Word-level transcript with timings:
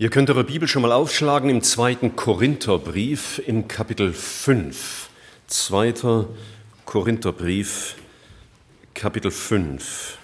Ihr 0.00 0.10
könnt 0.10 0.30
eure 0.30 0.44
Bibel 0.44 0.68
schon 0.68 0.82
mal 0.82 0.92
aufschlagen 0.92 1.50
im 1.50 1.60
zweiten 1.60 2.14
Korintherbrief 2.14 3.42
im 3.44 3.66
Kapitel 3.66 4.12
5. 4.12 5.08
Zweiter 5.48 6.28
Korintherbrief, 6.84 7.96
Kapitel 8.94 9.32
5. 9.32 10.16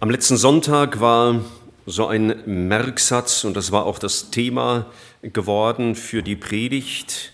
Am 0.00 0.10
letzten 0.10 0.36
Sonntag 0.36 1.00
war 1.00 1.42
so 1.86 2.08
ein 2.08 2.42
Merksatz, 2.44 3.44
und 3.44 3.56
das 3.56 3.72
war 3.72 3.86
auch 3.86 3.98
das 3.98 4.30
Thema 4.30 4.84
geworden 5.22 5.94
für 5.94 6.22
die 6.22 6.36
Predigt, 6.36 7.32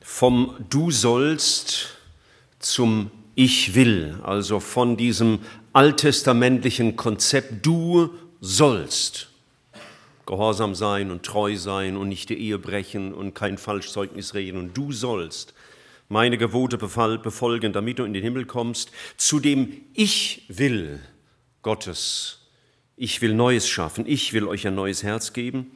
vom 0.00 0.54
Du 0.70 0.92
sollst 0.92 1.96
zum 2.60 3.10
ich 3.38 3.76
will, 3.76 4.18
also 4.24 4.58
von 4.58 4.96
diesem 4.96 5.38
alttestamentlichen 5.72 6.96
Konzept, 6.96 7.64
du 7.64 8.10
sollst 8.40 9.28
gehorsam 10.26 10.74
sein 10.74 11.12
und 11.12 11.22
treu 11.22 11.56
sein 11.56 11.96
und 11.96 12.08
nicht 12.08 12.30
die 12.30 12.36
Ehe 12.36 12.58
brechen 12.58 13.14
und 13.14 13.34
kein 13.34 13.56
Falschzeugnis 13.56 14.34
reden 14.34 14.58
und 14.58 14.76
du 14.76 14.90
sollst 14.90 15.54
meine 16.08 16.36
Gebote 16.36 16.78
befolgen, 16.78 17.72
damit 17.72 18.00
du 18.00 18.02
in 18.02 18.12
den 18.12 18.24
Himmel 18.24 18.44
kommst, 18.44 18.90
zu 19.16 19.38
dem 19.38 19.82
ich 19.94 20.44
will 20.48 20.98
Gottes. 21.62 22.40
Ich 22.96 23.22
will 23.22 23.34
Neues 23.34 23.68
schaffen, 23.68 24.04
ich 24.08 24.32
will 24.32 24.48
euch 24.48 24.66
ein 24.66 24.74
neues 24.74 25.04
Herz 25.04 25.32
geben. 25.32 25.70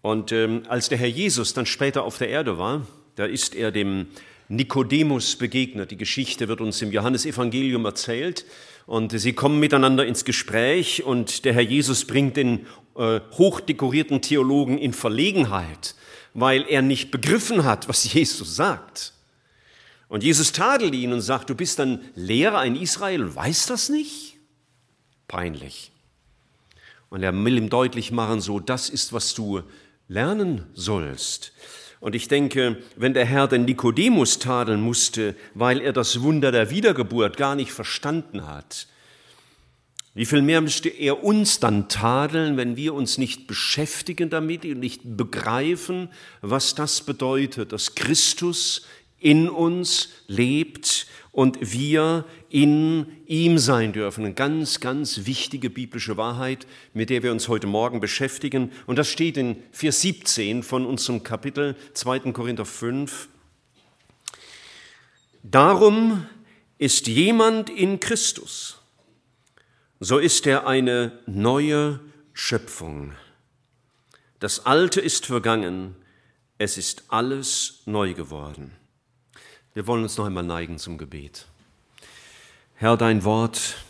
Und 0.00 0.30
ähm, 0.30 0.62
als 0.68 0.90
der 0.90 0.98
Herr 0.98 1.08
Jesus 1.08 1.54
dann 1.54 1.66
später 1.66 2.04
auf 2.04 2.18
der 2.18 2.28
Erde 2.28 2.56
war, 2.56 2.86
da 3.16 3.24
ist 3.24 3.56
er 3.56 3.72
dem 3.72 4.06
Nikodemus 4.48 5.36
begegnet. 5.36 5.90
Die 5.90 5.96
Geschichte 5.96 6.48
wird 6.48 6.60
uns 6.60 6.80
im 6.82 6.92
Johannesevangelium 6.92 7.84
erzählt. 7.84 8.44
Und 8.86 9.18
sie 9.18 9.32
kommen 9.32 9.58
miteinander 9.58 10.06
ins 10.06 10.24
Gespräch 10.24 11.02
und 11.02 11.44
der 11.44 11.54
Herr 11.54 11.62
Jesus 11.62 12.04
bringt 12.04 12.36
den 12.36 12.66
äh, 12.96 13.20
hochdekorierten 13.32 14.22
Theologen 14.22 14.78
in 14.78 14.92
Verlegenheit, 14.92 15.96
weil 16.34 16.64
er 16.68 16.82
nicht 16.82 17.10
begriffen 17.10 17.64
hat, 17.64 17.88
was 17.88 18.12
Jesus 18.12 18.54
sagt. 18.54 19.12
Und 20.08 20.22
Jesus 20.22 20.52
tadelt 20.52 20.94
ihn 20.94 21.12
und 21.12 21.20
sagt, 21.20 21.50
du 21.50 21.56
bist 21.56 21.80
ein 21.80 22.00
Lehrer 22.14 22.64
in 22.64 22.76
Israel 22.76 23.34
weißt 23.34 23.70
das 23.70 23.88
nicht? 23.88 24.36
Peinlich. 25.26 25.90
Und 27.08 27.24
er 27.24 27.32
will 27.32 27.58
ihm 27.58 27.70
deutlich 27.70 28.12
machen, 28.12 28.40
so, 28.40 28.60
das 28.60 28.88
ist, 28.88 29.12
was 29.12 29.34
du 29.34 29.62
lernen 30.06 30.66
sollst. 30.74 31.52
Und 32.00 32.14
ich 32.14 32.28
denke, 32.28 32.82
wenn 32.96 33.14
der 33.14 33.24
Herr 33.24 33.48
den 33.48 33.64
Nikodemus 33.64 34.38
tadeln 34.38 34.80
musste, 34.80 35.34
weil 35.54 35.80
er 35.80 35.92
das 35.92 36.22
Wunder 36.22 36.52
der 36.52 36.70
Wiedergeburt 36.70 37.36
gar 37.36 37.54
nicht 37.54 37.72
verstanden 37.72 38.46
hat, 38.46 38.86
wie 40.16 40.24
viel 40.24 40.40
mehr 40.40 40.62
müsste 40.62 40.88
er 40.88 41.24
uns 41.24 41.60
dann 41.60 41.90
tadeln, 41.90 42.56
wenn 42.56 42.76
wir 42.76 42.94
uns 42.94 43.18
nicht 43.18 43.46
beschäftigen 43.46 44.30
damit 44.30 44.64
und 44.64 44.80
nicht 44.80 45.02
begreifen, 45.04 46.08
was 46.40 46.74
das 46.74 47.02
bedeutet, 47.02 47.72
dass 47.72 47.94
Christus 47.94 48.86
in 49.26 49.48
uns 49.48 50.10
lebt 50.28 51.08
und 51.32 51.58
wir 51.60 52.24
in 52.48 53.08
ihm 53.26 53.58
sein 53.58 53.92
dürfen. 53.92 54.24
Eine 54.24 54.34
ganz, 54.34 54.78
ganz 54.78 55.26
wichtige 55.26 55.68
biblische 55.68 56.16
Wahrheit, 56.16 56.64
mit 56.94 57.10
der 57.10 57.24
wir 57.24 57.32
uns 57.32 57.48
heute 57.48 57.66
Morgen 57.66 57.98
beschäftigen. 57.98 58.70
Und 58.86 59.00
das 59.00 59.08
steht 59.08 59.36
in 59.36 59.56
Vers 59.72 60.00
17 60.02 60.62
von 60.62 60.86
unserem 60.86 61.24
Kapitel 61.24 61.74
2. 61.94 62.20
Korinther 62.30 62.64
5. 62.64 63.28
Darum 65.42 66.24
ist 66.78 67.08
jemand 67.08 67.68
in 67.68 67.98
Christus, 67.98 68.80
so 69.98 70.18
ist 70.18 70.46
er 70.46 70.68
eine 70.68 71.18
neue 71.26 71.98
Schöpfung. 72.32 73.12
Das 74.38 74.66
Alte 74.66 75.00
ist 75.00 75.26
vergangen, 75.26 75.96
es 76.58 76.78
ist 76.78 77.06
alles 77.08 77.82
neu 77.86 78.14
geworden. 78.14 78.70
Wir 79.76 79.86
wollen 79.86 80.04
uns 80.04 80.16
noch 80.16 80.24
einmal 80.24 80.42
neigen 80.42 80.78
zum 80.78 80.96
Gebet. 80.96 81.48
Herr, 82.76 82.96
dein 82.96 83.24
Wort, 83.24 83.84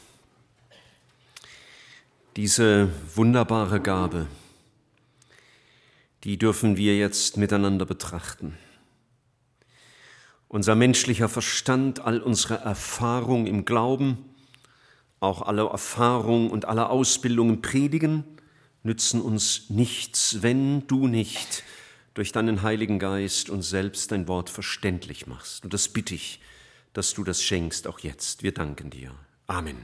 diese 2.34 2.90
wunderbare 3.14 3.80
Gabe, 3.80 4.26
die 6.24 6.38
dürfen 6.38 6.76
wir 6.76 6.96
jetzt 6.96 7.36
miteinander 7.36 7.86
betrachten. 7.86 8.58
Unser 10.48 10.74
menschlicher 10.74 11.28
Verstand, 11.28 12.00
all 12.00 12.20
unsere 12.20 12.56
Erfahrung 12.56 13.46
im 13.46 13.64
Glauben, 13.64 14.18
auch 15.20 15.40
alle 15.40 15.68
Erfahrung 15.68 16.50
und 16.50 16.64
alle 16.64 16.90
Ausbildungen 16.90 17.62
predigen, 17.62 18.24
nützen 18.82 19.20
uns 19.20 19.70
nichts, 19.70 20.42
wenn 20.42 20.84
du 20.88 21.06
nicht 21.06 21.62
durch 22.16 22.32
deinen 22.32 22.62
Heiligen 22.62 22.98
Geist 22.98 23.50
und 23.50 23.60
selbst 23.60 24.10
dein 24.10 24.26
Wort 24.26 24.48
verständlich 24.48 25.26
machst. 25.26 25.64
Und 25.64 25.74
das 25.74 25.88
bitte 25.88 26.14
ich, 26.14 26.40
dass 26.94 27.12
du 27.12 27.24
das 27.24 27.42
schenkst, 27.42 27.86
auch 27.86 27.98
jetzt. 27.98 28.42
Wir 28.42 28.52
danken 28.52 28.88
dir. 28.88 29.10
Amen. 29.46 29.76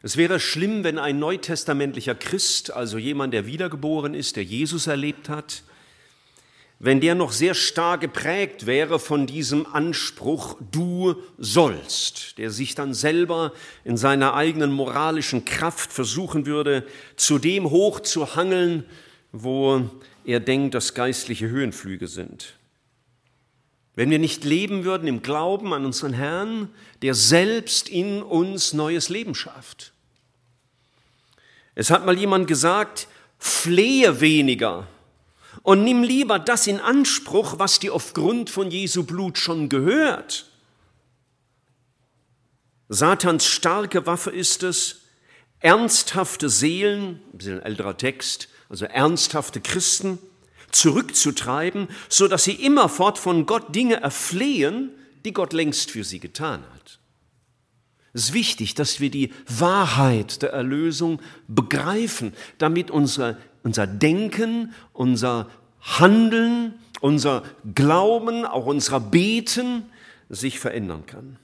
Es 0.00 0.16
wäre 0.16 0.38
schlimm, 0.38 0.84
wenn 0.84 0.96
ein 0.96 1.18
neutestamentlicher 1.18 2.14
Christ, 2.14 2.72
also 2.72 2.98
jemand, 2.98 3.34
der 3.34 3.46
wiedergeboren 3.46 4.14
ist, 4.14 4.36
der 4.36 4.44
Jesus 4.44 4.86
erlebt 4.86 5.28
hat, 5.28 5.64
wenn 6.78 7.00
der 7.00 7.16
noch 7.16 7.32
sehr 7.32 7.54
stark 7.54 8.02
geprägt 8.02 8.64
wäre 8.64 9.00
von 9.00 9.26
diesem 9.26 9.66
Anspruch, 9.66 10.56
du 10.70 11.16
sollst, 11.36 12.38
der 12.38 12.52
sich 12.52 12.76
dann 12.76 12.94
selber 12.94 13.52
in 13.82 13.96
seiner 13.96 14.34
eigenen 14.34 14.70
moralischen 14.70 15.44
Kraft 15.44 15.92
versuchen 15.92 16.46
würde, 16.46 16.86
zu 17.16 17.40
dem 17.40 17.68
hochzuhangeln, 17.68 18.84
wo 19.32 19.88
er 20.24 20.40
denkt, 20.40 20.74
dass 20.74 20.94
geistliche 20.94 21.48
Höhenflüge 21.48 22.08
sind. 22.08 22.54
Wenn 23.94 24.10
wir 24.10 24.18
nicht 24.18 24.44
leben 24.44 24.84
würden 24.84 25.08
im 25.08 25.22
Glauben 25.22 25.74
an 25.74 25.84
unseren 25.84 26.12
Herrn, 26.12 26.70
der 27.02 27.14
selbst 27.14 27.88
in 27.88 28.22
uns 28.22 28.72
neues 28.72 29.08
Leben 29.08 29.34
schafft. 29.34 29.92
Es 31.74 31.90
hat 31.90 32.06
mal 32.06 32.16
jemand 32.16 32.46
gesagt, 32.46 33.08
flehe 33.38 34.20
weniger 34.20 34.86
und 35.62 35.84
nimm 35.84 36.02
lieber 36.02 36.38
das 36.38 36.66
in 36.66 36.80
Anspruch, 36.80 37.58
was 37.58 37.78
dir 37.78 37.92
aufgrund 37.92 38.50
von 38.50 38.70
Jesu 38.70 39.04
Blut 39.04 39.38
schon 39.38 39.68
gehört. 39.68 40.46
Satans 42.88 43.46
starke 43.46 44.06
Waffe 44.06 44.30
ist 44.30 44.62
es, 44.62 45.02
ernsthafte 45.60 46.48
Seelen, 46.48 47.20
ein 47.32 47.38
bisschen 47.38 47.62
älterer 47.62 47.96
Text, 47.96 48.48
also 48.68 48.84
ernsthafte 48.84 49.60
Christen, 49.60 50.18
zurückzutreiben, 50.70 51.88
so 52.08 52.28
dass 52.28 52.44
sie 52.44 52.52
immerfort 52.52 53.18
von 53.18 53.46
Gott 53.46 53.74
Dinge 53.74 54.00
erflehen, 54.00 54.90
die 55.24 55.32
Gott 55.32 55.52
längst 55.52 55.90
für 55.90 56.04
sie 56.04 56.20
getan 56.20 56.62
hat. 56.74 56.98
Es 58.12 58.24
ist 58.24 58.32
wichtig, 58.34 58.74
dass 58.74 59.00
wir 59.00 59.10
die 59.10 59.32
Wahrheit 59.46 60.42
der 60.42 60.50
Erlösung 60.50 61.20
begreifen, 61.46 62.32
damit 62.58 62.90
unser, 62.90 63.36
unser 63.62 63.86
Denken, 63.86 64.74
unser 64.92 65.48
Handeln, 65.80 66.74
unser 67.00 67.44
Glauben, 67.74 68.44
auch 68.44 68.66
unser 68.66 69.00
Beten 69.00 69.84
sich 70.28 70.58
verändern 70.58 71.06
kann. 71.06 71.38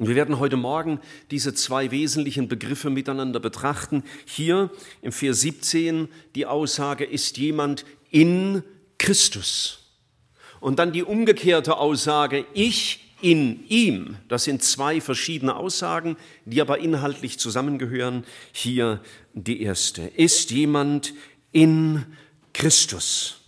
Und 0.00 0.08
wir 0.08 0.14
werden 0.14 0.38
heute 0.38 0.56
Morgen 0.56 0.98
diese 1.30 1.52
zwei 1.52 1.90
wesentlichen 1.90 2.48
Begriffe 2.48 2.88
miteinander 2.88 3.38
betrachten. 3.38 4.02
Hier 4.24 4.70
im 5.02 5.12
Vers 5.12 5.42
17 5.42 6.08
die 6.34 6.46
Aussage, 6.46 7.04
ist 7.04 7.36
jemand 7.36 7.84
in 8.10 8.62
Christus. 8.96 9.80
Und 10.58 10.78
dann 10.78 10.92
die 10.92 11.02
umgekehrte 11.02 11.76
Aussage, 11.76 12.46
ich 12.54 13.12
in 13.20 13.68
ihm. 13.68 14.16
Das 14.28 14.44
sind 14.44 14.62
zwei 14.62 15.02
verschiedene 15.02 15.54
Aussagen, 15.54 16.16
die 16.46 16.62
aber 16.62 16.78
inhaltlich 16.78 17.38
zusammengehören. 17.38 18.24
Hier 18.52 19.02
die 19.34 19.60
erste. 19.60 20.00
Ist 20.00 20.50
jemand 20.50 21.12
in 21.52 22.06
Christus? 22.54 23.42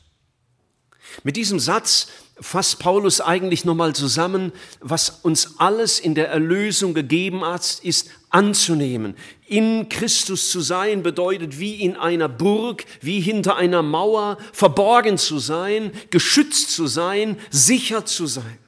Mit 1.24 1.36
diesem 1.36 1.58
Satz 1.58 2.08
fasst 2.40 2.78
Paulus 2.78 3.20
eigentlich 3.20 3.64
nochmal 3.64 3.94
zusammen, 3.94 4.52
was 4.80 5.10
uns 5.22 5.58
alles 5.58 6.00
in 6.00 6.14
der 6.14 6.28
Erlösung 6.28 6.94
gegeben 6.94 7.44
hat, 7.44 7.80
ist 7.82 8.10
anzunehmen. 8.30 9.16
In 9.46 9.88
Christus 9.88 10.50
zu 10.50 10.60
sein 10.60 11.02
bedeutet 11.02 11.58
wie 11.58 11.82
in 11.82 11.96
einer 11.96 12.28
Burg, 12.28 12.84
wie 13.00 13.20
hinter 13.20 13.56
einer 13.56 13.82
Mauer, 13.82 14.38
verborgen 14.52 15.18
zu 15.18 15.38
sein, 15.38 15.92
geschützt 16.10 16.70
zu 16.70 16.86
sein, 16.86 17.38
sicher 17.50 18.06
zu 18.06 18.26
sein. 18.26 18.58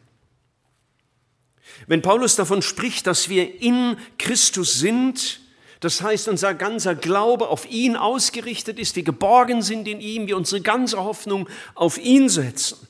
Wenn 1.86 2.02
Paulus 2.02 2.36
davon 2.36 2.62
spricht, 2.62 3.06
dass 3.06 3.28
wir 3.28 3.60
in 3.60 3.96
Christus 4.18 4.78
sind, 4.78 5.40
das 5.80 6.00
heißt, 6.00 6.28
unser 6.28 6.54
ganzer 6.54 6.94
Glaube 6.94 7.48
auf 7.48 7.68
ihn 7.70 7.96
ausgerichtet 7.96 8.78
ist, 8.78 8.96
wir 8.96 9.02
geborgen 9.02 9.60
sind 9.60 9.86
in 9.88 10.00
ihm, 10.00 10.26
wir 10.26 10.36
unsere 10.36 10.62
ganze 10.62 11.02
Hoffnung 11.02 11.48
auf 11.74 11.98
ihn 11.98 12.28
setzen 12.28 12.88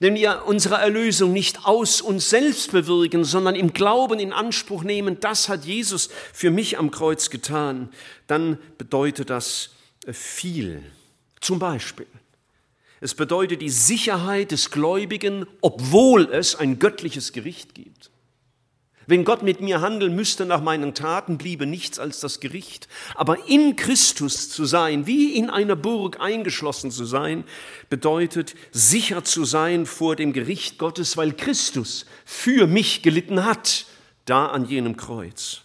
wenn 0.00 0.14
wir 0.14 0.42
unsere 0.46 0.76
Erlösung 0.76 1.32
nicht 1.32 1.64
aus 1.64 2.00
uns 2.00 2.30
selbst 2.30 2.72
bewirken, 2.72 3.24
sondern 3.24 3.54
im 3.54 3.72
Glauben 3.72 4.18
in 4.18 4.32
Anspruch 4.32 4.82
nehmen, 4.82 5.18
das 5.20 5.48
hat 5.48 5.64
Jesus 5.64 6.10
für 6.32 6.50
mich 6.50 6.78
am 6.78 6.90
Kreuz 6.90 7.30
getan, 7.30 7.90
dann 8.26 8.58
bedeutet 8.78 9.30
das 9.30 9.70
viel. 10.12 10.82
Zum 11.40 11.58
Beispiel, 11.58 12.06
es 13.00 13.14
bedeutet 13.14 13.60
die 13.60 13.70
Sicherheit 13.70 14.50
des 14.50 14.70
Gläubigen, 14.70 15.46
obwohl 15.60 16.32
es 16.32 16.56
ein 16.56 16.78
göttliches 16.78 17.32
Gericht 17.32 17.74
gibt. 17.74 18.10
Wenn 19.06 19.24
Gott 19.24 19.42
mit 19.42 19.60
mir 19.60 19.80
handeln 19.80 20.14
müsste 20.14 20.46
nach 20.46 20.62
meinen 20.62 20.94
Taten, 20.94 21.38
bliebe 21.38 21.66
nichts 21.66 21.98
als 21.98 22.20
das 22.20 22.40
Gericht. 22.40 22.88
Aber 23.14 23.48
in 23.48 23.76
Christus 23.76 24.48
zu 24.48 24.64
sein, 24.64 25.06
wie 25.06 25.36
in 25.36 25.50
einer 25.50 25.76
Burg 25.76 26.20
eingeschlossen 26.20 26.90
zu 26.90 27.04
sein, 27.04 27.44
bedeutet 27.90 28.54
sicher 28.72 29.24
zu 29.24 29.44
sein 29.44 29.86
vor 29.86 30.16
dem 30.16 30.32
Gericht 30.32 30.78
Gottes, 30.78 31.16
weil 31.16 31.32
Christus 31.32 32.06
für 32.24 32.66
mich 32.66 33.02
gelitten 33.02 33.44
hat, 33.44 33.86
da 34.24 34.46
an 34.46 34.64
jenem 34.64 34.96
Kreuz. 34.96 35.62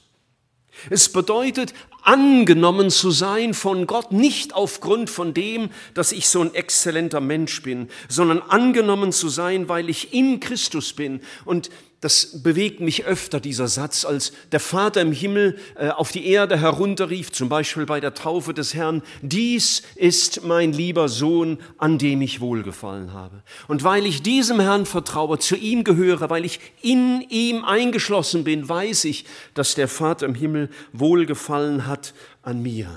Es 0.89 1.12
bedeutet 1.12 1.74
angenommen 2.03 2.89
zu 2.89 3.12
sein 3.12 3.53
von 3.53 3.86
Gott, 3.86 4.12
nicht 4.12 4.53
aufgrund 4.53 5.09
von 5.09 5.33
dem, 5.33 5.69
dass 5.94 6.12
ich 6.12 6.30
so 6.30 6.41
ein 6.41 6.53
exzellenter 6.56 7.19
Mensch 7.19 7.62
bin, 7.62 7.89
sondern 8.07 8.41
angenommen 8.41 9.12
zu 9.12 9.30
sein, 9.30 9.68
weil 9.69 9.89
ich 9.89 10.13
in 10.13 10.39
Christus 10.39 10.94
bin. 10.94 11.21
Und 11.45 11.69
das 12.01 12.42
bewegt 12.44 12.80
mich 12.80 13.04
öfter, 13.04 13.42
dieser 13.42 13.68
Satz, 13.68 14.06
als 14.06 14.31
der 14.54 14.62
Vater 14.62 15.01
im 15.01 15.12
Himmel 15.12 15.57
äh, 15.75 15.90
auf 15.90 16.13
die 16.13 16.28
Erde 16.28 16.57
herunterrief, 16.57 17.31
zum 17.31 17.50
Beispiel 17.50 17.86
bei 17.86 18.00
der 18.00 18.13
Taufe 18.13 18.54
des 18.54 18.74
Herrn, 18.74 19.01
dies 19.22 19.84
ist 19.96 20.44
mein 20.46 20.72
lieber 20.72 21.10
Sohn, 21.10 21.60
an 21.78 21.98
dem 21.98 22.22
ich 22.22 22.40
wohlgefallen 22.40 23.12
habe. 23.12 23.44
Und 23.68 23.84
weil 23.84 24.06
ich 24.06 24.22
diesem 24.22 24.62
Herrn 24.62 24.86
vertraue, 24.86 25.40
zu 25.40 25.57
ihm 25.57 25.84
gehöre, 25.84 26.30
weil 26.30 26.46
ich 26.46 26.62
in 26.81 27.22
ihm 27.30 27.66
eingeschlossen 27.66 28.46
bin, 28.46 28.69
weiß 28.69 29.04
ich, 29.04 29.25
dass 29.54 29.75
der 29.75 29.90
Vater 29.90 30.25
im 30.25 30.36
Himmel 30.36 30.69
wohlgefallen 30.94 31.86
hat 31.86 32.13
an 32.44 32.62
mir. 32.62 32.90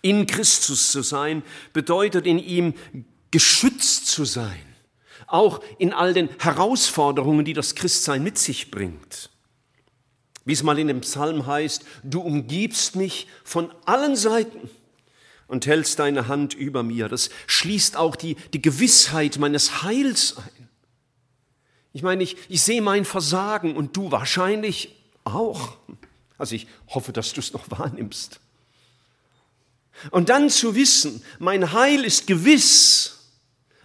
In 0.00 0.26
Christus 0.26 0.92
zu 0.92 1.02
sein 1.02 1.42
bedeutet 1.72 2.24
in 2.24 2.38
ihm 2.38 2.74
geschützt 3.32 4.06
zu 4.06 4.24
sein 4.24 4.69
auch 5.32 5.62
in 5.78 5.92
all 5.92 6.14
den 6.14 6.28
Herausforderungen, 6.38 7.44
die 7.44 7.52
das 7.52 7.74
Christsein 7.74 8.22
mit 8.22 8.38
sich 8.38 8.70
bringt. 8.70 9.30
Wie 10.44 10.52
es 10.52 10.62
mal 10.62 10.78
in 10.78 10.88
dem 10.88 11.02
Psalm 11.02 11.46
heißt, 11.46 11.84
du 12.02 12.20
umgibst 12.20 12.96
mich 12.96 13.28
von 13.44 13.72
allen 13.84 14.16
Seiten 14.16 14.70
und 15.46 15.66
hältst 15.66 15.98
deine 15.98 16.28
Hand 16.28 16.54
über 16.54 16.82
mir. 16.82 17.08
Das 17.08 17.30
schließt 17.46 17.96
auch 17.96 18.16
die, 18.16 18.36
die 18.52 18.62
Gewissheit 18.62 19.38
meines 19.38 19.82
Heils 19.82 20.36
ein. 20.38 20.68
Ich 21.92 22.02
meine, 22.02 22.22
ich, 22.22 22.36
ich 22.48 22.62
sehe 22.62 22.82
mein 22.82 23.04
Versagen 23.04 23.76
und 23.76 23.96
du 23.96 24.10
wahrscheinlich 24.12 24.96
auch. 25.24 25.76
Also 26.38 26.54
ich 26.54 26.66
hoffe, 26.88 27.12
dass 27.12 27.32
du 27.32 27.40
es 27.40 27.52
noch 27.52 27.70
wahrnimmst. 27.70 28.40
Und 30.10 30.30
dann 30.30 30.48
zu 30.48 30.74
wissen, 30.74 31.22
mein 31.38 31.72
Heil 31.72 32.04
ist 32.04 32.26
gewiss, 32.26 33.19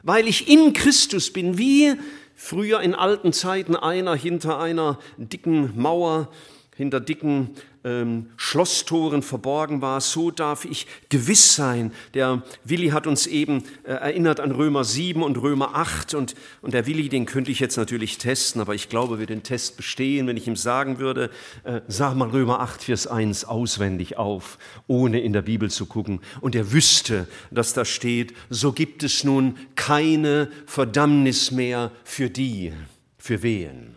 weil 0.05 0.27
ich 0.27 0.47
in 0.47 0.71
Christus 0.71 1.33
bin, 1.33 1.57
wie 1.57 1.95
früher 2.35 2.79
in 2.79 2.93
alten 2.93 3.33
Zeiten 3.33 3.75
einer 3.75 4.15
hinter 4.15 4.59
einer 4.59 4.99
dicken 5.17 5.71
Mauer, 5.75 6.29
hinter 6.77 6.99
dicken 6.99 7.55
ähm, 7.85 8.31
Schlosstoren 8.35 9.21
verborgen 9.21 9.81
war, 9.81 10.01
so 10.01 10.31
darf 10.31 10.65
ich 10.65 10.87
gewiss 11.09 11.55
sein. 11.55 11.93
Der 12.15 12.41
Willi 12.63 12.89
hat 12.89 13.05
uns 13.05 13.27
eben 13.27 13.63
äh, 13.83 13.91
erinnert 13.91 14.39
an 14.39 14.51
Römer 14.51 14.83
7 14.83 15.21
und 15.21 15.37
Römer 15.37 15.75
8 15.75 16.15
und, 16.15 16.35
und 16.61 16.73
der 16.73 16.87
Willi, 16.87 17.07
den 17.07 17.25
könnte 17.27 17.51
ich 17.51 17.59
jetzt 17.59 17.77
natürlich 17.77 18.17
testen, 18.17 18.59
aber 18.59 18.73
ich 18.73 18.89
glaube, 18.89 19.19
wir 19.19 19.27
den 19.27 19.43
Test 19.43 19.77
bestehen, 19.77 20.25
wenn 20.27 20.35
ich 20.35 20.47
ihm 20.47 20.55
sagen 20.55 20.97
würde, 20.97 21.29
äh, 21.63 21.81
sag 21.87 22.15
mal 22.15 22.29
Römer 22.29 22.59
8, 22.59 22.83
Vers 22.83 23.07
1 23.07 23.45
auswendig 23.45 24.17
auf, 24.17 24.57
ohne 24.87 25.21
in 25.21 25.31
der 25.31 25.43
Bibel 25.43 25.69
zu 25.69 25.85
gucken. 25.85 26.21
Und 26.41 26.55
er 26.55 26.71
wüsste, 26.71 27.27
dass 27.51 27.73
da 27.73 27.85
steht, 27.85 28.33
so 28.49 28.71
gibt 28.71 29.03
es 29.03 29.23
nun 29.23 29.57
keine 29.75 30.49
Verdammnis 30.65 31.51
mehr 31.51 31.91
für 32.03 32.31
die, 32.31 32.73
für 33.19 33.43
wen? 33.43 33.95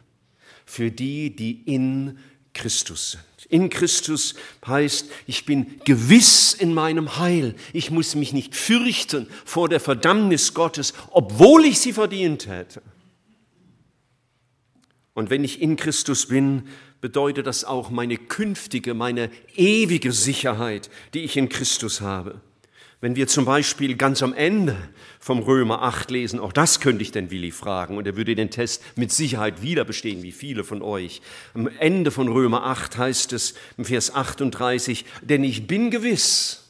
Für 0.67 0.91
die, 0.91 1.35
die 1.35 1.63
in 1.65 2.19
Christus 2.53 3.13
sind. 3.13 3.28
In 3.49 3.71
Christus 3.71 4.35
heißt, 4.67 5.07
ich 5.27 5.47
bin 5.47 5.81
gewiss 5.85 6.53
in 6.53 6.75
meinem 6.75 7.19
Heil. 7.19 7.55
Ich 7.73 7.91
muss 7.91 8.15
mich 8.15 8.33
nicht 8.35 8.55
fürchten 8.55 9.27
vor 9.45 9.69
der 9.69 9.81
Verdammnis 9.81 10.53
Gottes, 10.53 10.93
obwohl 11.11 11.65
ich 11.65 11.79
sie 11.79 11.95
verdient 11.95 12.47
hätte. 12.47 12.83
Und 15.15 15.31
wenn 15.31 15.45
ich 15.45 15.63
in 15.63 15.77
Christus 15.77 16.27
bin, 16.27 16.69
bedeutet 17.01 17.47
das 17.47 17.65
auch 17.65 17.91
meine 17.91 18.17
künftige, 18.17 18.93
meine 18.95 19.31
ewige 19.57 20.13
Sicherheit, 20.13 20.91
die 21.15 21.21
ich 21.21 21.37
in 21.37 21.49
Christus 21.49 22.01
habe. 22.01 22.41
Wenn 23.01 23.15
wir 23.15 23.29
zum 23.29 23.45
Beispiel 23.45 23.95
ganz 23.95 24.25
am 24.25 24.35
Ende 24.35 24.77
vom 25.21 25.39
Römer 25.39 25.83
8 25.83 26.11
lesen, 26.11 26.41
auch 26.41 26.53
das 26.53 26.81
könnte 26.81 27.03
ich 27.03 27.13
den 27.13 27.31
Willi 27.31 27.53
fragen 27.53 27.97
und 27.97 28.09
er 28.09 28.17
würde 28.17 28.35
den 28.35 28.51
Test 28.51 28.83
mit 28.97 29.13
Sicherheit 29.13 29.63
wieder 29.63 29.85
bestehen, 29.85 30.25
wie 30.25 30.33
viele 30.33 30.65
von 30.65 30.83
euch. 30.83 31.23
Am 31.55 31.69
Ende 31.79 32.11
von 32.11 32.27
Römer 32.27 32.65
8 32.65 32.99
heißt 32.99 33.33
es 33.35 33.55
im 33.77 33.85
Vers 33.85 34.17
38, 34.17 35.05
denn 35.23 35.45
ich 35.45 35.69
bin 35.69 35.93
gewiss, 35.93 36.68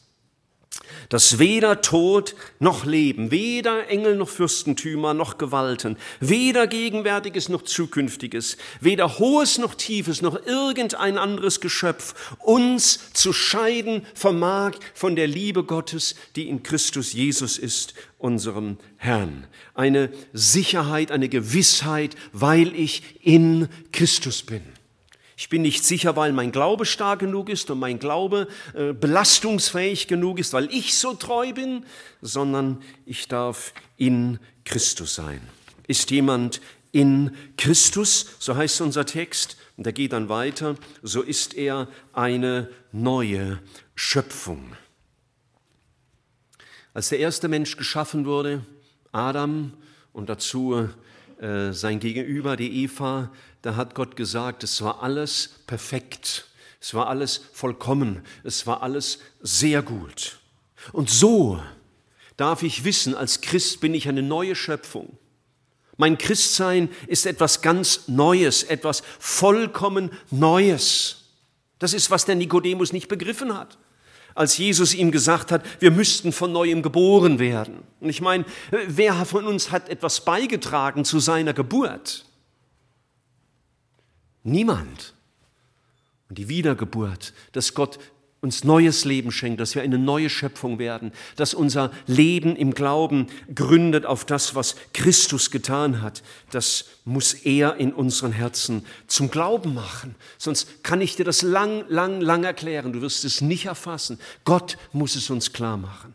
dass 1.09 1.39
weder 1.39 1.81
Tod 1.81 2.35
noch 2.59 2.85
Leben, 2.85 3.31
weder 3.31 3.89
Engel 3.89 4.17
noch 4.17 4.29
Fürstentümer 4.29 5.15
noch 5.15 5.39
Gewalten, 5.39 5.97
weder 6.21 6.67
Gegenwärtiges 6.67 7.49
noch 7.49 7.63
Zukünftiges, 7.63 8.57
weder 8.81 9.19
Hohes 9.19 9.59
noch 9.59 9.75
Tiefes 9.75 10.23
noch 10.23 10.47
irgendein 10.47 11.19
anderes 11.19 11.61
Geschöpf 11.61 12.37
uns 12.41 13.13
zu 13.13 13.33
scheiden 13.33 14.07
vermag 14.15 14.73
von 14.95 15.17
der 15.17 15.27
Liebe 15.27 15.65
Gottes, 15.65 16.15
die 16.37 16.49
in 16.49 16.63
Christus 16.63 17.13
Jesus 17.13 17.59
ist, 17.59 17.95
unserem 18.19 18.79
Herrn. 18.97 19.47
Eine 19.75 20.11
Sicherheit, 20.33 21.11
eine 21.11 21.29
Gewissheit, 21.29 22.17
weil 22.33 22.75
ich 22.75 23.03
in 23.23 23.69
Christus 23.93 24.43
bin. 24.43 24.78
Ich 25.41 25.49
bin 25.49 25.63
nicht 25.63 25.85
sicher, 25.85 26.17
weil 26.17 26.33
mein 26.33 26.51
Glaube 26.51 26.85
stark 26.85 27.21
genug 27.21 27.49
ist 27.49 27.71
und 27.71 27.79
mein 27.79 28.01
Glaube 28.01 28.49
äh, 28.75 28.93
belastungsfähig 28.93 30.09
genug 30.09 30.41
ist, 30.41 30.53
weil 30.53 30.69
ich 30.75 30.97
so 30.97 31.15
treu 31.15 31.53
bin, 31.53 31.87
sondern 32.21 32.83
ich 33.07 33.29
darf 33.29 33.73
in 33.97 34.41
Christus 34.65 35.15
sein. 35.15 35.41
Ist 35.87 36.11
jemand 36.11 36.61
in 36.91 37.37
Christus, 37.57 38.31
so 38.41 38.57
heißt 38.57 38.81
unser 38.81 39.07
Text, 39.07 39.57
und 39.77 39.85
der 39.85 39.93
geht 39.93 40.13
dann 40.13 40.29
weiter, 40.29 40.75
so 41.05 41.23
ist 41.23 41.55
er 41.55 41.87
eine 42.13 42.69
neue 42.91 43.61
Schöpfung. 43.95 44.73
Als 46.95 47.11
der 47.11 47.21
erste 47.21 47.47
Mensch 47.47 47.77
geschaffen 47.77 48.27
wurde, 48.27 48.67
Adam 49.13 49.73
und 50.13 50.29
dazu 50.29 50.89
äh, 51.41 51.73
sein 51.73 52.01
Gegenüber, 52.01 52.57
die 52.57 52.83
Eva, 52.83 53.31
da 53.63 53.77
hat 53.77 53.95
Gott 53.95 54.17
gesagt, 54.17 54.63
es 54.65 54.83
war 54.83 55.03
alles 55.03 55.51
perfekt, 55.67 56.47
es 56.81 56.95
war 56.95 57.09
alles 57.09 57.41
vollkommen, 57.53 58.23
es 58.45 58.67
war 58.67 58.83
alles 58.83 59.19
sehr 59.41 59.83
gut. 59.83 60.39
Und 60.93 61.11
so 61.11 61.61
darf 62.37 62.63
ich 62.63 62.85
wissen, 62.85 63.15
als 63.15 63.41
Christ 63.41 63.81
bin 63.81 63.95
ich 63.95 64.09
eine 64.09 64.23
neue 64.23 64.55
Schöpfung. 64.55 65.19
Mein 65.97 66.17
Christsein 66.17 66.89
ist 67.09 67.27
etwas 67.27 67.61
ganz 67.61 68.07
Neues, 68.07 68.63
etwas 68.63 69.03
vollkommen 69.19 70.13
Neues. 70.31 71.25
Das 71.81 71.93
ist, 71.93 72.11
was 72.11 72.25
der 72.25 72.37
Nikodemus 72.37 72.93
nicht 72.93 73.09
begriffen 73.09 73.57
hat 73.57 73.79
als 74.39 74.57
Jesus 74.57 74.95
ihm 74.95 75.11
gesagt 75.11 75.51
hat, 75.51 75.65
wir 75.81 75.91
müssten 75.91 76.33
von 76.33 76.53
neuem 76.53 76.81
geboren 76.81 77.41
werden. 77.41 77.83
Und 78.01 78.09
ich 78.09 78.21
meine, 78.21 78.45
wer 78.71 79.25
von 79.25 79.45
uns 79.47 79.73
hat 79.73 79.89
etwas 79.89 80.25
beigetragen 80.25 81.05
zu 81.05 81.19
seiner 81.19 81.53
Geburt? 81.53 82.25
Niemand. 84.51 85.15
Und 86.29 86.39
die 86.39 86.49
Wiedergeburt, 86.49 87.33
dass 87.53 87.75
Gott 87.75 87.99
uns 88.41 88.63
neues 88.63 89.05
Leben 89.05 89.33
schenkt, 89.33 89.61
dass 89.61 89.75
wir 89.75 89.83
eine 89.83 89.99
neue 89.99 90.31
Schöpfung 90.31 90.79
werden, 90.79 91.13
dass 91.35 91.55
unser 91.55 91.91
Leben 92.07 92.55
im 92.55 92.73
Glauben 92.73 93.27
gründet 93.53 94.07
auf 94.07 94.25
das, 94.25 94.55
was 94.55 94.77
Christus 94.93 95.51
getan 95.51 96.03
hat. 96.03 96.23
Das 96.53 96.85
muss 97.05 97.35
er 97.35 97.77
in 97.77 97.93
unseren 97.93 98.31
Herzen 98.31 98.87
zum 99.09 99.31
Glauben 99.31 99.75
machen. 99.75 100.15
Sonst 100.39 100.85
kann 100.85 101.01
ich 101.01 101.17
dir 101.17 101.25
das 101.25 101.43
lang, 101.43 101.85
lang, 101.89 102.21
lang 102.21 102.45
erklären. 102.45 102.93
Du 102.93 103.01
wirst 103.01 103.25
es 103.25 103.41
nicht 103.41 103.67
erfassen. 103.67 104.21
Gott 104.45 104.79
muss 104.93 105.17
es 105.17 105.31
uns 105.31 105.53
klar 105.53 105.77
machen. 105.77 106.15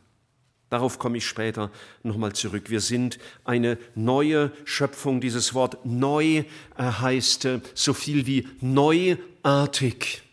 Darauf 0.74 0.98
komme 0.98 1.20
ich 1.20 1.27
später 1.27 1.70
nochmal 2.01 2.34
zurück. 2.34 2.72
Wir 2.72 2.82
sind 2.82 3.20
eine 3.44 3.77
neue 3.94 4.51
Schöpfung. 4.65 5.22
Dieses 5.22 5.53
Wort 5.53 5.86
neu 5.86 6.25
äh, 6.25 6.46
heißt 6.77 7.46
äh, 7.46 7.62
so 7.75 7.94
viel 7.94 8.25
wie 8.25 8.48
neuartig. 8.60 10.24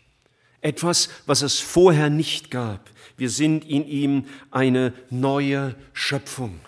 Etwas, 0.59 1.09
was 1.27 1.43
es 1.43 1.59
vorher 1.59 2.09
nicht 2.09 2.49
gab. 2.49 2.89
Wir 3.17 3.29
sind 3.29 3.65
in 3.65 3.85
ihm 3.85 4.25
eine 4.49 4.95
neue 5.11 5.75
Schöpfung. 5.93 6.59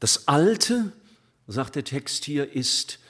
Das 0.00 0.28
Alte, 0.28 0.92
sagt 1.46 1.76
der 1.76 1.84
Text 1.84 2.24
hier, 2.24 2.50
ist 2.50 3.00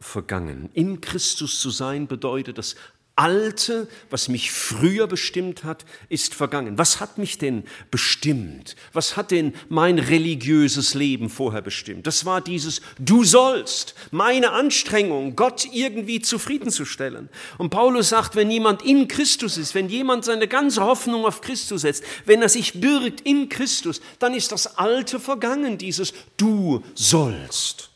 vergangen. 0.00 0.68
In 0.72 1.00
Christus 1.00 1.60
zu 1.60 1.70
sein 1.70 2.08
bedeutet, 2.08 2.58
das 2.58 2.74
Alte, 3.14 3.88
was 4.08 4.28
mich 4.28 4.52
früher 4.52 5.06
bestimmt 5.06 5.64
hat, 5.64 5.84
ist 6.08 6.34
vergangen. 6.34 6.78
Was 6.78 6.98
hat 6.98 7.18
mich 7.18 7.36
denn 7.36 7.64
bestimmt? 7.90 8.74
Was 8.94 9.16
hat 9.18 9.30
denn 9.30 9.52
mein 9.68 9.98
religiöses 9.98 10.94
Leben 10.94 11.28
vorher 11.28 11.60
bestimmt? 11.60 12.06
Das 12.06 12.24
war 12.24 12.40
dieses 12.40 12.80
Du 12.98 13.22
sollst, 13.22 13.94
meine 14.12 14.52
Anstrengung, 14.52 15.36
Gott 15.36 15.66
irgendwie 15.70 16.22
zufriedenzustellen. 16.22 17.28
Und 17.58 17.68
Paulus 17.68 18.08
sagt, 18.08 18.34
wenn 18.34 18.50
jemand 18.50 18.82
in 18.82 19.08
Christus 19.08 19.58
ist, 19.58 19.74
wenn 19.74 19.90
jemand 19.90 20.24
seine 20.24 20.48
ganze 20.48 20.82
Hoffnung 20.82 21.26
auf 21.26 21.42
Christus 21.42 21.82
setzt, 21.82 22.04
wenn 22.24 22.40
er 22.40 22.48
sich 22.48 22.80
birgt 22.80 23.20
in 23.20 23.50
Christus, 23.50 24.00
dann 24.20 24.32
ist 24.32 24.52
das 24.52 24.78
Alte 24.78 25.20
vergangen, 25.20 25.76
dieses 25.76 26.14
Du 26.38 26.82
sollst. 26.94 27.90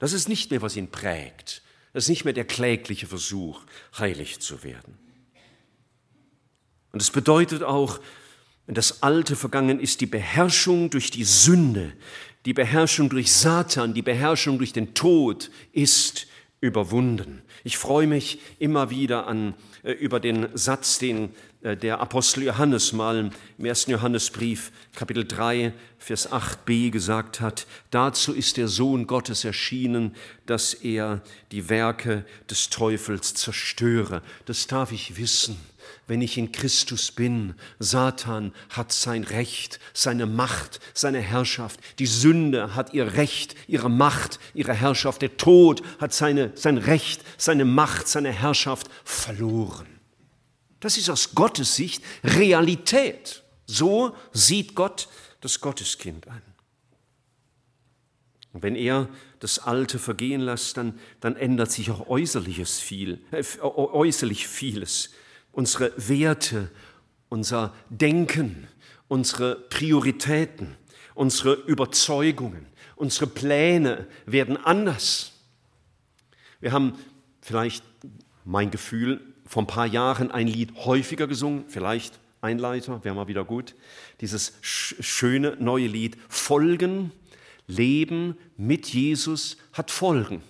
Das 0.00 0.12
ist 0.12 0.28
nicht 0.28 0.50
mehr, 0.50 0.60
was 0.60 0.74
ihn 0.76 0.90
prägt. 0.90 1.63
Das 1.94 2.04
ist 2.04 2.08
nicht 2.08 2.24
mehr 2.24 2.34
der 2.34 2.44
klägliche 2.44 3.06
Versuch, 3.06 3.62
heilig 3.96 4.40
zu 4.40 4.64
werden. 4.64 4.98
Und 6.92 7.00
es 7.00 7.10
bedeutet 7.10 7.62
auch, 7.62 8.00
wenn 8.66 8.74
das 8.74 9.02
Alte 9.02 9.36
vergangen 9.36 9.78
ist, 9.78 10.00
die 10.00 10.06
Beherrschung 10.06 10.90
durch 10.90 11.12
die 11.12 11.24
Sünde, 11.24 11.92
die 12.46 12.52
Beherrschung 12.52 13.10
durch 13.10 13.32
Satan, 13.32 13.94
die 13.94 14.02
Beherrschung 14.02 14.58
durch 14.58 14.72
den 14.72 14.94
Tod 14.94 15.50
ist 15.72 16.26
überwunden. 16.60 17.42
Ich 17.62 17.78
freue 17.78 18.08
mich 18.08 18.40
immer 18.58 18.90
wieder 18.90 19.28
an, 19.28 19.54
über 19.92 20.18
den 20.18 20.48
Satz, 20.54 20.98
den 20.98 21.34
äh, 21.62 21.76
der 21.76 22.00
Apostel 22.00 22.44
Johannes 22.44 22.92
mal 22.92 23.30
im 23.58 23.64
ersten 23.64 23.90
Johannesbrief, 23.90 24.72
Kapitel 24.94 25.26
3, 25.26 25.72
Vers 25.98 26.30
8b 26.32 26.90
gesagt 26.90 27.40
hat. 27.40 27.66
Dazu 27.90 28.32
ist 28.32 28.56
der 28.56 28.68
Sohn 28.68 29.06
Gottes 29.06 29.44
erschienen, 29.44 30.14
dass 30.46 30.74
er 30.74 31.22
die 31.52 31.68
Werke 31.68 32.24
des 32.50 32.70
Teufels 32.70 33.34
zerstöre. 33.34 34.22
Das 34.46 34.66
darf 34.66 34.92
ich 34.92 35.16
wissen 35.16 35.56
wenn 36.06 36.20
ich 36.22 36.38
in 36.38 36.52
Christus 36.52 37.10
bin. 37.12 37.54
Satan 37.78 38.52
hat 38.70 38.92
sein 38.92 39.24
Recht, 39.24 39.80
seine 39.92 40.26
Macht, 40.26 40.80
seine 40.94 41.20
Herrschaft. 41.20 41.80
Die 41.98 42.06
Sünde 42.06 42.74
hat 42.74 42.94
ihr 42.94 43.14
Recht, 43.14 43.54
ihre 43.66 43.90
Macht, 43.90 44.38
ihre 44.54 44.74
Herrschaft. 44.74 45.22
Der 45.22 45.36
Tod 45.36 45.82
hat 45.98 46.12
seine, 46.12 46.52
sein 46.54 46.78
Recht, 46.78 47.22
seine 47.38 47.64
Macht, 47.64 48.08
seine 48.08 48.32
Herrschaft 48.32 48.88
verloren. 49.04 49.86
Das 50.80 50.96
ist 50.96 51.08
aus 51.08 51.34
Gottes 51.34 51.76
Sicht 51.76 52.04
Realität. 52.22 53.42
So 53.66 54.14
sieht 54.32 54.74
Gott 54.74 55.08
das 55.40 55.60
Gotteskind 55.60 56.28
an. 56.28 56.42
Und 58.52 58.62
wenn 58.62 58.76
er 58.76 59.08
das 59.40 59.58
Alte 59.58 59.98
vergehen 59.98 60.40
lässt, 60.40 60.76
dann, 60.76 60.98
dann 61.20 61.36
ändert 61.36 61.70
sich 61.72 61.90
auch 61.90 62.08
äußerliches 62.08 62.80
viel, 62.80 63.20
äh, 63.32 63.42
äußerlich 63.60 64.46
vieles 64.46 65.10
unsere 65.54 65.92
Werte, 65.96 66.70
unser 67.28 67.74
Denken, 67.88 68.68
unsere 69.08 69.56
Prioritäten, 69.56 70.76
unsere 71.14 71.54
Überzeugungen, 71.54 72.66
unsere 72.96 73.26
Pläne 73.26 74.06
werden 74.26 74.56
anders. 74.56 75.32
Wir 76.60 76.72
haben 76.72 76.98
vielleicht, 77.40 77.84
mein 78.44 78.70
Gefühl, 78.70 79.20
vor 79.46 79.62
ein 79.62 79.66
paar 79.66 79.86
Jahren 79.86 80.30
ein 80.30 80.46
Lied 80.46 80.74
häufiger 80.84 81.26
gesungen, 81.26 81.64
vielleicht 81.68 82.18
Einleiter, 82.40 83.02
wäre 83.04 83.14
mal 83.14 83.28
wieder 83.28 83.44
gut. 83.44 83.74
Dieses 84.20 84.54
schöne 84.60 85.56
neue 85.58 85.86
Lied 85.86 86.16
Folgen, 86.28 87.10
Leben 87.66 88.36
mit 88.56 88.88
Jesus 88.88 89.56
hat 89.72 89.90
Folgen. 89.90 90.42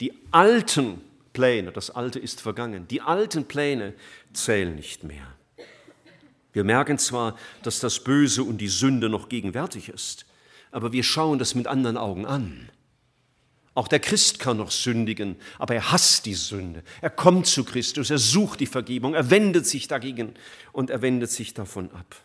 Die 0.00 0.12
alten 0.30 1.00
Pläne, 1.38 1.70
das 1.70 1.90
Alte 1.90 2.18
ist 2.18 2.40
vergangen, 2.40 2.88
die 2.88 3.00
alten 3.00 3.44
Pläne 3.44 3.94
zählen 4.32 4.74
nicht 4.74 5.04
mehr. 5.04 5.36
Wir 6.52 6.64
merken 6.64 6.98
zwar, 6.98 7.38
dass 7.62 7.78
das 7.78 8.02
Böse 8.02 8.42
und 8.42 8.58
die 8.58 8.66
Sünde 8.66 9.08
noch 9.08 9.28
gegenwärtig 9.28 9.88
ist, 9.88 10.26
aber 10.72 10.92
wir 10.92 11.04
schauen 11.04 11.38
das 11.38 11.54
mit 11.54 11.68
anderen 11.68 11.96
Augen 11.96 12.26
an. 12.26 12.68
Auch 13.74 13.86
der 13.86 14.00
Christ 14.00 14.40
kann 14.40 14.56
noch 14.56 14.72
sündigen, 14.72 15.36
aber 15.60 15.76
er 15.76 15.92
hasst 15.92 16.26
die 16.26 16.34
Sünde. 16.34 16.82
Er 17.02 17.10
kommt 17.10 17.46
zu 17.46 17.62
Christus, 17.62 18.10
er 18.10 18.18
sucht 18.18 18.58
die 18.58 18.66
Vergebung, 18.66 19.14
er 19.14 19.30
wendet 19.30 19.64
sich 19.64 19.86
dagegen 19.86 20.34
und 20.72 20.90
er 20.90 21.02
wendet 21.02 21.30
sich 21.30 21.54
davon 21.54 21.92
ab. 21.92 22.16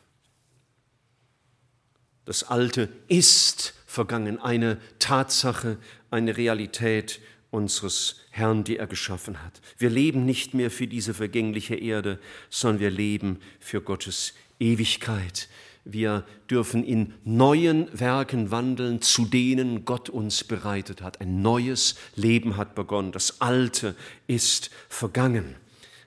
Das 2.26 2.46
Alte 2.46 2.90
ist 3.10 3.76
vergangen, 3.86 4.40
eine 4.40 4.80
Tatsache, 4.98 5.78
eine 6.10 6.36
Realität 6.36 7.20
unseres 7.54 8.16
Herrn, 8.32 8.64
die 8.64 8.78
er 8.78 8.88
geschaffen 8.88 9.44
hat. 9.44 9.62
Wir 9.78 9.92
leben 9.92 10.26
nicht 10.26 10.54
mehr 10.54 10.72
für 10.72 10.88
diese 10.88 11.14
vergängliche 11.14 11.76
Erde, 11.76 12.20
sondern 12.50 12.80
wir 12.82 12.90
leben 12.90 13.40
für 13.60 13.80
Gottes 13.82 14.34
Ewigkeit. 14.60 15.50
Wir 15.86 16.26
dürfen 16.50 16.84
in 16.84 17.14
neuen 17.26 17.88
Werken 17.98 18.50
wandeln, 18.50 19.02
zu 19.02 19.26
denen 19.26 19.86
Gott 19.86 20.10
uns 20.10 20.44
bereitet 20.44 21.02
hat. 21.02 21.22
Ein 21.22 21.42
neues 21.42 21.96
Leben 22.16 22.58
hat 22.58 22.74
begonnen. 22.74 23.12
Das 23.12 23.40
Alte 23.42 23.96
ist 24.26 24.72
vergangen. 24.90 25.56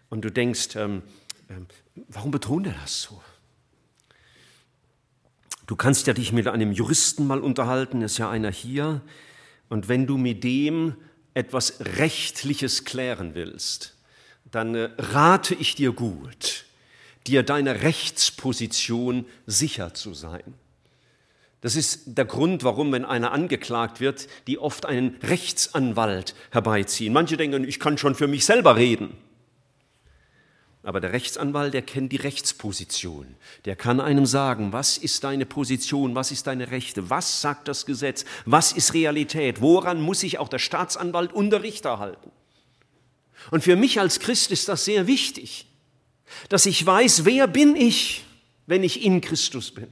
Und 0.09 0.25
du 0.25 0.33
denkst, 0.33 0.75
ähm, 0.77 1.03
ähm, 1.49 1.67
warum 2.09 2.33
betont 2.33 2.67
er 2.67 2.75
das 2.75 3.03
so? 3.03 3.23
Du 5.67 5.77
kannst 5.77 6.07
ja 6.07 6.13
dich 6.13 6.33
mit 6.33 6.49
einem 6.49 6.73
Juristen 6.73 7.27
mal 7.27 7.41
unterhalten, 7.41 8.03
ist 8.03 8.19
ja 8.19 8.31
einer 8.31 8.51
hier. 8.51 9.03
Und 9.69 9.89
wenn 9.89 10.07
du 10.07 10.17
mit 10.17 10.43
dem 10.43 10.95
etwas 11.37 11.81
Rechtliches 11.99 12.85
klären 12.85 13.35
willst, 13.35 13.95
dann 14.51 14.75
äh, 14.75 14.89
rate 14.97 15.55
ich 15.55 15.75
dir 15.75 15.93
gut, 15.93 16.65
dir 17.27 17.43
deiner 17.43 17.83
Rechtsposition 17.83 19.27
sicher 19.47 19.93
zu 19.93 20.15
sein. 20.15 20.55
Das 21.61 21.77
ist 21.77 22.03
der 22.07 22.25
Grund, 22.25 22.65
warum, 22.65 22.91
wenn 22.93 23.05
einer 23.05 23.33
angeklagt 23.33 24.01
wird, 24.01 24.29
die 24.47 24.59
oft 24.59 24.87
einen 24.87 25.17
Rechtsanwalt 25.23 26.35
herbeiziehen. 26.53 27.13
Manche 27.13 27.37
denken, 27.37 27.65
ich 27.65 27.81
kann 27.81 27.99
schon 27.99 28.15
für 28.15 28.29
mich 28.29 28.47
selber 28.47 28.77
reden. 28.77 29.17
Aber 30.87 31.01
der 31.01 31.13
Rechtsanwalt, 31.13 31.75
der 31.75 31.83
kennt 31.83 32.13
die 32.13 32.17
Rechtsposition. 32.17 33.35
Der 33.65 33.75
kann 33.75 33.99
einem 33.99 34.25
sagen, 34.25 34.73
was 34.73 34.97
ist 34.97 35.25
deine 35.25 35.45
Position, 35.45 36.15
was 36.15 36.31
ist 36.31 36.47
deine 36.47 36.71
Rechte, 36.71 37.11
was 37.11 37.41
sagt 37.41 37.67
das 37.67 37.87
Gesetz, 37.87 38.25
was 38.45 38.71
ist 38.71 38.95
Realität, 38.95 39.61
woran 39.61 40.01
muss 40.01 40.21
sich 40.21 40.39
auch 40.39 40.47
der 40.49 40.61
Staatsanwalt 40.61 41.33
und 41.33 41.51
der 41.51 41.65
Richter 41.65 41.99
halten. 41.99 42.31
Und 43.51 43.65
für 43.65 43.75
mich 43.75 43.99
als 43.99 44.21
Christ 44.21 44.53
ist 44.53 44.69
das 44.69 44.85
sehr 44.85 45.09
wichtig, 45.09 45.67
dass 46.51 46.67
ich 46.67 46.87
weiß, 46.87 47.25
wer 47.25 47.49
bin 47.49 47.75
ich, 47.75 48.25
wenn 48.69 48.85
ich 48.85 49.03
in 49.03 49.21
Christus 49.21 49.73
bin 49.73 49.89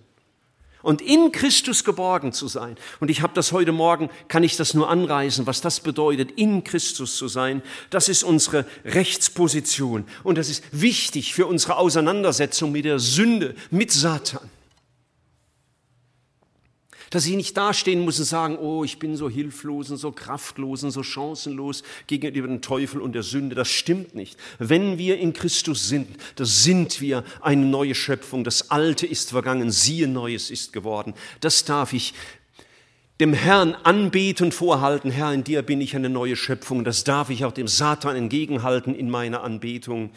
und 0.84 1.02
in 1.02 1.32
Christus 1.32 1.82
geborgen 1.82 2.32
zu 2.32 2.46
sein. 2.46 2.76
Und 3.00 3.10
ich 3.10 3.22
habe 3.22 3.32
das 3.34 3.50
heute 3.50 3.72
Morgen, 3.72 4.10
kann 4.28 4.44
ich 4.44 4.56
das 4.56 4.74
nur 4.74 4.88
anreißen, 4.88 5.46
was 5.46 5.60
das 5.60 5.80
bedeutet, 5.80 6.30
in 6.32 6.62
Christus 6.62 7.16
zu 7.16 7.26
sein. 7.26 7.62
Das 7.90 8.08
ist 8.08 8.22
unsere 8.22 8.66
Rechtsposition 8.84 10.04
und 10.22 10.38
das 10.38 10.48
ist 10.48 10.62
wichtig 10.70 11.34
für 11.34 11.46
unsere 11.46 11.76
Auseinandersetzung 11.76 12.70
mit 12.70 12.84
der 12.84 12.98
Sünde, 13.00 13.56
mit 13.70 13.90
Satan 13.90 14.48
dass 17.14 17.26
ich 17.26 17.36
nicht 17.36 17.56
dastehen 17.56 18.00
muss 18.00 18.18
und 18.18 18.24
sagen, 18.24 18.58
oh, 18.58 18.82
ich 18.82 18.98
bin 18.98 19.16
so 19.16 19.30
hilflos 19.30 19.90
und 19.90 19.98
so 19.98 20.10
kraftlos 20.10 20.82
und 20.82 20.90
so 20.90 21.02
chancenlos 21.02 21.84
gegenüber 22.08 22.48
dem 22.48 22.60
Teufel 22.60 23.00
und 23.00 23.14
der 23.14 23.22
Sünde. 23.22 23.54
Das 23.54 23.68
stimmt 23.68 24.14
nicht. 24.14 24.36
Wenn 24.58 24.98
wir 24.98 25.18
in 25.18 25.32
Christus 25.32 25.88
sind, 25.88 26.08
da 26.36 26.44
sind 26.44 27.00
wir 27.00 27.22
eine 27.40 27.64
neue 27.64 27.94
Schöpfung. 27.94 28.42
Das 28.42 28.70
Alte 28.72 29.06
ist 29.06 29.30
vergangen, 29.30 29.70
siehe, 29.70 30.08
Neues 30.08 30.50
ist 30.50 30.72
geworden. 30.72 31.14
Das 31.40 31.64
darf 31.64 31.92
ich 31.92 32.14
dem 33.20 33.32
Herrn 33.32 33.76
anbeten 33.84 34.50
vorhalten, 34.50 35.12
Herr, 35.12 35.32
in 35.32 35.44
dir 35.44 35.62
bin 35.62 35.80
ich 35.80 35.94
eine 35.94 36.08
neue 36.08 36.34
Schöpfung. 36.34 36.82
Das 36.84 37.04
darf 37.04 37.30
ich 37.30 37.44
auch 37.44 37.52
dem 37.52 37.68
Satan 37.68 38.16
entgegenhalten 38.16 38.92
in 38.92 39.08
meiner 39.08 39.44
Anbetung 39.44 40.10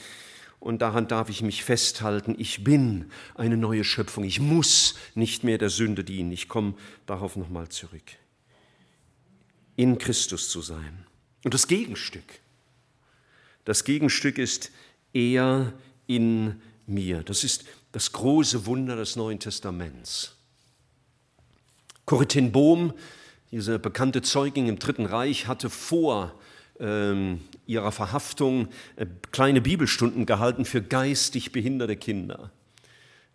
und 0.60 0.82
daran 0.82 1.08
darf 1.08 1.30
ich 1.30 1.42
mich 1.42 1.64
festhalten, 1.64 2.36
ich 2.38 2.64
bin 2.64 3.12
eine 3.36 3.58
neue 3.58 3.84
Schöpfung, 3.84 4.24
ich 4.24 4.40
muss 4.40 4.96
nicht 5.14 5.44
mehr 5.44 5.58
der 5.58 5.70
Sünde 5.70 6.04
dienen. 6.04 6.32
Ich 6.32 6.48
komme 6.48 6.74
darauf 7.06 7.36
nochmal 7.36 7.70
zurück. 7.70 8.04
In 9.76 9.98
Christus 9.98 10.50
zu 10.50 10.62
sein. 10.62 11.06
Und 11.44 11.54
das 11.54 11.68
Gegenstück, 11.68 12.40
das 13.66 13.84
Gegenstück 13.84 14.38
ist 14.38 14.72
er 15.14 15.74
in 16.08 16.62
mir. 16.88 17.22
Das 17.22 17.44
ist 17.44 17.66
das 17.92 18.12
große 18.12 18.66
Wunder 18.66 18.96
des 18.96 19.16
Neuen 19.16 19.40
Testaments. 19.40 20.36
Corrie 22.06 22.42
Bohm, 22.42 22.94
diese 23.52 23.78
bekannte 23.80 24.22
Zeugin 24.22 24.68
im 24.68 24.80
Dritten 24.80 25.06
Reich, 25.06 25.48
hatte 25.48 25.70
vor 25.70 26.34
ihrer 26.80 27.92
Verhaftung 27.92 28.70
äh, 28.96 29.06
kleine 29.32 29.62
Bibelstunden 29.62 30.26
gehalten 30.26 30.66
für 30.66 30.82
geistig 30.82 31.52
behinderte 31.52 31.96
Kinder. 31.96 32.52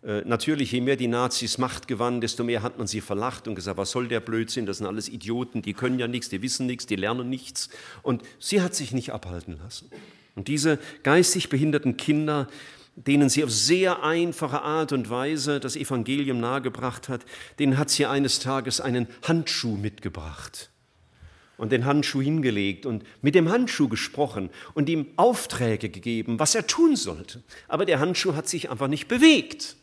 Äh, 0.03 0.21
natürlich, 0.25 0.71
je 0.71 0.81
mehr 0.81 0.95
die 0.95 1.07
Nazis 1.07 1.57
Macht 1.57 1.87
gewannen, 1.87 2.19
desto 2.19 2.43
mehr 2.43 2.61
hat 2.61 2.77
man 2.77 2.87
sie 2.87 3.01
verlacht 3.01 3.47
und 3.47 3.55
gesagt, 3.55 3.77
was 3.77 3.91
soll 3.91 4.07
der 4.07 4.19
Blödsinn, 4.19 4.65
das 4.65 4.77
sind 4.77 4.87
alles 4.87 5.07
Idioten, 5.07 5.61
die 5.61 5.73
können 5.73 5.99
ja 5.99 6.07
nichts, 6.07 6.29
die 6.29 6.41
wissen 6.41 6.65
nichts, 6.65 6.85
die 6.85 6.95
lernen 6.95 7.29
nichts. 7.29 7.69
Und 8.01 8.23
sie 8.39 8.61
hat 8.61 8.75
sich 8.75 8.91
nicht 8.91 9.11
abhalten 9.11 9.57
lassen. 9.63 9.89
Und 10.35 10.47
diese 10.47 10.79
geistig 11.03 11.49
behinderten 11.49 11.95
Kinder, 11.95 12.47
denen 12.95 13.29
sie 13.29 13.43
auf 13.43 13.51
sehr 13.51 14.03
einfache 14.03 14.61
Art 14.61 14.91
und 14.91 15.09
Weise 15.09 15.59
das 15.59 15.75
Evangelium 15.75 16.39
nahegebracht 16.39 17.07
hat, 17.09 17.25
denen 17.59 17.77
hat 17.77 17.89
sie 17.89 18.05
eines 18.05 18.39
Tages 18.39 18.81
einen 18.81 19.07
Handschuh 19.23 19.77
mitgebracht 19.77 20.69
und 21.57 21.71
den 21.71 21.85
Handschuh 21.85 22.21
hingelegt 22.21 22.85
und 22.85 23.03
mit 23.21 23.35
dem 23.35 23.49
Handschuh 23.49 23.87
gesprochen 23.87 24.49
und 24.73 24.89
ihm 24.89 25.07
Aufträge 25.15 25.89
gegeben, 25.89 26.39
was 26.39 26.55
er 26.55 26.67
tun 26.67 26.95
sollte. 26.95 27.43
Aber 27.67 27.85
der 27.85 27.99
Handschuh 27.99 28.35
hat 28.35 28.47
sich 28.47 28.69
einfach 28.69 28.87
nicht 28.87 29.07
bewegt. 29.07 29.75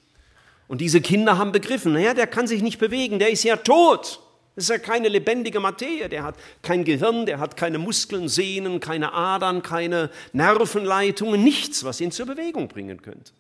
Und 0.68 0.80
diese 0.80 1.00
Kinder 1.00 1.38
haben 1.38 1.52
begriffen, 1.52 1.92
naja, 1.92 2.14
der 2.14 2.26
kann 2.26 2.46
sich 2.46 2.62
nicht 2.62 2.78
bewegen, 2.78 3.18
der 3.18 3.30
ist 3.30 3.44
ja 3.44 3.56
tot. 3.56 4.20
Das 4.54 4.64
ist 4.64 4.70
ja 4.70 4.78
keine 4.78 5.08
lebendige 5.08 5.60
Materie, 5.60 6.08
der 6.08 6.22
hat 6.22 6.36
kein 6.62 6.84
Gehirn, 6.84 7.24
der 7.24 7.38
hat 7.38 7.56
keine 7.56 7.78
Muskeln, 7.78 8.28
Sehnen, 8.28 8.80
keine 8.80 9.12
Adern, 9.12 9.62
keine 9.62 10.10
Nervenleitungen, 10.32 11.42
nichts, 11.42 11.84
was 11.84 12.00
ihn 12.00 12.12
zur 12.12 12.26
Bewegung 12.26 12.68
bringen 12.68 13.00
könnte. 13.00 13.32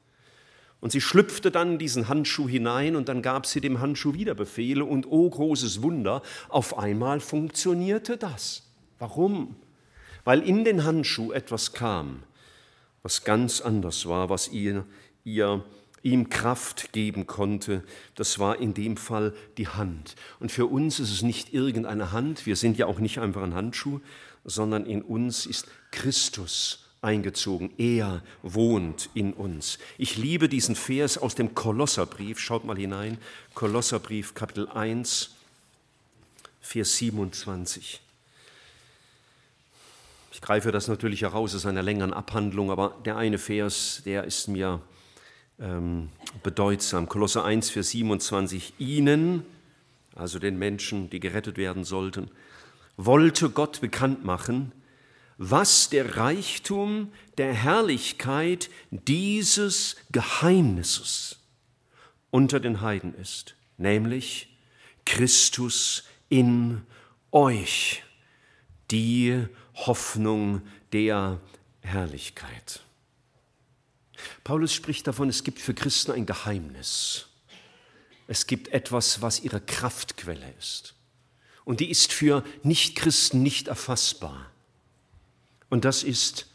Und 0.80 0.92
sie 0.92 1.00
schlüpfte 1.00 1.50
dann 1.50 1.78
diesen 1.78 2.08
Handschuh 2.08 2.48
hinein 2.48 2.96
und 2.96 3.08
dann 3.08 3.20
gab 3.20 3.46
sie 3.46 3.60
dem 3.60 3.80
Handschuh 3.80 4.14
wieder 4.14 4.34
Befehle 4.34 4.84
und 4.84 5.06
oh 5.06 5.28
großes 5.28 5.82
Wunder, 5.82 6.22
auf 6.48 6.78
einmal 6.78 7.20
funktionierte 7.20 8.16
das. 8.16 8.62
Warum? 8.98 9.56
Weil 10.24 10.40
in 10.40 10.64
den 10.64 10.84
Handschuh 10.84 11.32
etwas 11.32 11.72
kam, 11.72 12.22
was 13.02 13.24
ganz 13.24 13.60
anders 13.60 14.06
war, 14.06 14.30
was 14.30 14.48
ihr, 14.48 14.86
ihr 15.24 15.64
ihm 16.02 16.30
Kraft 16.30 16.92
geben 16.92 17.26
konnte, 17.26 17.84
das 18.14 18.38
war 18.38 18.58
in 18.58 18.72
dem 18.72 18.96
Fall 18.96 19.34
die 19.58 19.68
Hand. 19.68 20.16
Und 20.38 20.50
für 20.50 20.66
uns 20.66 20.98
ist 20.98 21.12
es 21.12 21.22
nicht 21.22 21.52
irgendeine 21.52 22.12
Hand, 22.12 22.46
wir 22.46 22.56
sind 22.56 22.78
ja 22.78 22.86
auch 22.86 23.00
nicht 23.00 23.18
einfach 23.18 23.42
ein 23.42 23.54
Handschuh, 23.54 24.00
sondern 24.44 24.86
in 24.86 25.02
uns 25.02 25.44
ist 25.44 25.66
Christus 25.90 26.89
eingezogen. 27.02 27.70
Er 27.78 28.22
wohnt 28.42 29.08
in 29.14 29.32
uns. 29.32 29.78
Ich 29.98 30.16
liebe 30.16 30.48
diesen 30.48 30.76
Vers 30.76 31.18
aus 31.18 31.34
dem 31.34 31.54
Kolosserbrief. 31.54 32.38
Schaut 32.38 32.64
mal 32.64 32.76
hinein. 32.76 33.18
Kolosserbrief, 33.54 34.34
Kapitel 34.34 34.68
1, 34.68 35.34
Vers 36.60 36.96
27. 36.96 38.00
Ich 40.32 40.40
greife 40.40 40.72
das 40.72 40.88
natürlich 40.88 41.22
heraus 41.22 41.54
aus 41.54 41.66
einer 41.66 41.82
längeren 41.82 42.12
Abhandlung, 42.14 42.70
aber 42.70 42.96
der 43.04 43.16
eine 43.16 43.38
Vers, 43.38 44.02
der 44.04 44.24
ist 44.24 44.48
mir 44.48 44.80
ähm, 45.58 46.08
bedeutsam. 46.42 47.08
Kolosser 47.08 47.44
1, 47.44 47.70
Vers 47.70 47.90
27. 47.90 48.74
Ihnen, 48.78 49.44
also 50.14 50.38
den 50.38 50.58
Menschen, 50.58 51.10
die 51.10 51.20
gerettet 51.20 51.56
werden 51.56 51.84
sollten, 51.84 52.30
wollte 52.96 53.50
Gott 53.50 53.80
bekannt 53.80 54.24
machen, 54.24 54.72
was 55.42 55.88
der 55.88 56.18
Reichtum 56.18 57.10
der 57.38 57.54
Herrlichkeit 57.54 58.68
dieses 58.90 59.96
Geheimnisses 60.12 61.38
unter 62.30 62.60
den 62.60 62.82
Heiden 62.82 63.14
ist, 63.14 63.54
nämlich 63.78 64.54
Christus 65.06 66.04
in 66.28 66.82
euch, 67.32 68.02
die 68.90 69.46
Hoffnung 69.76 70.60
der 70.92 71.40
Herrlichkeit. 71.80 72.82
Paulus 74.44 74.74
spricht 74.74 75.06
davon, 75.06 75.30
es 75.30 75.42
gibt 75.42 75.58
für 75.58 75.72
Christen 75.72 76.12
ein 76.12 76.26
Geheimnis. 76.26 77.28
Es 78.28 78.46
gibt 78.46 78.68
etwas, 78.68 79.22
was 79.22 79.40
ihre 79.40 79.62
Kraftquelle 79.62 80.52
ist. 80.58 80.94
Und 81.64 81.80
die 81.80 81.90
ist 81.90 82.12
für 82.12 82.44
Nichtchristen 82.62 83.42
nicht 83.42 83.68
erfassbar. 83.68 84.49
Und 85.70 85.84
das 85.84 86.02
ist 86.02 86.46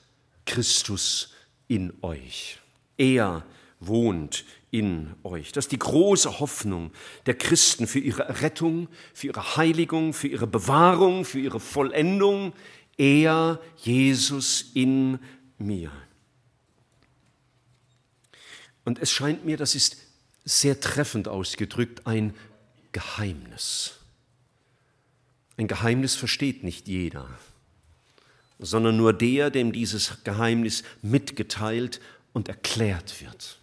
Christus 0.45 1.34
in 1.67 1.93
euch. 2.01 2.60
Er 2.97 3.43
wohnt 3.80 4.45
in 4.71 5.15
euch. 5.23 5.51
Das 5.51 5.65
ist 5.65 5.71
die 5.71 5.80
große 5.80 6.39
Hoffnung 6.39 6.91
der 7.25 7.36
Christen 7.36 7.88
für 7.88 7.99
ihre 7.99 8.41
Rettung, 8.41 8.88
für 9.13 9.28
ihre 9.28 9.56
Heiligung, 9.58 10.13
für 10.13 10.28
ihre 10.28 10.47
Bewahrung, 10.47 11.25
für 11.25 11.39
ihre 11.39 11.60
Vollendung. 11.60 12.54
Er, 12.97 13.60
Jesus 13.78 14.71
in 14.73 15.19
mir. 15.58 15.91
Und 18.84 18.99
es 18.99 19.12
scheint 19.12 19.45
mir, 19.45 19.58
das 19.58 19.75
ist 19.75 19.97
sehr 20.43 20.80
treffend 20.80 21.28
ausgedrückt, 21.28 22.06
ein 22.06 22.36
Geheimnis. 22.91 23.99
Ein 25.58 25.67
Geheimnis 25.67 26.15
versteht 26.15 26.63
nicht 26.63 26.88
jeder, 26.88 27.28
sondern 28.59 28.97
nur 28.97 29.13
der, 29.13 29.49
dem 29.49 29.71
dieses 29.71 30.23
Geheimnis 30.23 30.83
mitgeteilt 31.01 31.99
und 32.33 32.47
erklärt 32.47 33.21
wird. 33.21 33.59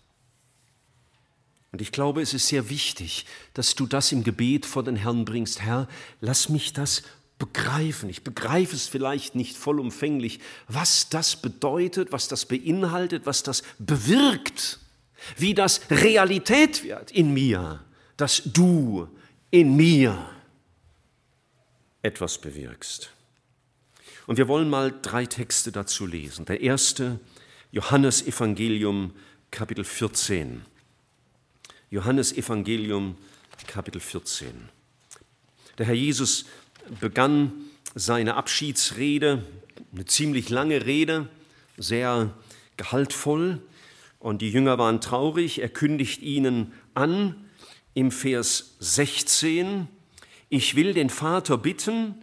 Und 1.72 1.80
ich 1.80 1.92
glaube, 1.92 2.20
es 2.20 2.34
ist 2.34 2.48
sehr 2.48 2.68
wichtig, 2.68 3.24
dass 3.54 3.74
du 3.74 3.86
das 3.86 4.12
im 4.12 4.24
Gebet 4.24 4.66
vor 4.66 4.82
den 4.82 4.96
Herrn 4.96 5.24
bringst. 5.24 5.62
Herr, 5.62 5.88
lass 6.20 6.50
mich 6.50 6.74
das 6.74 7.02
begreifen. 7.38 8.10
Ich 8.10 8.22
begreife 8.22 8.76
es 8.76 8.88
vielleicht 8.88 9.34
nicht 9.34 9.56
vollumfänglich, 9.56 10.40
was 10.68 11.08
das 11.08 11.36
bedeutet, 11.36 12.12
was 12.12 12.28
das 12.28 12.44
beinhaltet, 12.44 13.24
was 13.24 13.42
das 13.42 13.62
bewirkt 13.78 14.78
wie 15.36 15.54
das 15.54 15.80
Realität 15.90 16.84
wird 16.84 17.10
in 17.10 17.32
mir, 17.32 17.80
dass 18.16 18.42
du 18.44 19.08
in 19.50 19.76
mir 19.76 20.28
etwas 22.02 22.38
bewirkst. 22.38 23.10
Und 24.32 24.38
wir 24.38 24.48
wollen 24.48 24.70
mal 24.70 24.94
drei 25.02 25.26
Texte 25.26 25.72
dazu 25.72 26.06
lesen. 26.06 26.46
Der 26.46 26.62
erste, 26.62 27.20
Johannes 27.70 28.26
Evangelium, 28.26 29.12
Kapitel 29.50 29.84
14. 29.84 30.62
Johannes 31.90 32.32
Evangelium, 32.32 33.18
Kapitel 33.66 34.00
14. 34.00 34.70
Der 35.76 35.84
Herr 35.84 35.94
Jesus 35.94 36.46
begann 36.98 37.52
seine 37.94 38.36
Abschiedsrede, 38.36 39.44
eine 39.92 40.06
ziemlich 40.06 40.48
lange 40.48 40.86
Rede, 40.86 41.28
sehr 41.76 42.32
gehaltvoll. 42.78 43.60
Und 44.18 44.40
die 44.40 44.50
Jünger 44.50 44.78
waren 44.78 45.02
traurig. 45.02 45.60
Er 45.60 45.68
kündigt 45.68 46.22
ihnen 46.22 46.72
an 46.94 47.36
im 47.92 48.10
Vers 48.10 48.76
16, 48.78 49.88
ich 50.48 50.74
will 50.74 50.94
den 50.94 51.10
Vater 51.10 51.58
bitten, 51.58 52.14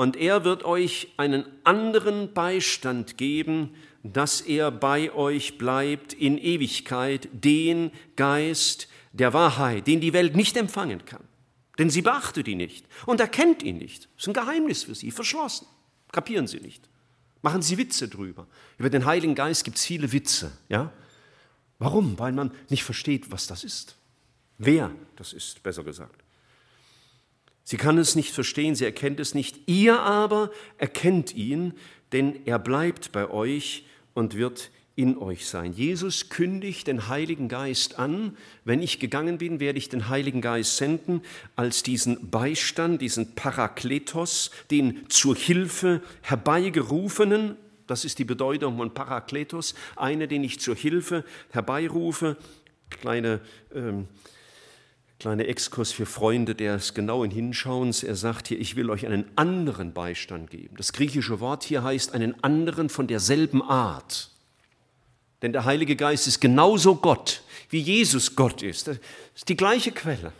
und 0.00 0.16
er 0.16 0.44
wird 0.44 0.64
euch 0.64 1.08
einen 1.18 1.44
anderen 1.62 2.32
Beistand 2.32 3.18
geben, 3.18 3.74
dass 4.02 4.40
er 4.40 4.70
bei 4.70 5.12
euch 5.12 5.58
bleibt 5.58 6.14
in 6.14 6.38
Ewigkeit, 6.38 7.28
den 7.32 7.90
Geist 8.16 8.88
der 9.12 9.34
Wahrheit, 9.34 9.86
den 9.86 10.00
die 10.00 10.14
Welt 10.14 10.36
nicht 10.36 10.56
empfangen 10.56 11.04
kann. 11.04 11.22
Denn 11.78 11.90
sie 11.90 12.00
beachtet 12.00 12.48
ihn 12.48 12.56
nicht 12.56 12.86
und 13.04 13.20
erkennt 13.20 13.62
ihn 13.62 13.76
nicht. 13.76 14.04
Das 14.16 14.22
ist 14.22 14.28
ein 14.28 14.32
Geheimnis 14.32 14.84
für 14.84 14.94
sie, 14.94 15.10
verschlossen. 15.10 15.66
Kapieren 16.12 16.46
sie 16.46 16.60
nicht. 16.60 16.88
Machen 17.42 17.60
sie 17.60 17.76
Witze 17.76 18.08
drüber. 18.08 18.46
Über 18.78 18.88
den 18.88 19.04
Heiligen 19.04 19.34
Geist 19.34 19.64
gibt 19.64 19.76
es 19.76 19.84
viele 19.84 20.10
Witze. 20.12 20.50
Ja? 20.70 20.94
Warum? 21.78 22.18
Weil 22.18 22.32
man 22.32 22.52
nicht 22.70 22.84
versteht, 22.84 23.30
was 23.30 23.46
das 23.46 23.64
ist. 23.64 23.96
Wer 24.56 24.92
das 25.16 25.34
ist, 25.34 25.62
besser 25.62 25.84
gesagt. 25.84 26.24
Sie 27.64 27.76
kann 27.76 27.98
es 27.98 28.16
nicht 28.16 28.32
verstehen, 28.32 28.74
sie 28.74 28.84
erkennt 28.84 29.20
es 29.20 29.34
nicht. 29.34 29.60
Ihr 29.66 30.00
aber 30.00 30.50
erkennt 30.78 31.34
ihn, 31.34 31.74
denn 32.12 32.46
er 32.46 32.58
bleibt 32.58 33.12
bei 33.12 33.30
euch 33.30 33.84
und 34.14 34.34
wird 34.36 34.70
in 34.96 35.16
euch 35.16 35.46
sein. 35.46 35.72
Jesus 35.72 36.28
kündigt 36.28 36.86
den 36.86 37.08
Heiligen 37.08 37.48
Geist 37.48 37.98
an. 37.98 38.36
Wenn 38.64 38.82
ich 38.82 38.98
gegangen 38.98 39.38
bin, 39.38 39.60
werde 39.60 39.78
ich 39.78 39.88
den 39.88 40.08
Heiligen 40.08 40.40
Geist 40.40 40.76
senden 40.76 41.22
als 41.56 41.82
diesen 41.82 42.30
Beistand, 42.30 43.00
diesen 43.00 43.34
Parakletos, 43.34 44.50
den 44.70 45.08
zur 45.08 45.36
Hilfe 45.36 46.02
herbeigerufenen, 46.22 47.56
das 47.86 48.04
ist 48.04 48.18
die 48.18 48.24
Bedeutung 48.24 48.76
von 48.76 48.94
Parakletos, 48.94 49.74
einer, 49.96 50.26
den 50.26 50.44
ich 50.44 50.60
zur 50.60 50.76
Hilfe 50.76 51.24
herbeirufe. 51.50 52.36
Kleine, 52.88 53.40
ähm, 53.74 54.06
kleine 55.20 55.46
Exkurs 55.46 55.92
für 55.92 56.06
Freunde 56.06 56.54
des 56.54 56.94
genauen 56.94 57.30
Hinschauens. 57.30 58.02
Er 58.02 58.16
sagt 58.16 58.48
hier, 58.48 58.58
ich 58.58 58.74
will 58.74 58.90
euch 58.90 59.06
einen 59.06 59.26
anderen 59.36 59.92
Beistand 59.92 60.50
geben. 60.50 60.76
Das 60.76 60.94
griechische 60.94 61.40
Wort 61.40 61.62
hier 61.62 61.84
heißt 61.84 62.14
einen 62.14 62.42
anderen 62.42 62.88
von 62.88 63.06
derselben 63.06 63.62
Art. 63.62 64.30
Denn 65.42 65.52
der 65.52 65.66
Heilige 65.66 65.94
Geist 65.94 66.26
ist 66.26 66.40
genauso 66.40 66.96
Gott, 66.96 67.42
wie 67.68 67.80
Jesus 67.80 68.34
Gott 68.34 68.62
ist. 68.62 68.88
Das 68.88 68.96
ist 69.34 69.48
die 69.48 69.56
gleiche 69.56 69.92
Quelle. 69.92 70.32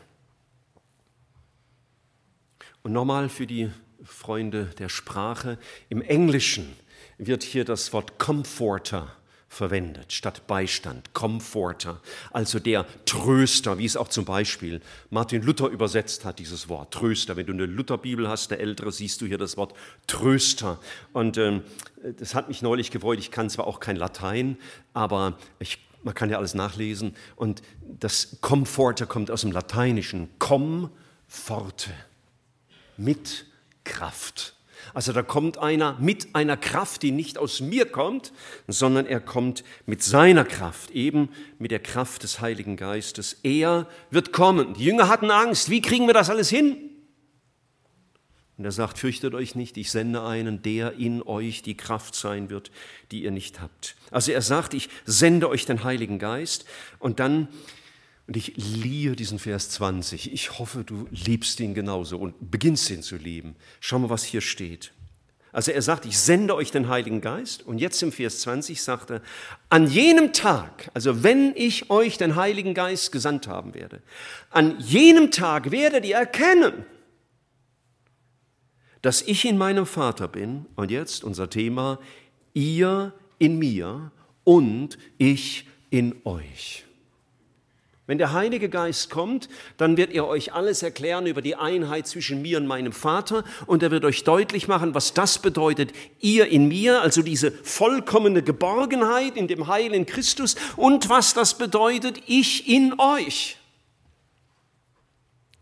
Und 2.83 2.93
nochmal 2.93 3.29
für 3.29 3.47
die 3.47 3.71
Freunde 4.03 4.73
der 4.79 4.89
Sprache, 4.89 5.59
im 5.91 6.01
Englischen 6.01 6.75
wird 7.19 7.43
hier 7.43 7.67
das 7.67 7.93
Wort 7.93 8.19
Comforter 8.19 9.15
verwendet, 9.51 10.13
statt 10.13 10.47
Beistand, 10.47 11.13
Comforter, 11.13 12.01
also 12.31 12.61
der 12.61 12.87
Tröster, 13.05 13.79
wie 13.79 13.85
es 13.85 13.97
auch 13.97 14.07
zum 14.07 14.25
Beispiel 14.25 14.81
Martin 15.11 15.43
Luther 15.43 15.67
übersetzt 15.67 16.25
hat, 16.25 16.39
dieses 16.39 16.69
Wort 16.69 16.95
Tröster. 16.95 17.37
Wenn 17.37 17.47
du 17.47 17.53
eine 17.53 17.67
Lutherbibel 17.67 18.29
hast, 18.29 18.53
der 18.53 18.61
Ältere, 18.61 18.93
siehst 18.93 19.21
du 19.21 19.27
hier 19.27 19.39
das 19.39 19.57
Wort 19.57 19.75
Tröster. 20.07 20.79
Und 21.13 21.37
ähm, 21.37 21.65
das 22.19 22.37
hat 22.37 22.47
mich 22.47 22.63
neulich 22.63 22.93
gefreut. 22.93 23.19
Ich 23.19 23.33
kann 23.33 23.51
zwar 23.51 23.67
auch 23.67 23.81
kein 23.81 23.97
Latein, 23.97 24.57
aber 24.95 25.37
ich, 25.59 25.79
man 26.05 26.15
kann 26.15 26.31
ja 26.31 26.39
alles 26.39 26.55
nachlesen. 26.55 27.17
Und 27.35 27.61
das 27.83 28.39
Comforter 28.41 29.05
kommt 29.05 29.33
aus 29.33 29.41
dem 29.41 29.51
Lateinischen. 29.51 30.31
Com 30.39 30.91
forte, 31.27 31.91
mit 32.97 33.47
Kraft. 33.83 34.55
Also 34.95 35.13
da 35.13 35.23
kommt 35.23 35.59
einer 35.59 35.97
mit 36.01 36.35
einer 36.35 36.57
Kraft, 36.57 37.03
die 37.03 37.13
nicht 37.13 37.39
aus 37.39 37.61
mir 37.61 37.87
kommt, 37.87 38.33
sondern 38.67 39.07
er 39.07 39.21
kommt 39.21 39.65
mit 39.87 40.03
seiner 40.03 40.45
Kraft, 40.45 40.91
eben 40.91 41.29
mit 41.59 41.71
der 41.71 41.81
Kraft 41.81 42.23
des 42.23 42.41
Heiligen 42.41 42.77
Geistes. 42.77 43.39
Er 43.43 43.87
wird 44.11 44.33
kommen. 44.33 44.75
Die 44.75 44.85
Jünger 44.85 45.09
hatten 45.09 45.31
Angst. 45.31 45.71
Wie 45.71 45.81
kriegen 45.81 46.07
wir 46.07 46.15
das 46.15 46.31
alles 46.31 46.49
hin? 46.49 46.77
Und 48.61 48.67
er 48.67 48.73
sagt, 48.73 48.99
fürchtet 48.99 49.33
euch 49.33 49.55
nicht, 49.55 49.79
ich 49.79 49.91
sende 49.91 50.23
einen, 50.23 50.61
der 50.61 50.93
in 50.99 51.23
euch 51.23 51.63
die 51.63 51.79
Kraft 51.79 52.15
sein 52.15 52.51
wird, 52.51 52.71
die 53.11 53.23
ihr 53.23 53.31
nicht 53.31 53.63
habt. 53.63 53.97
Also 54.11 54.33
er 54.33 54.43
sagt, 54.43 54.75
ich 54.75 54.91
sende 55.07 55.49
euch 55.49 55.65
den 55.65 55.83
Heiligen 55.83 56.19
Geist 56.19 56.67
und 56.99 57.21
dann 57.21 57.49
und 58.31 58.37
ich 58.37 58.53
liebe 58.57 59.17
diesen 59.17 59.41
Vers 59.41 59.71
20. 59.71 60.33
Ich 60.33 60.61
hoffe, 60.61 60.85
du 60.85 61.09
liebst 61.11 61.59
ihn 61.59 61.75
genauso 61.75 62.17
und 62.17 62.53
beginnst 62.53 62.89
ihn 62.91 63.03
zu 63.03 63.17
lieben. 63.17 63.57
Schau 63.81 63.99
mal, 63.99 64.09
was 64.09 64.23
hier 64.23 64.41
steht. 64.41 64.93
Also 65.51 65.73
er 65.73 65.83
sagt, 65.83 66.07
ich 66.07 66.17
sende 66.17 66.55
euch 66.55 66.71
den 66.71 66.87
Heiligen 66.87 67.23
Geist. 67.23 67.67
Und 67.67 67.79
jetzt 67.79 68.01
im 68.05 68.13
Vers 68.13 68.43
20 68.43 68.81
sagt 68.81 69.11
er, 69.11 69.23
an 69.69 69.89
jenem 69.89 70.33
Tag, 70.33 70.93
also 70.95 71.25
wenn 71.25 71.57
ich 71.57 71.91
euch 71.91 72.19
den 72.19 72.37
Heiligen 72.37 72.73
Geist 72.73 73.11
gesandt 73.11 73.49
haben 73.49 73.75
werde, 73.75 74.01
an 74.51 74.79
jenem 74.79 75.33
Tag 75.33 75.73
werdet 75.73 76.05
ihr 76.05 76.15
erkennen, 76.15 76.85
dass 79.03 79.23
ich 79.23 79.45
in 79.45 79.59
meinem 79.59 79.87
Vater 79.87 80.29
bin. 80.29 80.67
Und 80.77 80.93
jetzt 80.93 81.25
unser 81.25 81.51
Thema, 81.51 81.99
ihr 82.55 83.13
in 83.41 83.59
mir 83.59 84.13
und 84.45 84.99
ich 85.19 85.67
in 85.91 86.15
euch. 86.25 86.85
Wenn 88.11 88.19
der 88.19 88.33
Heilige 88.33 88.69
Geist 88.69 89.09
kommt, 89.09 89.49
dann 89.77 89.97
wird 89.97 90.11
er 90.11 90.27
euch 90.27 90.53
alles 90.53 90.83
erklären 90.83 91.29
über 91.29 91.43
die 91.43 91.55
Einheit 91.55 92.09
zwischen 92.09 92.43
mir 92.43 92.59
und 92.59 92.67
meinem 92.67 92.91
Vater 92.91 93.45
und 93.67 93.85
er 93.85 93.93
wird 93.93 94.05
euch 94.05 94.25
deutlich 94.25 94.67
machen, 94.67 94.97
was 94.97 95.15
das 95.15 95.39
bedeutet, 95.39 95.93
ihr 96.19 96.49
in 96.49 96.67
mir, 96.67 97.03
also 97.03 97.23
diese 97.23 97.53
vollkommene 97.53 98.43
Geborgenheit 98.43 99.37
in 99.37 99.47
dem 99.47 99.69
Heil 99.69 99.95
in 99.95 100.07
Christus 100.07 100.57
und 100.75 101.09
was 101.09 101.35
das 101.35 101.57
bedeutet, 101.57 102.21
ich 102.27 102.69
in 102.69 102.99
euch. 102.99 103.59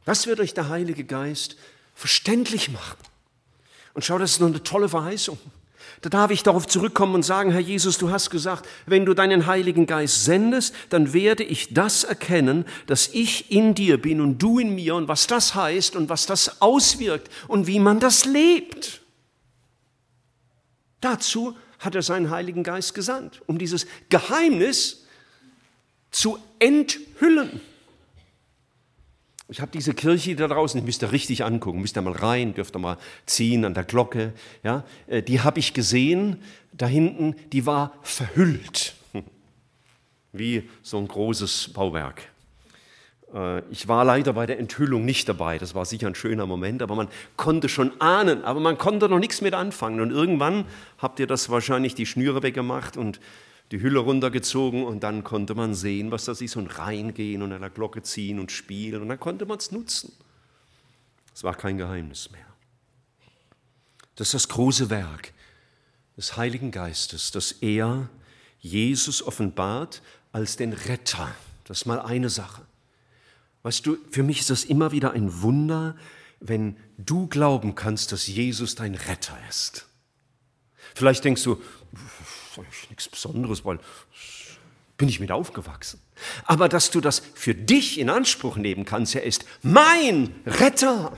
Das 0.06 0.26
wird 0.26 0.40
euch 0.40 0.54
der 0.54 0.70
Heilige 0.70 1.04
Geist 1.04 1.56
verständlich 1.94 2.70
machen. 2.70 2.96
Und 3.92 4.06
schau, 4.06 4.16
das 4.16 4.30
ist 4.30 4.40
noch 4.40 4.48
eine 4.48 4.62
tolle 4.62 4.88
Verheißung. 4.88 5.38
Da 6.00 6.10
darf 6.10 6.30
ich 6.30 6.42
darauf 6.42 6.66
zurückkommen 6.66 7.16
und 7.16 7.24
sagen, 7.24 7.50
Herr 7.50 7.60
Jesus, 7.60 7.98
du 7.98 8.10
hast 8.10 8.30
gesagt, 8.30 8.68
wenn 8.86 9.04
du 9.04 9.14
deinen 9.14 9.46
Heiligen 9.46 9.86
Geist 9.86 10.24
sendest, 10.24 10.74
dann 10.90 11.12
werde 11.12 11.42
ich 11.42 11.74
das 11.74 12.04
erkennen, 12.04 12.64
dass 12.86 13.08
ich 13.08 13.50
in 13.50 13.74
dir 13.74 14.00
bin 14.00 14.20
und 14.20 14.38
du 14.38 14.58
in 14.58 14.74
mir 14.74 14.94
und 14.94 15.08
was 15.08 15.26
das 15.26 15.54
heißt 15.54 15.96
und 15.96 16.08
was 16.08 16.26
das 16.26 16.62
auswirkt 16.62 17.30
und 17.48 17.66
wie 17.66 17.80
man 17.80 17.98
das 17.98 18.24
lebt. 18.24 19.02
Dazu 21.00 21.56
hat 21.80 21.94
er 21.94 22.02
seinen 22.02 22.30
Heiligen 22.30 22.62
Geist 22.62 22.94
gesandt, 22.94 23.40
um 23.46 23.58
dieses 23.58 23.86
Geheimnis 24.08 25.04
zu 26.10 26.38
enthüllen. 26.58 27.60
Ich 29.50 29.62
habe 29.62 29.70
diese 29.72 29.94
Kirche 29.94 30.36
da 30.36 30.46
draußen, 30.46 30.78
ich 30.78 30.84
müsst 30.84 31.02
ihr 31.02 31.10
richtig 31.10 31.42
angucken, 31.42 31.80
müsst 31.80 31.96
ihr 31.96 32.02
mal 32.02 32.12
rein, 32.12 32.52
dürft 32.52 32.76
ihr 32.76 32.80
mal 32.80 32.98
ziehen 33.24 33.64
an 33.64 33.72
der 33.72 33.84
Glocke. 33.84 34.34
Ja, 34.62 34.84
äh, 35.06 35.22
die 35.22 35.40
habe 35.40 35.58
ich 35.58 35.72
gesehen, 35.72 36.42
da 36.72 36.86
hinten, 36.86 37.34
die 37.52 37.64
war 37.64 37.94
verhüllt, 38.02 38.94
wie 40.32 40.68
so 40.82 40.98
ein 40.98 41.08
großes 41.08 41.72
Bauwerk. 41.72 42.28
Äh, 43.32 43.62
ich 43.70 43.88
war 43.88 44.04
leider 44.04 44.34
bei 44.34 44.44
der 44.44 44.58
Enthüllung 44.58 45.06
nicht 45.06 45.26
dabei, 45.30 45.56
das 45.56 45.74
war 45.74 45.86
sicher 45.86 46.08
ein 46.08 46.14
schöner 46.14 46.44
Moment, 46.44 46.82
aber 46.82 46.94
man 46.94 47.08
konnte 47.38 47.70
schon 47.70 47.98
ahnen, 48.02 48.44
aber 48.44 48.60
man 48.60 48.76
konnte 48.76 49.08
noch 49.08 49.18
nichts 49.18 49.40
mit 49.40 49.54
anfangen. 49.54 50.02
Und 50.02 50.10
irgendwann 50.10 50.66
habt 50.98 51.20
ihr 51.20 51.26
das 51.26 51.48
wahrscheinlich 51.48 51.94
die 51.94 52.04
Schnüre 52.04 52.42
weggemacht 52.42 52.98
und 52.98 53.18
die 53.70 53.80
Hülle 53.80 53.98
runtergezogen 53.98 54.84
und 54.84 55.02
dann 55.02 55.24
konnte 55.24 55.54
man 55.54 55.74
sehen, 55.74 56.10
was 56.10 56.24
das 56.24 56.40
ist 56.40 56.56
und 56.56 56.78
reingehen 56.78 57.42
und 57.42 57.52
an 57.52 57.60
der 57.60 57.70
Glocke 57.70 58.02
ziehen 58.02 58.38
und 58.38 58.50
spielen 58.50 59.02
und 59.02 59.08
dann 59.08 59.20
konnte 59.20 59.44
man 59.46 59.58
es 59.58 59.72
nutzen. 59.72 60.12
Es 61.34 61.44
war 61.44 61.54
kein 61.54 61.78
Geheimnis 61.78 62.30
mehr. 62.30 62.46
Das 64.16 64.28
ist 64.28 64.34
das 64.34 64.48
große 64.48 64.90
Werk 64.90 65.32
des 66.16 66.36
Heiligen 66.36 66.70
Geistes, 66.70 67.30
das 67.30 67.52
er 67.52 68.08
Jesus 68.58 69.22
offenbart 69.22 70.02
als 70.32 70.56
den 70.56 70.72
Retter. 70.72 71.32
Das 71.64 71.78
ist 71.78 71.86
mal 71.86 72.00
eine 72.00 72.30
Sache. 72.30 72.62
Weißt 73.62 73.86
du, 73.86 73.98
für 74.10 74.22
mich 74.22 74.40
ist 74.40 74.50
das 74.50 74.64
immer 74.64 74.92
wieder 74.92 75.12
ein 75.12 75.42
Wunder, 75.42 75.94
wenn 76.40 76.76
du 76.96 77.26
glauben 77.28 77.74
kannst, 77.74 78.12
dass 78.12 78.26
Jesus 78.26 78.74
dein 78.74 78.94
Retter 78.94 79.38
ist. 79.48 79.86
Vielleicht 80.94 81.24
denkst 81.24 81.44
du, 81.44 81.62
nichts 82.88 83.08
Besonderes, 83.08 83.64
weil 83.64 83.78
bin 84.96 85.08
ich 85.08 85.20
mit 85.20 85.30
aufgewachsen. 85.30 86.00
Aber 86.44 86.68
dass 86.68 86.90
du 86.90 87.00
das 87.00 87.22
für 87.34 87.54
dich 87.54 87.98
in 87.98 88.10
Anspruch 88.10 88.56
nehmen 88.56 88.84
kannst, 88.84 89.14
er 89.14 89.22
ist 89.22 89.44
mein 89.62 90.34
Retter. 90.44 91.16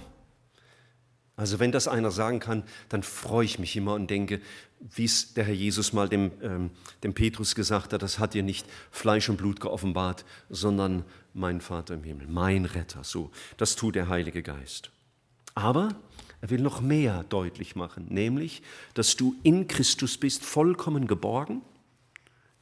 Also 1.35 1.59
wenn 1.59 1.73
das 1.73 1.89
einer 1.89 2.11
sagen 2.11 2.39
kann, 2.39 2.65
dann 2.91 3.03
freue 3.03 3.47
ich 3.47 3.59
mich 3.59 3.75
immer 3.75 3.95
und 3.95 4.11
denke, 4.11 4.43
wie 4.81 5.07
es 5.07 5.33
der 5.33 5.45
Herr 5.45 5.55
Jesus 5.55 5.95
mal 5.95 6.09
dem, 6.09 6.33
ähm, 6.43 6.71
dem 7.03 7.15
Petrus 7.15 7.55
gesagt 7.55 7.95
hat, 7.95 8.03
das 8.03 8.19
hat 8.19 8.35
dir 8.35 8.43
nicht 8.43 8.67
Fleisch 8.91 9.29
und 9.31 9.39
Blut 9.39 9.61
geoffenbart, 9.61 10.27
sondern 10.51 11.05
mein 11.33 11.63
Vater 11.63 11.95
im 11.95 12.05
Himmel, 12.05 12.27
mein 12.27 12.67
Retter. 12.67 13.05
So, 13.05 13.31
das 13.57 13.77
tut 13.77 13.95
der 13.95 14.09
Heilige 14.09 14.43
Geist. 14.43 14.91
Aber 15.55 15.95
er 16.41 16.51
will 16.51 16.61
noch 16.61 16.81
mehr 16.81 17.25
deutlich 17.25 17.77
machen, 17.77 18.07
nämlich, 18.09 18.63
dass 18.95 19.17
du 19.17 19.35
in 19.43 19.69
Christus 19.69 20.17
bist, 20.17 20.45
vollkommen 20.45 21.07
geborgen, 21.07 21.63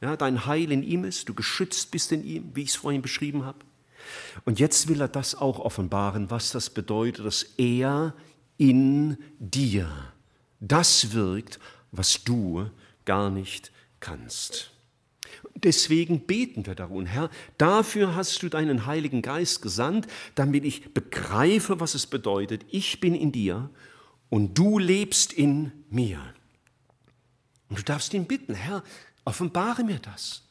ja, 0.01 0.15
dein 0.15 0.45
Heil 0.45 0.71
in 0.71 0.83
ihm 0.83 1.03
ist, 1.03 1.27
du 1.27 1.33
geschützt 1.33 1.91
bist 1.91 2.11
in 2.11 2.23
ihm, 2.23 2.51
wie 2.55 2.63
ich 2.63 2.69
es 2.69 2.75
vorhin 2.75 3.01
beschrieben 3.01 3.45
habe. 3.45 3.59
Und 4.45 4.59
jetzt 4.59 4.87
will 4.87 5.01
er 5.01 5.09
das 5.09 5.35
auch 5.35 5.59
offenbaren, 5.59 6.31
was 6.31 6.51
das 6.51 6.69
bedeutet, 6.69 7.25
dass 7.25 7.43
er 7.57 8.13
in 8.57 9.17
dir 9.39 9.89
das 10.59 11.13
wirkt, 11.13 11.59
was 11.91 12.23
du 12.23 12.69
gar 13.05 13.29
nicht 13.29 13.71
kannst. 13.99 14.71
Deswegen 15.63 16.21
beten 16.21 16.65
wir 16.65 16.75
darum, 16.75 17.05
Herr, 17.05 17.29
dafür 17.57 18.15
hast 18.15 18.41
du 18.43 18.49
deinen 18.49 18.85
Heiligen 18.85 19.21
Geist 19.21 19.61
gesandt, 19.61 20.07
damit 20.35 20.63
ich 20.63 20.93
begreife, 20.93 21.79
was 21.79 21.95
es 21.95 22.07
bedeutet. 22.07 22.65
Ich 22.69 22.99
bin 22.99 23.13
in 23.13 23.31
dir 23.31 23.69
und 24.29 24.57
du 24.57 24.79
lebst 24.79 25.33
in 25.33 25.71
mir. 25.89 26.21
Und 27.69 27.79
du 27.79 27.83
darfst 27.83 28.13
ihn 28.13 28.25
bitten, 28.25 28.53
Herr, 28.53 28.83
offenbare 29.25 29.83
mir 29.83 29.99
das. 29.99 30.48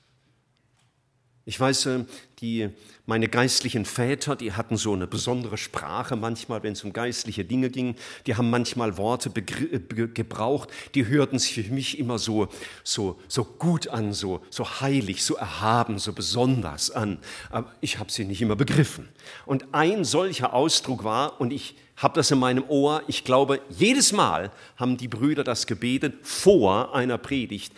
Ich 1.48 1.58
weiß, 1.58 1.86
äh, 1.86 2.04
die, 2.40 2.68
meine 3.06 3.26
geistlichen 3.26 3.86
Väter, 3.86 4.36
die 4.36 4.52
hatten 4.52 4.76
so 4.76 4.92
eine 4.92 5.06
besondere 5.06 5.56
Sprache 5.56 6.14
manchmal, 6.14 6.62
wenn 6.62 6.74
es 6.74 6.84
um 6.84 6.92
geistliche 6.92 7.42
Dinge 7.42 7.70
ging. 7.70 7.94
Die 8.26 8.36
haben 8.36 8.50
manchmal 8.50 8.98
Worte 8.98 9.32
äh, 9.34 9.78
gebraucht, 10.08 10.68
die 10.94 11.06
hörten 11.06 11.38
sich 11.38 11.54
für 11.54 11.72
mich 11.72 11.98
immer 11.98 12.18
so, 12.18 12.48
so, 12.84 13.18
so 13.28 13.44
gut 13.44 13.88
an, 13.88 14.12
so, 14.12 14.42
so 14.50 14.80
heilig, 14.82 15.24
so 15.24 15.36
erhaben, 15.36 15.98
so 15.98 16.12
besonders 16.12 16.90
an. 16.90 17.16
Aber 17.48 17.72
ich 17.80 17.98
habe 17.98 18.12
sie 18.12 18.26
nicht 18.26 18.42
immer 18.42 18.56
begriffen. 18.56 19.08
Und 19.46 19.72
ein 19.72 20.04
solcher 20.04 20.52
Ausdruck 20.52 21.02
war, 21.02 21.40
und 21.40 21.50
ich 21.50 21.76
habe 21.96 22.14
das 22.14 22.30
in 22.30 22.40
meinem 22.40 22.64
Ohr, 22.68 23.02
ich 23.06 23.24
glaube, 23.24 23.62
jedes 23.70 24.12
Mal 24.12 24.52
haben 24.76 24.98
die 24.98 25.08
Brüder 25.08 25.44
das 25.44 25.66
gebetet 25.66 26.16
vor 26.26 26.94
einer 26.94 27.16
Predigt. 27.16 27.72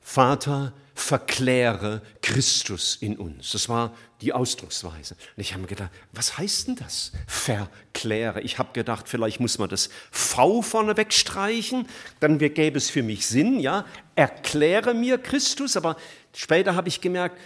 Vater, 0.00 0.72
verkläre 0.94 2.02
Christus 2.20 2.96
in 2.96 3.16
uns. 3.16 3.52
Das 3.52 3.68
war 3.68 3.94
die 4.20 4.32
Ausdrucksweise. 4.32 5.14
Und 5.36 5.40
ich 5.40 5.52
habe 5.52 5.62
mir 5.62 5.68
gedacht, 5.68 5.90
was 6.12 6.38
heißt 6.38 6.68
denn 6.68 6.76
das? 6.76 7.12
Verkläre. 7.26 8.40
Ich 8.42 8.58
habe 8.58 8.72
gedacht, 8.72 9.08
vielleicht 9.08 9.40
muss 9.40 9.58
man 9.58 9.68
das 9.68 9.90
V 10.10 10.62
vorne 10.62 10.96
wegstreichen, 10.96 11.88
dann 12.20 12.38
gäbe 12.38 12.78
es 12.78 12.90
für 12.90 13.02
mich 13.02 13.26
Sinn, 13.26 13.58
ja. 13.58 13.84
Erkläre 14.14 14.94
mir 14.94 15.18
Christus, 15.18 15.76
aber 15.76 15.96
später 16.34 16.74
habe 16.74 16.88
ich 16.88 17.00
gemerkt, 17.00 17.38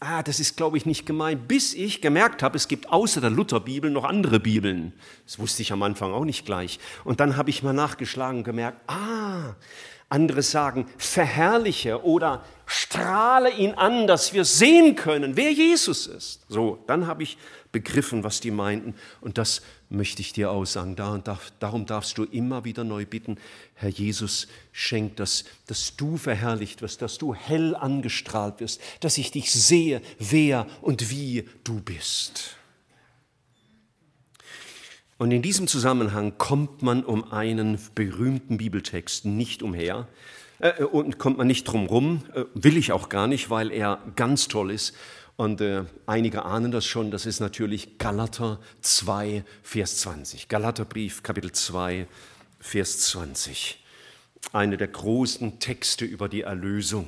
ah, 0.00 0.22
das 0.22 0.40
ist, 0.40 0.56
glaube 0.56 0.76
ich, 0.76 0.86
nicht 0.86 1.06
gemeint, 1.06 1.48
bis 1.48 1.74
ich 1.74 2.00
gemerkt 2.00 2.42
habe, 2.42 2.56
es 2.56 2.68
gibt 2.68 2.90
außer 2.90 3.20
der 3.20 3.30
Lutherbibel 3.30 3.90
noch 3.90 4.04
andere 4.04 4.40
Bibeln. 4.40 4.92
Das 5.24 5.38
wusste 5.38 5.62
ich 5.62 5.72
am 5.72 5.82
Anfang 5.82 6.12
auch 6.12 6.24
nicht 6.24 6.46
gleich. 6.46 6.78
Und 7.04 7.20
dann 7.20 7.36
habe 7.36 7.50
ich 7.50 7.62
mal 7.62 7.72
nachgeschlagen 7.72 8.38
und 8.38 8.44
gemerkt, 8.44 8.80
ah, 8.88 9.54
andere 10.08 10.42
sagen, 10.42 10.86
verherrliche 10.96 12.04
oder 12.04 12.44
strahle 12.66 13.50
ihn 13.50 13.74
an, 13.74 14.06
dass 14.06 14.32
wir 14.32 14.44
sehen 14.44 14.94
können, 14.94 15.36
wer 15.36 15.52
Jesus 15.52 16.06
ist. 16.06 16.40
So, 16.48 16.82
dann 16.86 17.06
habe 17.06 17.22
ich 17.22 17.38
begriffen, 17.72 18.24
was 18.24 18.40
die 18.40 18.50
meinten. 18.50 18.94
Und 19.20 19.36
das 19.38 19.62
möchte 19.90 20.22
ich 20.22 20.32
dir 20.32 20.50
aussagen. 20.50 20.96
Darum 20.96 21.86
darfst 21.86 22.18
du 22.18 22.24
immer 22.24 22.64
wieder 22.64 22.84
neu 22.84 23.04
bitten, 23.06 23.38
Herr 23.74 23.90
Jesus, 23.90 24.48
schenk 24.72 25.16
das, 25.16 25.44
dass 25.66 25.96
du 25.96 26.16
verherrlicht 26.16 26.82
wirst, 26.82 27.02
dass 27.02 27.18
du 27.18 27.34
hell 27.34 27.74
angestrahlt 27.74 28.60
wirst, 28.60 28.80
dass 29.00 29.18
ich 29.18 29.30
dich 29.30 29.52
sehe, 29.52 30.00
wer 30.18 30.66
und 30.80 31.10
wie 31.10 31.48
du 31.64 31.80
bist. 31.80 32.57
Und 35.18 35.32
in 35.32 35.42
diesem 35.42 35.66
Zusammenhang 35.66 36.38
kommt 36.38 36.82
man 36.82 37.04
um 37.04 37.32
einen 37.32 37.78
berühmten 37.96 38.56
Bibeltext 38.56 39.24
nicht 39.24 39.64
umher 39.64 40.06
äh, 40.60 40.84
und 40.84 41.18
kommt 41.18 41.38
man 41.38 41.48
nicht 41.48 41.64
drum 41.64 41.86
rum, 41.86 42.22
äh, 42.34 42.44
will 42.54 42.76
ich 42.76 42.92
auch 42.92 43.08
gar 43.08 43.26
nicht, 43.26 43.50
weil 43.50 43.72
er 43.72 44.00
ganz 44.14 44.46
toll 44.46 44.70
ist. 44.70 44.94
Und 45.34 45.60
äh, 45.60 45.84
einige 46.06 46.44
ahnen 46.44 46.70
das 46.70 46.84
schon, 46.84 47.10
das 47.10 47.26
ist 47.26 47.40
natürlich 47.40 47.98
Galater 47.98 48.60
2, 48.82 49.44
Vers 49.64 49.98
20. 49.98 50.48
Galaterbrief, 50.48 51.24
Kapitel 51.24 51.50
2, 51.50 52.06
Vers 52.60 53.00
20. 53.00 53.84
Eine 54.52 54.76
der 54.76 54.88
großen 54.88 55.58
Texte 55.58 56.04
über 56.04 56.28
die 56.28 56.42
Erlösung. 56.42 57.06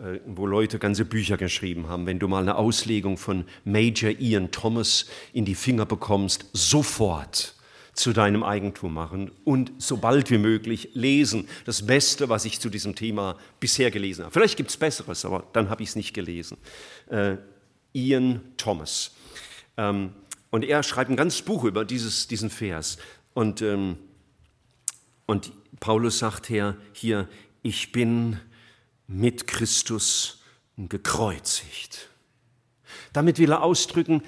Äh, 0.00 0.20
wo 0.24 0.46
Leute 0.46 0.78
ganze 0.78 1.04
Bücher 1.04 1.36
geschrieben 1.36 1.88
haben. 1.88 2.06
Wenn 2.06 2.18
du 2.18 2.26
mal 2.26 2.40
eine 2.40 2.56
Auslegung 2.56 3.18
von 3.18 3.44
Major 3.64 4.10
Ian 4.10 4.50
Thomas 4.50 5.04
in 5.34 5.44
die 5.44 5.54
Finger 5.54 5.84
bekommst, 5.84 6.46
sofort 6.54 7.54
zu 7.92 8.14
deinem 8.14 8.42
Eigentum 8.42 8.94
machen 8.94 9.30
und 9.44 9.72
so 9.76 9.98
bald 9.98 10.30
wie 10.30 10.38
möglich 10.38 10.90
lesen. 10.94 11.48
Das 11.66 11.84
Beste, 11.84 12.30
was 12.30 12.46
ich 12.46 12.60
zu 12.60 12.70
diesem 12.70 12.94
Thema 12.94 13.36
bisher 13.58 13.90
gelesen 13.90 14.24
habe. 14.24 14.32
Vielleicht 14.32 14.56
gibt 14.56 14.70
es 14.70 14.78
Besseres, 14.78 15.26
aber 15.26 15.44
dann 15.52 15.68
habe 15.68 15.82
ich 15.82 15.90
es 15.90 15.96
nicht 15.96 16.14
gelesen. 16.14 16.56
Äh, 17.08 17.36
Ian 17.92 18.40
Thomas. 18.56 19.14
Ähm, 19.76 20.12
und 20.50 20.64
er 20.64 20.82
schreibt 20.82 21.10
ein 21.10 21.16
ganzes 21.16 21.42
Buch 21.42 21.64
über 21.64 21.84
dieses, 21.84 22.26
diesen 22.26 22.48
Vers. 22.48 22.96
Und, 23.34 23.60
ähm, 23.60 23.98
und 25.26 25.52
Paulus 25.78 26.20
sagt 26.20 26.46
hier, 26.46 26.78
hier, 26.94 27.28
ich 27.62 27.92
bin 27.92 28.38
mit 29.10 29.48
Christus 29.48 30.38
gekreuzigt. 30.76 32.08
Damit 33.12 33.38
will 33.38 33.50
er 33.50 33.62
ausdrücken, 33.62 34.22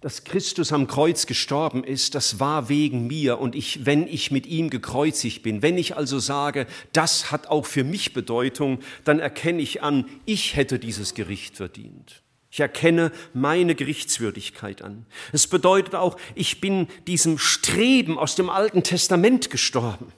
dass 0.00 0.24
Christus 0.24 0.72
am 0.72 0.88
Kreuz 0.88 1.26
gestorben 1.26 1.84
ist, 1.84 2.16
das 2.16 2.40
war 2.40 2.68
wegen 2.68 3.06
mir 3.06 3.38
und 3.38 3.54
ich, 3.54 3.86
wenn 3.86 4.08
ich 4.08 4.32
mit 4.32 4.46
ihm 4.46 4.68
gekreuzigt 4.68 5.42
bin, 5.42 5.62
wenn 5.62 5.78
ich 5.78 5.96
also 5.96 6.18
sage, 6.18 6.66
das 6.92 7.30
hat 7.30 7.46
auch 7.46 7.66
für 7.66 7.84
mich 7.84 8.14
Bedeutung, 8.14 8.80
dann 9.04 9.20
erkenne 9.20 9.62
ich 9.62 9.82
an, 9.82 10.06
ich 10.24 10.56
hätte 10.56 10.80
dieses 10.80 11.14
Gericht 11.14 11.56
verdient. 11.56 12.22
Ich 12.50 12.60
erkenne 12.60 13.12
meine 13.32 13.74
Gerichtswürdigkeit 13.74 14.82
an. 14.82 15.06
Es 15.32 15.46
bedeutet 15.46 15.94
auch, 15.94 16.16
ich 16.34 16.60
bin 16.60 16.88
diesem 17.06 17.38
Streben 17.38 18.18
aus 18.18 18.34
dem 18.34 18.50
Alten 18.50 18.82
Testament 18.82 19.50
gestorben 19.50 20.12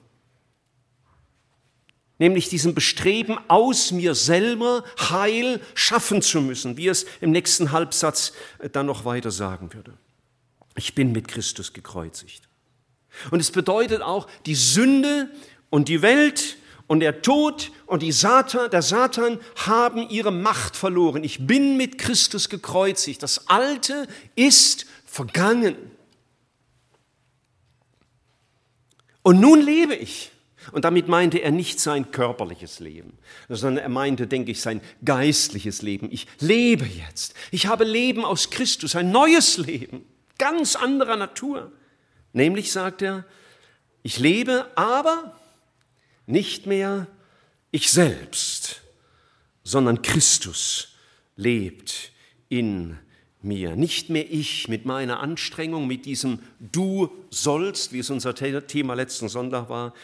nämlich 2.25 2.49
diesem 2.49 2.75
Bestreben, 2.75 3.39
aus 3.49 3.93
mir 3.93 4.15
selber 4.15 4.83
Heil 4.99 5.61
schaffen 5.75 6.23
zu 6.23 6.41
müssen, 6.41 6.79
wie 6.79 6.89
es 6.89 7.05
im 7.21 7.33
nächsten 7.33 7.71
Halbsatz 7.71 8.33
äh, 8.61 8.71
dann 8.71 8.87
noch 8.87 9.05
weiter 9.05 9.31
sagen 9.31 9.75
würde. 9.75 9.93
Ich 10.75 10.95
bin 10.95 11.13
mit 11.13 11.29
Christus 11.29 11.75
gekreuzigt. 11.75 12.49
Und 13.31 13.41
es 13.41 13.51
bedeutet 13.51 14.01
auch, 14.01 14.27
die 14.47 14.55
Sünde 14.55 15.29
und 15.69 15.89
die 15.89 16.01
Welt 16.01 16.57
und 16.87 17.01
der 17.01 17.21
Tod 17.21 17.71
und 17.85 18.03
die 18.03 18.11
Satan, 18.11 18.71
der 18.71 18.83
Satan 18.83 19.39
haben 19.57 20.09
ihre 20.09 20.33
Macht 20.33 20.77
verloren. 20.77 21.25
Ich 21.25 21.47
bin 21.47 21.77
mit 21.77 21.99
Christus 21.99 22.49
gekreuzigt. 22.49 23.23
Das 23.23 23.49
Alte 23.49 24.09
ist 24.35 24.87
vergangen. 25.05 25.77
Und 29.23 29.41
nun 29.41 29.61
lebe 29.61 29.95
ich. 29.95 30.31
Und 30.72 30.85
damit 30.85 31.09
meinte 31.09 31.38
er 31.38 31.50
nicht 31.50 31.81
sein 31.81 32.11
körperliches 32.11 32.81
Leben, 32.81 33.18
sondern 33.48 33.83
er 33.85 33.88
meinte, 33.88 34.27
denke 34.27 34.50
ich, 34.50 34.61
sein 34.61 34.81
geistliches 35.05 35.83
Leben. 35.83 36.09
Ich 36.11 36.27
lebe 36.40 36.87
jetzt. 36.87 37.35
Ich 37.50 37.66
habe 37.66 37.85
Leben 37.85 38.24
aus 38.24 38.50
Christus, 38.50 38.96
ein 38.96 39.11
neues 39.11 39.59
Leben, 39.59 40.05
ganz 40.38 40.77
anderer 40.77 41.16
Natur. 41.16 41.72
Nämlich 42.33 42.72
sagt 42.72 43.03
er, 43.03 43.24
ich 44.03 44.18
lebe, 44.18 44.70
aber 44.74 45.35
nicht 46.27 46.66
mehr 46.66 47.07
ich 47.70 47.90
selbst, 47.90 48.83
sondern 49.62 50.03
Christus 50.03 50.94
lebt 51.37 52.12
in 52.48 52.98
mir. 53.44 53.77
Nicht 53.77 54.11
mehr 54.11 54.31
ich 54.31 54.68
mit 54.68 54.85
meiner 54.85 55.20
Anstrengung, 55.20 55.87
mit 55.87 56.07
diesem 56.07 56.40
Du 56.61 57.11
sollst, 57.31 57.92
wie 57.92 57.98
es 58.00 58.11
unser 58.11 58.35
Thema 58.35 58.94
letzten 58.94 59.29
Sonntag 59.29 59.68
war, 59.68 59.94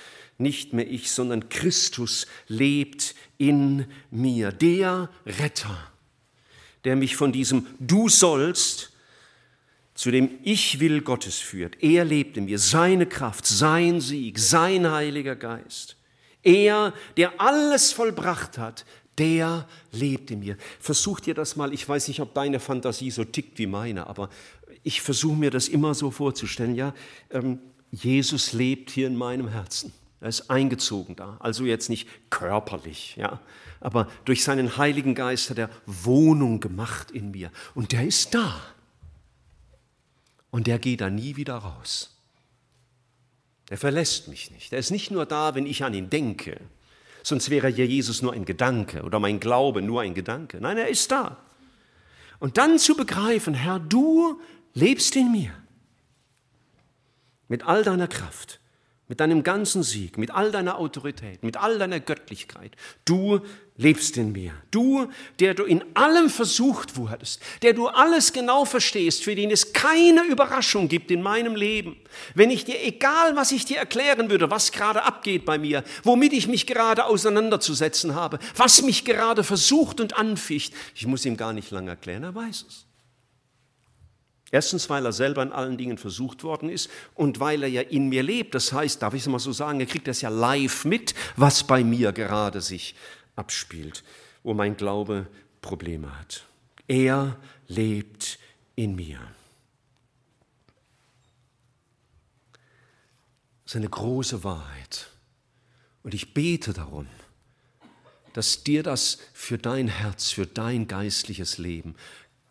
nicht 0.40 0.72
mehr 0.72 0.90
ich, 0.90 1.10
sondern 1.10 1.48
Christus 1.48 2.26
lebt 2.48 3.14
in 3.38 3.86
mir. 4.10 4.52
Der 4.52 5.08
Retter, 5.26 5.90
der 6.84 6.96
mich 6.96 7.16
von 7.16 7.32
diesem 7.32 7.66
Du 7.78 8.08
sollst 8.08 8.92
zu 9.94 10.10
dem 10.10 10.38
Ich 10.42 10.80
will 10.80 11.02
Gottes 11.02 11.36
führt. 11.36 11.82
Er 11.82 12.04
lebt 12.04 12.36
in 12.36 12.46
mir, 12.46 12.58
seine 12.58 13.06
Kraft, 13.06 13.46
sein 13.46 14.00
Sieg, 14.00 14.38
sein 14.38 14.90
Heiliger 14.90 15.36
Geist. 15.36 15.96
Er, 16.42 16.94
der 17.18 17.38
alles 17.38 17.92
vollbracht 17.92 18.56
hat, 18.56 18.86
der 19.18 19.68
lebt 19.92 20.30
in 20.30 20.40
mir. 20.40 20.56
Versuch 20.78 21.20
dir 21.20 21.34
das 21.34 21.56
mal, 21.56 21.74
ich 21.74 21.86
weiß 21.86 22.08
nicht, 22.08 22.20
ob 22.20 22.32
deine 22.32 22.60
Fantasie 22.60 23.10
so 23.10 23.24
tickt 23.24 23.58
wie 23.58 23.66
meine, 23.66 24.06
aber 24.06 24.30
ich 24.82 25.02
versuche 25.02 25.36
mir 25.36 25.50
das 25.50 25.68
immer 25.68 25.94
so 25.94 26.10
vorzustellen, 26.10 26.74
ja, 26.74 26.94
ähm, 27.30 27.58
Jesus 27.90 28.52
lebt 28.54 28.90
hier 28.90 29.06
in 29.06 29.16
meinem 29.16 29.48
Herzen. 29.48 29.92
Er 30.20 30.28
ist 30.28 30.50
eingezogen 30.50 31.16
da, 31.16 31.38
also 31.40 31.64
jetzt 31.64 31.88
nicht 31.88 32.06
körperlich, 32.28 33.16
ja, 33.16 33.40
aber 33.80 34.06
durch 34.26 34.44
seinen 34.44 34.76
Heiligen 34.76 35.14
Geist 35.14 35.48
hat 35.48 35.58
er 35.58 35.70
Wohnung 35.86 36.60
gemacht 36.60 37.10
in 37.10 37.30
mir 37.30 37.50
und 37.74 37.92
der 37.92 38.06
ist 38.06 38.34
da. 38.34 38.60
Und 40.50 40.66
der 40.66 40.78
geht 40.78 41.00
da 41.00 41.08
nie 41.08 41.36
wieder 41.36 41.54
raus. 41.54 42.16
Der 43.70 43.78
verlässt 43.78 44.28
mich 44.28 44.50
nicht. 44.50 44.72
Er 44.72 44.80
ist 44.80 44.90
nicht 44.90 45.10
nur 45.10 45.24
da, 45.24 45.54
wenn 45.54 45.64
ich 45.64 45.84
an 45.84 45.94
ihn 45.94 46.10
denke, 46.10 46.60
sonst 47.22 47.48
wäre 47.48 47.70
ja 47.70 47.84
Jesus 47.84 48.20
nur 48.20 48.32
ein 48.32 48.44
Gedanke 48.44 49.02
oder 49.02 49.20
mein 49.20 49.40
Glaube 49.40 49.80
nur 49.80 50.02
ein 50.02 50.12
Gedanke. 50.12 50.58
Nein, 50.60 50.76
er 50.76 50.88
ist 50.88 51.10
da. 51.12 51.38
Und 52.40 52.58
dann 52.58 52.78
zu 52.78 52.96
begreifen, 52.96 53.54
Herr, 53.54 53.78
du 53.78 54.40
lebst 54.74 55.14
in 55.16 55.30
mir 55.30 55.54
mit 57.48 57.64
all 57.64 57.84
deiner 57.84 58.08
Kraft 58.08 58.59
mit 59.10 59.18
deinem 59.18 59.42
ganzen 59.42 59.82
Sieg, 59.82 60.18
mit 60.18 60.30
all 60.30 60.52
deiner 60.52 60.78
Autorität, 60.78 61.42
mit 61.42 61.56
all 61.56 61.80
deiner 61.80 61.98
Göttlichkeit. 61.98 62.76
Du 63.04 63.40
lebst 63.76 64.16
in 64.16 64.30
mir. 64.30 64.52
Du, 64.70 65.08
der 65.40 65.54
du 65.54 65.64
in 65.64 65.82
allem 65.94 66.30
versucht 66.30 66.96
wurdest, 66.96 67.42
der 67.62 67.72
du 67.72 67.88
alles 67.88 68.32
genau 68.32 68.64
verstehst, 68.64 69.24
für 69.24 69.34
den 69.34 69.50
es 69.50 69.72
keine 69.72 70.22
Überraschung 70.22 70.86
gibt 70.86 71.10
in 71.10 71.22
meinem 71.22 71.56
Leben. 71.56 71.96
Wenn 72.36 72.52
ich 72.52 72.64
dir, 72.64 72.80
egal 72.84 73.34
was 73.34 73.50
ich 73.50 73.64
dir 73.64 73.78
erklären 73.78 74.30
würde, 74.30 74.48
was 74.48 74.70
gerade 74.70 75.02
abgeht 75.02 75.44
bei 75.44 75.58
mir, 75.58 75.82
womit 76.04 76.32
ich 76.32 76.46
mich 76.46 76.68
gerade 76.68 77.04
auseinanderzusetzen 77.04 78.14
habe, 78.14 78.38
was 78.54 78.80
mich 78.82 79.04
gerade 79.04 79.42
versucht 79.42 80.00
und 80.00 80.16
anficht, 80.16 80.72
ich 80.94 81.08
muss 81.08 81.26
ihm 81.26 81.36
gar 81.36 81.52
nicht 81.52 81.72
lange 81.72 81.90
erklären, 81.90 82.22
er 82.22 82.36
weiß 82.36 82.64
es. 82.68 82.89
Erstens, 84.52 84.90
weil 84.90 85.06
er 85.06 85.12
selber 85.12 85.42
in 85.42 85.52
allen 85.52 85.78
Dingen 85.78 85.96
versucht 85.96 86.42
worden 86.42 86.70
ist 86.70 86.90
und 87.14 87.38
weil 87.38 87.62
er 87.62 87.68
ja 87.68 87.82
in 87.82 88.08
mir 88.08 88.22
lebt. 88.22 88.54
Das 88.54 88.72
heißt, 88.72 89.00
darf 89.00 89.14
ich 89.14 89.22
es 89.22 89.28
mal 89.28 89.38
so 89.38 89.52
sagen, 89.52 89.78
er 89.78 89.86
kriegt 89.86 90.08
das 90.08 90.22
ja 90.22 90.28
live 90.28 90.84
mit, 90.84 91.14
was 91.36 91.64
bei 91.64 91.84
mir 91.84 92.12
gerade 92.12 92.60
sich 92.60 92.96
abspielt, 93.36 94.02
wo 94.42 94.52
mein 94.52 94.76
Glaube 94.76 95.28
Probleme 95.60 96.18
hat. 96.18 96.44
Er 96.88 97.38
lebt 97.68 98.38
in 98.74 98.96
mir. 98.96 99.20
Das 103.62 103.74
ist 103.74 103.76
eine 103.76 103.88
große 103.88 104.42
Wahrheit. 104.42 105.06
Und 106.02 106.12
ich 106.12 106.34
bete 106.34 106.72
darum, 106.72 107.06
dass 108.32 108.64
dir 108.64 108.82
das 108.82 109.18
für 109.32 109.58
dein 109.58 109.86
Herz, 109.86 110.30
für 110.30 110.46
dein 110.46 110.88
geistliches 110.88 111.58
Leben 111.58 111.94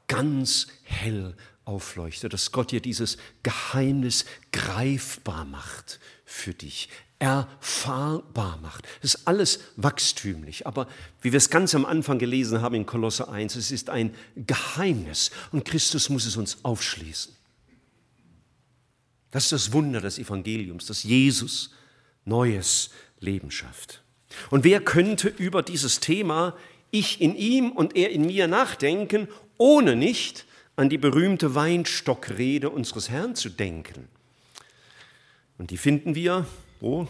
ganz 0.08 0.68
hell 0.84 1.36
aufleuchtet, 1.70 2.34
dass 2.34 2.52
Gott 2.52 2.72
dir 2.72 2.82
dieses 2.82 3.18
Geheimnis 3.44 4.26
greifbar 4.52 5.46
macht 5.46 6.00
für 6.26 6.54
dich, 6.54 6.90
erfahrbar 7.20 8.58
macht. 8.58 8.86
Das 9.02 9.14
ist 9.14 9.28
alles 9.28 9.60
wachstümlich, 9.76 10.66
aber 10.66 10.88
wie 11.22 11.32
wir 11.32 11.38
es 11.38 11.52
ganz 11.52 11.76
am 11.76 11.86
Anfang 11.86 12.18
gelesen 12.18 12.62
haben 12.62 12.74
in 12.74 12.88
Kolosse 12.88 13.30
1, 13.30 13.56
es 13.56 13.72
ist 13.72 13.92
ein 13.92 14.16
Geheimnis 14.36 15.30
und 15.52 15.64
Christus 15.64 16.10
muss 16.10 16.26
es 16.26 16.38
uns 16.38 16.58
aufschließen. 16.64 17.34
Das 19.30 19.44
ist 19.44 19.52
das 19.52 19.72
Wunder 19.72 20.02
des 20.02 20.18
Evangeliums, 20.18 20.88
dass 20.88 21.04
Jesus 21.04 21.70
neues 22.26 22.90
Leben 23.20 23.52
schafft. 23.52 24.02
Und 24.50 24.64
wer 24.64 24.82
könnte 24.82 25.28
über 25.28 25.62
dieses 25.62 26.00
Thema 26.00 26.58
ich 26.90 27.22
in 27.22 27.36
ihm 27.36 27.72
und 27.72 27.96
er 27.96 28.10
in 28.10 28.26
mir 28.26 28.48
nachdenken, 28.48 29.28
ohne 29.58 29.96
nicht 29.96 30.46
an 30.80 30.88
die 30.88 30.98
berühmte 30.98 31.56
Weinstockrede 31.56 32.70
unseres 32.70 33.10
Herrn 33.10 33.36
zu 33.36 33.50
denken? 33.50 34.08
Und 35.58 35.72
die 35.72 35.78
finden 35.78 36.16
wir, 36.16 36.46
wo? 36.80 37.06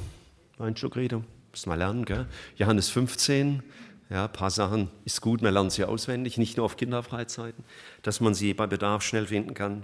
Weinstockrede, 0.57 1.23
müssen 1.51 1.69
wir 1.69 1.77
lernen, 1.77 2.03
gell? 2.03 2.25
Johannes 2.55 2.89
15, 2.89 3.61
ja, 4.09 4.25
ein 4.25 4.33
paar 4.33 4.49
Sachen 4.49 4.89
ist 5.05 5.21
gut, 5.21 5.43
man 5.43 5.53
lernt 5.53 5.71
sie 5.71 5.85
auswendig, 5.85 6.39
nicht 6.39 6.57
nur 6.57 6.65
auf 6.65 6.77
Kinderfreizeiten, 6.77 7.63
dass 8.01 8.21
man 8.21 8.33
sie 8.33 8.55
bei 8.55 8.65
Bedarf 8.65 9.03
schnell 9.03 9.27
finden 9.27 9.53
kann. 9.53 9.83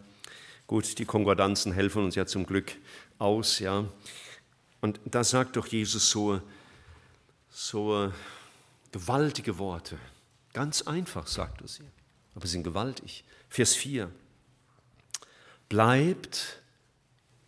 Gut, 0.66 0.98
die 0.98 1.06
Konkordanzen 1.06 1.72
helfen 1.72 2.06
uns 2.06 2.16
ja 2.16 2.26
zum 2.26 2.48
Glück 2.48 2.72
aus, 3.20 3.60
ja. 3.60 3.86
Und 4.82 5.00
da 5.06 5.24
sagt 5.24 5.58
doch 5.58 5.68
Jesus 5.68 6.10
so, 6.10 6.42
so 7.52 8.12
gewaltige 8.92 9.60
Worte. 9.60 10.00
Ganz 10.54 10.82
einfach 10.82 11.28
sagt 11.28 11.62
er 11.62 11.68
sie, 11.68 11.84
aber 12.34 12.48
sie 12.48 12.54
sind 12.54 12.64
gewaltig. 12.64 13.24
Vers 13.56 13.74
4. 13.74 14.12
Bleibt 15.70 16.62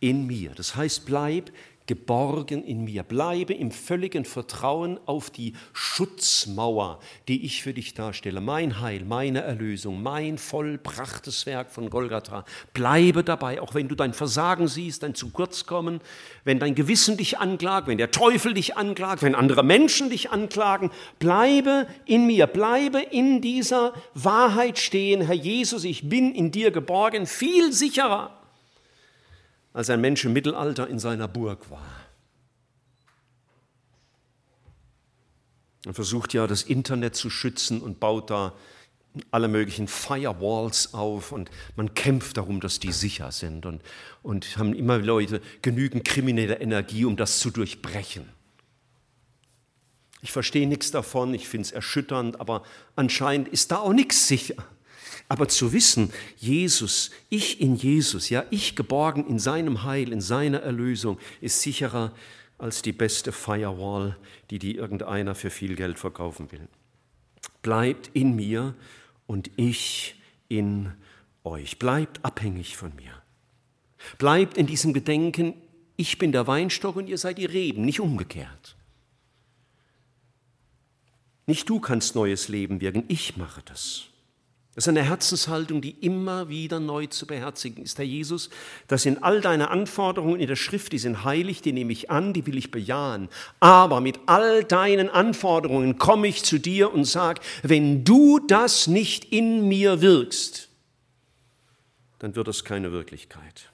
in 0.00 0.26
mir. 0.26 0.52
Das 0.54 0.74
heißt, 0.74 1.04
bleib 1.04 1.52
geborgen 1.88 2.62
in 2.62 2.84
mir. 2.84 3.02
Bleibe 3.02 3.54
im 3.54 3.72
völligen 3.72 4.24
Vertrauen 4.24 5.00
auf 5.06 5.30
die 5.30 5.54
Schutzmauer, 5.72 7.00
die 7.26 7.44
ich 7.44 7.62
für 7.62 7.72
dich 7.72 7.94
darstelle. 7.94 8.40
Mein 8.40 8.80
Heil, 8.80 9.04
meine 9.04 9.40
Erlösung, 9.40 10.00
mein 10.02 10.38
vollbrachtes 10.38 11.46
Werk 11.46 11.72
von 11.72 11.90
Golgatha. 11.90 12.44
Bleibe 12.74 13.24
dabei, 13.24 13.60
auch 13.60 13.74
wenn 13.74 13.88
du 13.88 13.96
dein 13.96 14.12
Versagen 14.12 14.68
siehst, 14.68 15.02
dein 15.02 15.16
zu 15.16 15.30
kurz 15.30 15.66
kommen, 15.66 16.00
wenn 16.44 16.60
dein 16.60 16.76
Gewissen 16.76 17.16
dich 17.16 17.38
anklagt, 17.38 17.88
wenn 17.88 17.98
der 17.98 18.10
Teufel 18.10 18.54
dich 18.54 18.76
anklagt, 18.76 19.22
wenn 19.22 19.34
andere 19.34 19.64
Menschen 19.64 20.10
dich 20.10 20.30
anklagen. 20.30 20.90
Bleibe 21.18 21.88
in 22.04 22.26
mir, 22.26 22.46
bleibe 22.46 23.00
in 23.00 23.40
dieser 23.40 23.94
Wahrheit 24.12 24.78
stehen. 24.78 25.22
Herr 25.22 25.34
Jesus, 25.34 25.84
ich 25.84 26.08
bin 26.08 26.34
in 26.34 26.52
dir 26.52 26.70
geborgen, 26.70 27.26
viel 27.26 27.72
sicherer 27.72 28.37
als 29.78 29.90
ein 29.90 30.00
Mensch 30.00 30.24
im 30.24 30.32
Mittelalter 30.32 30.88
in 30.88 30.98
seiner 30.98 31.28
Burg 31.28 31.70
war. 31.70 31.86
Er 35.84 35.94
versucht 35.94 36.34
ja, 36.34 36.48
das 36.48 36.64
Internet 36.64 37.14
zu 37.14 37.30
schützen 37.30 37.80
und 37.80 38.00
baut 38.00 38.28
da 38.28 38.54
alle 39.30 39.46
möglichen 39.46 39.86
Firewalls 39.86 40.94
auf 40.94 41.30
und 41.30 41.52
man 41.76 41.94
kämpft 41.94 42.38
darum, 42.38 42.58
dass 42.58 42.80
die 42.80 42.90
sicher 42.90 43.30
sind 43.30 43.66
und, 43.66 43.80
und 44.24 44.58
haben 44.58 44.74
immer 44.74 44.98
Leute 44.98 45.40
genügend 45.62 46.04
kriminelle 46.04 46.58
Energie, 46.58 47.04
um 47.04 47.16
das 47.16 47.38
zu 47.38 47.52
durchbrechen. 47.52 48.28
Ich 50.22 50.32
verstehe 50.32 50.66
nichts 50.66 50.90
davon, 50.90 51.34
ich 51.34 51.46
finde 51.46 51.66
es 51.66 51.70
erschütternd, 51.70 52.40
aber 52.40 52.64
anscheinend 52.96 53.46
ist 53.46 53.70
da 53.70 53.76
auch 53.76 53.92
nichts 53.92 54.26
sicher. 54.26 54.56
Aber 55.28 55.48
zu 55.48 55.72
wissen, 55.72 56.12
Jesus, 56.36 57.10
ich 57.28 57.60
in 57.60 57.74
Jesus, 57.74 58.30
ja, 58.30 58.44
ich 58.50 58.76
geborgen 58.76 59.26
in 59.26 59.38
seinem 59.38 59.84
Heil, 59.84 60.12
in 60.12 60.20
seiner 60.20 60.60
Erlösung, 60.60 61.18
ist 61.40 61.60
sicherer 61.60 62.12
als 62.58 62.82
die 62.82 62.92
beste 62.92 63.32
Firewall, 63.32 64.16
die 64.50 64.58
die 64.58 64.76
irgendeiner 64.76 65.34
für 65.34 65.50
viel 65.50 65.76
Geld 65.76 65.98
verkaufen 65.98 66.52
will. 66.52 66.68
Bleibt 67.62 68.10
in 68.14 68.36
mir 68.36 68.74
und 69.26 69.50
ich 69.56 70.16
in 70.48 70.92
euch. 71.44 71.78
Bleibt 71.78 72.24
abhängig 72.24 72.76
von 72.76 72.94
mir. 72.96 73.12
Bleibt 74.18 74.56
in 74.56 74.66
diesem 74.66 74.92
Gedenken, 74.92 75.54
ich 75.96 76.18
bin 76.18 76.32
der 76.32 76.46
Weinstock 76.46 76.96
und 76.96 77.08
ihr 77.08 77.18
seid 77.18 77.38
die 77.38 77.46
Reben, 77.46 77.84
nicht 77.84 78.00
umgekehrt. 78.00 78.76
Nicht 81.46 81.68
du 81.68 81.80
kannst 81.80 82.14
neues 82.14 82.48
Leben 82.48 82.80
wirken, 82.80 83.04
ich 83.08 83.36
mache 83.36 83.62
das. 83.64 84.04
Das 84.78 84.84
ist 84.84 84.90
eine 84.90 85.02
Herzenshaltung, 85.02 85.80
die 85.80 85.90
immer 86.02 86.48
wieder 86.48 86.78
neu 86.78 87.08
zu 87.08 87.26
beherzigen 87.26 87.82
ist. 87.82 87.98
Herr 87.98 88.04
Jesus, 88.04 88.48
das 88.86 89.02
sind 89.02 89.24
all 89.24 89.40
deine 89.40 89.70
Anforderungen 89.70 90.38
in 90.38 90.46
der 90.46 90.54
Schrift, 90.54 90.92
die 90.92 91.00
sind 91.00 91.24
heilig, 91.24 91.62
die 91.62 91.72
nehme 91.72 91.92
ich 91.92 92.12
an, 92.12 92.32
die 92.32 92.46
will 92.46 92.56
ich 92.56 92.70
bejahen. 92.70 93.28
Aber 93.58 94.00
mit 94.00 94.20
all 94.26 94.62
deinen 94.62 95.10
Anforderungen 95.10 95.98
komme 95.98 96.28
ich 96.28 96.44
zu 96.44 96.60
dir 96.60 96.92
und 96.92 97.06
sage, 97.06 97.40
wenn 97.64 98.04
du 98.04 98.38
das 98.38 98.86
nicht 98.86 99.32
in 99.32 99.66
mir 99.66 100.00
wirkst, 100.00 100.68
dann 102.20 102.36
wird 102.36 102.46
das 102.46 102.62
keine 102.62 102.92
Wirklichkeit. 102.92 103.70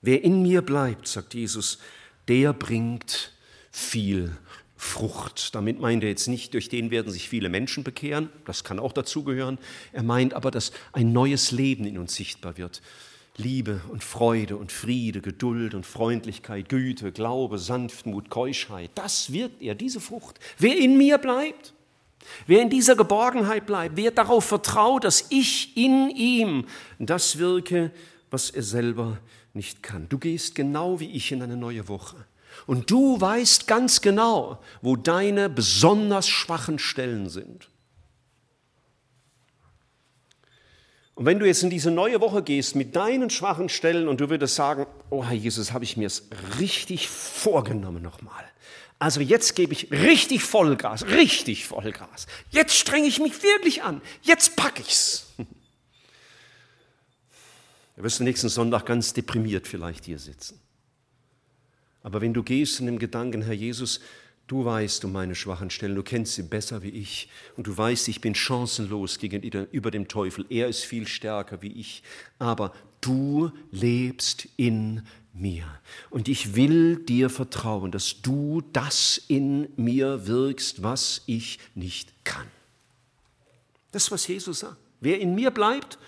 Wer 0.00 0.24
in 0.24 0.40
mir 0.40 0.62
bleibt, 0.62 1.06
sagt 1.06 1.34
Jesus, 1.34 1.80
der 2.28 2.54
bringt 2.54 3.34
viel 3.72 4.38
Frucht. 4.78 5.56
Damit 5.56 5.80
meint 5.80 6.04
er 6.04 6.08
jetzt 6.08 6.28
nicht, 6.28 6.54
durch 6.54 6.68
den 6.68 6.92
werden 6.92 7.12
sich 7.12 7.28
viele 7.28 7.48
Menschen 7.48 7.82
bekehren, 7.82 8.30
das 8.46 8.62
kann 8.62 8.78
auch 8.78 8.92
dazugehören. 8.92 9.58
Er 9.92 10.04
meint 10.04 10.34
aber, 10.34 10.52
dass 10.52 10.72
ein 10.92 11.12
neues 11.12 11.50
Leben 11.50 11.84
in 11.84 11.98
uns 11.98 12.14
sichtbar 12.14 12.56
wird. 12.56 12.80
Liebe 13.36 13.80
und 13.90 14.02
Freude 14.02 14.56
und 14.56 14.72
Friede, 14.72 15.20
Geduld 15.20 15.74
und 15.74 15.84
Freundlichkeit, 15.84 16.68
Güte, 16.68 17.12
Glaube, 17.12 17.58
Sanftmut, 17.58 18.30
Keuschheit. 18.30 18.90
Das 18.94 19.32
wirkt 19.32 19.60
er, 19.60 19.74
diese 19.74 20.00
Frucht. 20.00 20.38
Wer 20.58 20.76
in 20.78 20.96
mir 20.96 21.18
bleibt, 21.18 21.72
wer 22.46 22.62
in 22.62 22.70
dieser 22.70 22.94
Geborgenheit 22.94 23.66
bleibt, 23.66 23.96
wer 23.96 24.12
darauf 24.12 24.44
vertraut, 24.44 25.04
dass 25.04 25.26
ich 25.30 25.76
in 25.76 26.10
ihm 26.10 26.66
das 27.00 27.38
wirke, 27.38 27.90
was 28.30 28.50
er 28.50 28.62
selber 28.62 29.18
nicht 29.54 29.82
kann. 29.82 30.08
Du 30.08 30.18
gehst 30.18 30.54
genau 30.54 31.00
wie 31.00 31.10
ich 31.10 31.32
in 31.32 31.42
eine 31.42 31.56
neue 31.56 31.88
Woche. 31.88 32.16
Und 32.66 32.90
du 32.90 33.20
weißt 33.20 33.66
ganz 33.66 34.00
genau, 34.00 34.58
wo 34.82 34.96
deine 34.96 35.48
besonders 35.48 36.28
schwachen 36.28 36.78
Stellen 36.78 37.28
sind. 37.28 37.68
Und 41.18 41.24
wenn 41.24 41.40
du 41.40 41.46
jetzt 41.46 41.64
in 41.64 41.70
diese 41.70 41.90
neue 41.90 42.20
Woche 42.20 42.44
gehst 42.44 42.76
mit 42.76 42.94
deinen 42.94 43.28
schwachen 43.28 43.68
Stellen 43.68 44.06
und 44.06 44.20
du 44.20 44.30
würdest 44.30 44.54
sagen, 44.54 44.86
oh 45.10 45.24
Herr 45.24 45.34
Jesus, 45.34 45.72
habe 45.72 45.82
ich 45.82 45.96
mir 45.96 46.06
es 46.06 46.28
richtig 46.60 47.08
vorgenommen 47.08 48.02
nochmal. 48.02 48.44
Also 49.00 49.20
jetzt 49.20 49.56
gebe 49.56 49.72
ich 49.72 49.90
richtig 49.90 50.44
Vollgas, 50.44 51.06
richtig 51.06 51.66
Vollgas. 51.66 52.28
Jetzt 52.50 52.74
strenge 52.74 53.08
ich 53.08 53.18
mich 53.18 53.42
wirklich 53.42 53.82
an. 53.82 54.00
Jetzt 54.22 54.56
packe 54.56 54.82
ich's. 54.82 55.26
Du 57.96 58.04
wirst 58.04 58.20
nächsten 58.20 58.48
Sonntag 58.48 58.86
ganz 58.86 59.12
deprimiert 59.12 59.66
vielleicht 59.66 60.04
hier 60.04 60.20
sitzen. 60.20 60.60
Aber 62.08 62.22
wenn 62.22 62.32
du 62.32 62.42
gehst 62.42 62.80
in 62.80 62.86
dem 62.86 62.98
Gedanken, 62.98 63.42
Herr 63.42 63.52
Jesus, 63.52 64.00
du 64.46 64.64
weißt 64.64 65.04
um 65.04 65.12
meine 65.12 65.34
schwachen 65.34 65.68
Stellen, 65.68 65.94
du 65.94 66.02
kennst 66.02 66.36
sie 66.36 66.42
besser 66.42 66.82
wie 66.82 66.88
ich 66.88 67.28
und 67.58 67.66
du 67.66 67.76
weißt, 67.76 68.08
ich 68.08 68.22
bin 68.22 68.34
chancenlos 68.34 69.18
gegenüber 69.18 69.90
dem 69.90 70.08
Teufel. 70.08 70.46
Er 70.48 70.68
ist 70.68 70.84
viel 70.84 71.06
stärker 71.06 71.60
wie 71.60 71.70
ich, 71.78 72.02
aber 72.38 72.72
du 73.02 73.52
lebst 73.72 74.48
in 74.56 75.02
mir. 75.34 75.66
Und 76.08 76.28
ich 76.28 76.56
will 76.56 76.96
dir 76.96 77.28
vertrauen, 77.28 77.90
dass 77.90 78.22
du 78.22 78.62
das 78.72 79.22
in 79.28 79.68
mir 79.76 80.26
wirkst, 80.26 80.82
was 80.82 81.20
ich 81.26 81.58
nicht 81.74 82.24
kann. 82.24 82.46
Das 83.92 84.04
ist, 84.04 84.10
was 84.12 84.26
Jesus 84.26 84.60
sagt. 84.60 84.78
Wer 85.02 85.20
in 85.20 85.34
mir 85.34 85.50
bleibt 85.50 85.98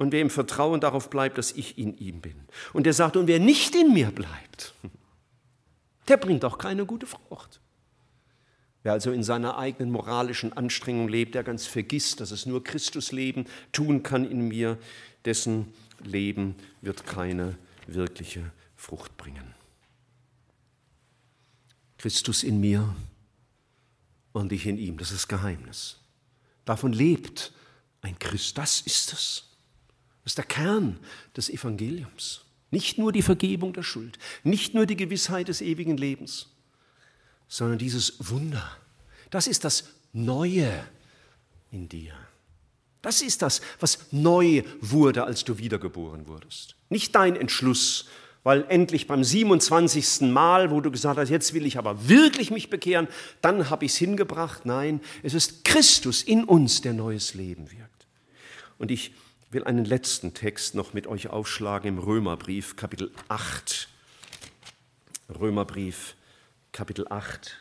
und 0.00 0.12
wer 0.12 0.22
im 0.22 0.30
Vertrauen 0.30 0.80
darauf 0.80 1.10
bleibt, 1.10 1.36
dass 1.36 1.52
ich 1.52 1.76
in 1.76 1.94
ihm 1.98 2.22
bin. 2.22 2.34
Und 2.72 2.86
er 2.86 2.94
sagt, 2.94 3.18
und 3.18 3.26
wer 3.26 3.38
nicht 3.38 3.74
in 3.74 3.92
mir 3.92 4.10
bleibt, 4.10 4.72
der 6.08 6.16
bringt 6.16 6.42
auch 6.42 6.56
keine 6.56 6.86
gute 6.86 7.06
Frucht. 7.06 7.60
Wer 8.82 8.92
also 8.92 9.12
in 9.12 9.22
seiner 9.22 9.58
eigenen 9.58 9.92
moralischen 9.92 10.54
Anstrengung 10.54 11.06
lebt, 11.06 11.34
der 11.34 11.44
ganz 11.44 11.66
vergisst, 11.66 12.20
dass 12.20 12.30
es 12.30 12.46
nur 12.46 12.64
Christus 12.64 13.12
Leben 13.12 13.44
tun 13.72 14.02
kann 14.02 14.24
in 14.24 14.48
mir, 14.48 14.78
dessen 15.26 15.74
Leben 16.02 16.54
wird 16.80 17.04
keine 17.04 17.58
wirkliche 17.86 18.52
Frucht 18.76 19.18
bringen. 19.18 19.54
Christus 21.98 22.42
in 22.42 22.58
mir 22.58 22.96
und 24.32 24.50
ich 24.50 24.66
in 24.66 24.78
ihm, 24.78 24.96
das 24.96 25.10
ist 25.10 25.28
Geheimnis. 25.28 25.98
Davon 26.64 26.94
lebt 26.94 27.52
ein 28.00 28.18
Christ, 28.18 28.56
das 28.56 28.80
ist 28.80 29.12
es. 29.12 29.49
Das 30.30 30.34
ist 30.34 30.38
der 30.38 30.44
Kern 30.44 31.00
des 31.36 31.50
Evangeliums. 31.50 32.42
Nicht 32.70 32.98
nur 32.98 33.10
die 33.10 33.20
Vergebung 33.20 33.72
der 33.72 33.82
Schuld, 33.82 34.16
nicht 34.44 34.74
nur 34.74 34.86
die 34.86 34.94
Gewissheit 34.94 35.48
des 35.48 35.60
ewigen 35.60 35.96
Lebens, 35.96 36.46
sondern 37.48 37.78
dieses 37.78 38.30
Wunder. 38.30 38.70
Das 39.30 39.48
ist 39.48 39.64
das 39.64 39.88
Neue 40.12 40.84
in 41.72 41.88
dir. 41.88 42.12
Das 43.02 43.22
ist 43.22 43.42
das, 43.42 43.60
was 43.80 44.12
neu 44.12 44.62
wurde, 44.80 45.24
als 45.24 45.42
du 45.42 45.58
wiedergeboren 45.58 46.28
wurdest. 46.28 46.76
Nicht 46.90 47.12
dein 47.16 47.34
Entschluss, 47.34 48.06
weil 48.44 48.64
endlich 48.68 49.08
beim 49.08 49.24
27. 49.24 50.30
Mal, 50.30 50.70
wo 50.70 50.80
du 50.80 50.92
gesagt 50.92 51.18
hast, 51.18 51.28
jetzt 51.28 51.54
will 51.54 51.66
ich 51.66 51.76
aber 51.76 52.08
wirklich 52.08 52.52
mich 52.52 52.70
bekehren, 52.70 53.08
dann 53.42 53.68
habe 53.68 53.84
ich 53.84 53.92
es 53.92 53.98
hingebracht. 53.98 54.64
Nein, 54.64 55.00
es 55.24 55.34
ist 55.34 55.64
Christus 55.64 56.22
in 56.22 56.44
uns, 56.44 56.82
der 56.82 56.92
neues 56.92 57.34
Leben 57.34 57.68
wirkt. 57.72 58.06
Und 58.78 58.92
ich 58.92 59.12
will 59.50 59.64
einen 59.64 59.84
letzten 59.84 60.32
Text 60.32 60.76
noch 60.76 60.94
mit 60.94 61.08
euch 61.08 61.28
aufschlagen 61.28 61.88
im 61.88 61.98
Römerbrief, 61.98 62.76
Kapitel 62.76 63.10
8. 63.28 63.88
Römerbrief, 65.40 66.14
Kapitel 66.70 67.06
8. 67.10 67.56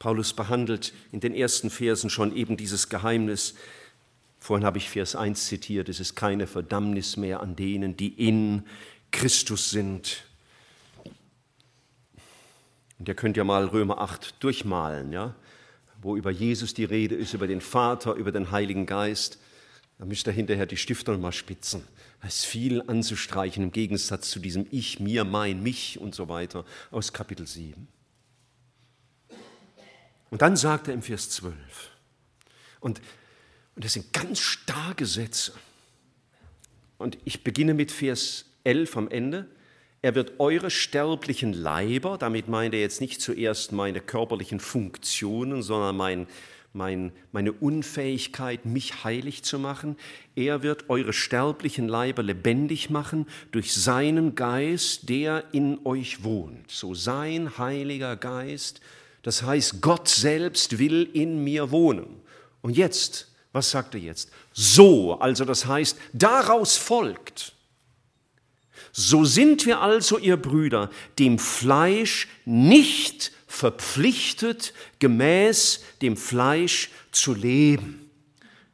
Paulus 0.00 0.32
behandelt 0.32 0.92
in 1.12 1.20
den 1.20 1.32
ersten 1.34 1.70
Versen 1.70 2.10
schon 2.10 2.34
eben 2.34 2.56
dieses 2.56 2.88
Geheimnis. 2.88 3.54
Vorhin 4.40 4.66
habe 4.66 4.78
ich 4.78 4.90
Vers 4.90 5.14
1 5.14 5.46
zitiert, 5.46 5.88
es 5.88 6.00
ist 6.00 6.16
keine 6.16 6.48
Verdammnis 6.48 7.16
mehr 7.16 7.40
an 7.40 7.54
denen, 7.54 7.96
die 7.96 8.08
in 8.08 8.64
Christus 9.12 9.70
sind. 9.70 10.24
Und 12.98 13.08
ihr 13.08 13.14
könnt 13.14 13.36
ja 13.36 13.44
mal 13.44 13.66
Römer 13.66 14.00
8 14.00 14.42
durchmalen, 14.42 15.12
ja? 15.12 15.36
wo 16.02 16.16
über 16.16 16.32
Jesus 16.32 16.74
die 16.74 16.84
Rede 16.84 17.14
ist, 17.14 17.34
über 17.34 17.46
den 17.46 17.60
Vater, 17.60 18.14
über 18.14 18.32
den 18.32 18.50
Heiligen 18.50 18.84
Geist. 18.84 19.38
Da 19.98 20.04
müsst 20.04 20.26
ihr 20.26 20.32
hinterher 20.32 20.66
die 20.66 20.76
Stifte 20.76 21.16
mal 21.16 21.32
spitzen. 21.32 21.84
Da 22.20 22.28
ist 22.28 22.44
viel 22.44 22.82
anzustreichen 22.86 23.62
im 23.62 23.72
Gegensatz 23.72 24.30
zu 24.30 24.40
diesem 24.40 24.66
Ich, 24.70 24.98
mir, 24.98 25.24
mein, 25.24 25.62
mich 25.62 25.98
und 26.00 26.14
so 26.14 26.28
weiter 26.28 26.64
aus 26.90 27.12
Kapitel 27.12 27.46
7. 27.46 27.86
Und 30.30 30.42
dann 30.42 30.56
sagt 30.56 30.88
er 30.88 30.94
im 30.94 31.02
Vers 31.02 31.30
12, 31.30 31.54
und, 32.80 33.00
und 33.76 33.84
das 33.84 33.92
sind 33.92 34.12
ganz 34.12 34.40
starke 34.40 35.06
Sätze. 35.06 35.52
Und 36.98 37.18
ich 37.24 37.44
beginne 37.44 37.72
mit 37.72 37.92
Vers 37.92 38.46
11 38.64 38.96
am 38.96 39.08
Ende. 39.08 39.48
Er 40.02 40.14
wird 40.14 40.38
eure 40.38 40.70
sterblichen 40.70 41.52
Leiber, 41.52 42.18
damit 42.18 42.48
meint 42.48 42.74
er 42.74 42.80
jetzt 42.80 43.00
nicht 43.00 43.22
zuerst 43.22 43.72
meine 43.72 44.00
körperlichen 44.00 44.60
Funktionen, 44.60 45.62
sondern 45.62 45.96
mein, 45.96 46.26
mein, 46.74 47.12
meine 47.30 47.52
Unfähigkeit, 47.52 48.66
mich 48.66 49.04
heilig 49.04 49.44
zu 49.44 49.58
machen. 49.58 49.96
Er 50.34 50.62
wird 50.62 50.90
eure 50.90 51.12
sterblichen 51.12 51.88
Leiber 51.88 52.22
lebendig 52.22 52.90
machen 52.90 53.26
durch 53.52 53.72
seinen 53.72 54.34
Geist, 54.34 55.08
der 55.08 55.44
in 55.52 55.78
euch 55.84 56.24
wohnt. 56.24 56.70
So 56.70 56.94
sein 56.94 57.58
heiliger 57.58 58.16
Geist, 58.16 58.80
das 59.22 59.42
heißt, 59.42 59.80
Gott 59.80 60.08
selbst 60.08 60.78
will 60.78 61.08
in 61.12 61.42
mir 61.44 61.70
wohnen. 61.70 62.20
Und 62.60 62.76
jetzt, 62.76 63.32
was 63.52 63.70
sagt 63.70 63.94
er 63.94 64.00
jetzt? 64.00 64.30
So, 64.52 65.18
also 65.18 65.44
das 65.44 65.66
heißt, 65.66 65.96
daraus 66.12 66.76
folgt, 66.76 67.54
so 68.92 69.24
sind 69.24 69.64
wir 69.64 69.80
also, 69.80 70.18
ihr 70.18 70.36
Brüder, 70.36 70.90
dem 71.18 71.38
Fleisch 71.38 72.28
nicht 72.44 73.32
verpflichtet, 73.54 74.74
gemäß 74.98 75.80
dem 76.02 76.16
Fleisch 76.16 76.90
zu 77.12 77.34
leben. 77.34 78.10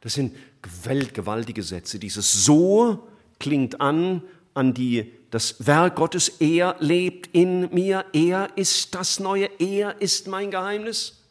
Das 0.01 0.13
sind 0.13 0.35
gewaltige 1.13 1.63
Sätze. 1.63 1.99
Dieses 1.99 2.45
So 2.45 3.07
klingt 3.39 3.79
an 3.79 4.23
an 4.53 4.73
die, 4.73 5.11
das 5.29 5.65
Werk 5.65 5.95
Gottes. 5.95 6.29
Er 6.39 6.75
lebt 6.79 7.29
in 7.33 7.73
mir. 7.73 8.05
Er 8.13 8.49
ist 8.55 8.93
das 8.95 9.19
Neue. 9.19 9.49
Er 9.59 10.01
ist 10.01 10.27
mein 10.27 10.51
Geheimnis. 10.51 11.21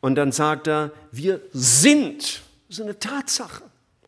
Und 0.00 0.16
dann 0.16 0.32
sagt 0.32 0.66
er, 0.66 0.92
wir 1.12 1.40
sind. 1.52 2.42
Das 2.68 2.78
ist 2.78 2.80
eine 2.80 2.98
Tatsache, 2.98 3.64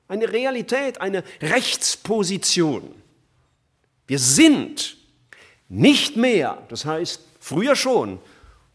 eine 0.09 0.33
Realität, 0.33 1.01
eine 1.01 1.23
Rechtsposition. 1.41 2.95
Wir 4.07 4.19
sind 4.19 4.97
nicht 5.69 6.17
mehr, 6.17 6.63
das 6.69 6.85
heißt 6.85 7.21
früher 7.43 7.75
schon, 7.77 8.21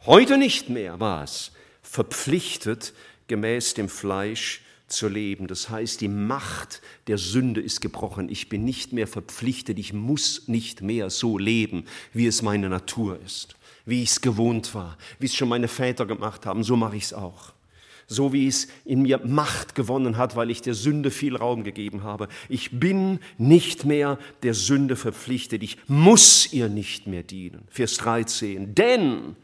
heute 0.05 0.37
nicht 0.37 0.69
mehr 0.69 0.99
war 0.99 1.23
es, 1.23 1.51
verpflichtet, 1.81 2.93
gemäß 3.27 3.73
dem 3.73 3.89
Fleisch 3.89 4.61
zu 4.87 5.07
leben. 5.07 5.47
Das 5.47 5.69
heißt, 5.69 6.01
die 6.01 6.07
Macht 6.07 6.81
der 7.07 7.17
Sünde 7.17 7.61
ist 7.61 7.81
gebrochen. 7.81 8.29
Ich 8.29 8.49
bin 8.49 8.63
nicht 8.65 8.93
mehr 8.93 9.07
verpflichtet, 9.07 9.79
ich 9.79 9.93
muss 9.93 10.47
nicht 10.47 10.81
mehr 10.81 11.09
so 11.09 11.37
leben, 11.37 11.85
wie 12.13 12.27
es 12.27 12.41
meine 12.41 12.69
Natur 12.69 13.19
ist, 13.25 13.55
wie 13.85 14.03
ich 14.03 14.11
es 14.11 14.21
gewohnt 14.21 14.75
war, 14.75 14.97
wie 15.19 15.25
es 15.25 15.35
schon 15.35 15.49
meine 15.49 15.67
Väter 15.67 16.05
gemacht 16.05 16.45
haben, 16.45 16.63
so 16.63 16.75
mache 16.75 16.97
ich 16.97 17.03
es 17.03 17.13
auch 17.13 17.53
so 18.07 18.31
wie 18.31 18.47
es 18.47 18.69
in 18.85 19.01
mir 19.01 19.19
Macht 19.25 19.75
gewonnen 19.75 20.17
hat, 20.17 20.37
weil 20.37 20.49
ich 20.49 20.61
der 20.61 20.73
Sünde 20.73 21.11
viel 21.11 21.35
Raum 21.35 21.65
gegeben 21.65 22.03
habe. 22.03 22.29
Ich 22.47 22.79
bin 22.79 23.19
nicht 23.37 23.83
mehr 23.83 24.17
der 24.43 24.53
Sünde 24.53 24.95
verpflichtet. 24.95 25.61
Ich 25.61 25.77
muss 25.87 26.51
ihr 26.53 26.69
nicht 26.69 27.05
mehr 27.05 27.23
dienen. 27.23 27.67
Vers 27.69 27.97
13. 27.97 28.73
Denn 28.73 29.35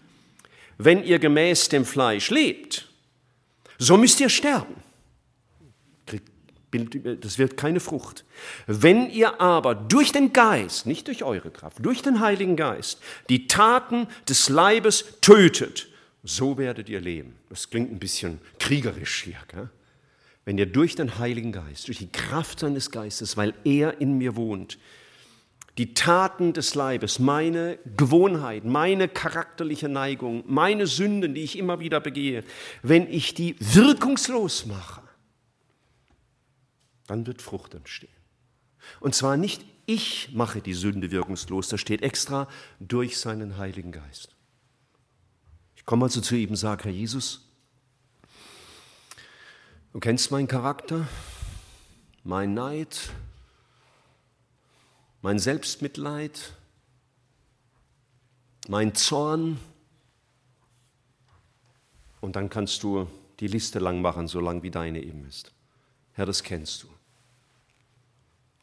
wenn 0.78 1.04
ihr 1.04 1.20
gemäß 1.20 1.70
dem 1.70 1.84
Fleisch 1.84 2.30
lebt, 2.30 2.88
so 3.78 3.98
müsst 3.98 4.22
ihr 4.22 4.30
sterben. 4.30 4.76
Das 7.20 7.38
wird 7.38 7.58
keine 7.58 7.80
Frucht. 7.80 8.26
Wenn 8.66 9.10
ihr 9.10 9.40
aber 9.40 9.76
durch 9.76 10.12
den 10.12 10.34
Geist, 10.34 10.88
nicht 10.88 11.08
durch 11.08 11.24
eure 11.24 11.52
Kraft, 11.52 11.78
durch 11.86 12.02
den 12.02 12.20
Heiligen 12.20 12.56
Geist, 12.56 13.00
die 13.30 13.48
Taten 13.48 14.08
des 14.28 14.50
Leibes 14.50 15.20
tötet, 15.22 15.90
so 16.24 16.58
werdet 16.58 16.90
ihr 16.90 17.02
leben. 17.02 17.36
Das 17.50 17.70
klingt 17.70 17.92
ein 17.92 18.00
bisschen 18.00 18.40
kriegerisch 18.60 19.24
hier. 19.24 19.38
Gell? 19.48 19.70
Wenn 20.46 20.58
ihr 20.58 20.66
durch 20.66 20.96
den 20.96 21.20
Heiligen 21.20 21.52
Geist, 21.52 21.88
durch 21.88 22.00
die 22.00 22.12
Kraft 22.12 22.60
seines 22.60 22.92
Geistes, 22.92 23.38
weil 23.38 23.54
er 23.64 24.02
in 24.02 24.18
mir 24.18 24.36
wohnt, 24.36 24.78
die 25.78 25.94
Taten 25.94 26.54
des 26.54 26.76
Leibes, 26.76 27.18
meine 27.20 27.80
Gewohnheit, 27.98 28.64
meine 28.64 29.08
charakterliche 29.08 29.90
Neigung, 29.90 30.44
meine 30.46 30.86
Sünden, 30.86 31.34
die 31.34 31.42
ich 31.42 31.58
immer 31.58 31.80
wieder 31.80 32.00
begehe, 32.00 32.44
wenn 32.84 33.12
ich 33.12 33.34
die 33.34 33.56
wirkungslos 33.60 34.66
mache, 34.66 35.02
dann 37.08 37.26
wird 37.26 37.42
Frucht 37.42 37.74
entstehen. 37.74 38.10
Und 39.00 39.16
zwar 39.16 39.36
nicht 39.36 39.66
ich 39.86 40.30
mache 40.34 40.62
die 40.62 40.74
Sünde 40.74 41.12
wirkungslos, 41.12 41.68
da 41.68 41.78
steht 41.78 42.04
extra 42.04 42.48
durch 42.80 43.18
seinen 43.18 43.58
Heiligen 43.58 43.92
Geist. 43.92 44.34
Ich 45.84 45.86
komme 45.86 46.06
also 46.06 46.22
zu 46.22 46.38
ihm 46.38 46.52
und 46.52 46.56
sage, 46.56 46.86
Herr 46.86 46.94
Jesus, 46.94 47.42
du 49.92 50.00
kennst 50.00 50.32
meinen 50.32 50.48
Charakter, 50.48 51.10
mein 52.24 52.54
Neid, 52.54 53.10
mein 55.22 55.40
Selbstmitleid, 55.40 56.54
mein 58.70 58.96
Zorn. 58.96 59.60
Und 62.22 62.38
dann 62.38 62.50
kannst 62.50 62.82
du 62.84 63.10
die 63.42 63.48
Liste 63.48 63.80
lang 63.80 64.02
machen, 64.02 64.30
so 64.30 64.40
lang 64.40 64.64
wie 64.64 64.72
deine 64.72 65.04
eben 65.04 65.26
ist. 65.26 65.52
Herr, 66.14 66.26
das 66.26 66.44
kennst 66.44 66.84
du. 66.84 66.88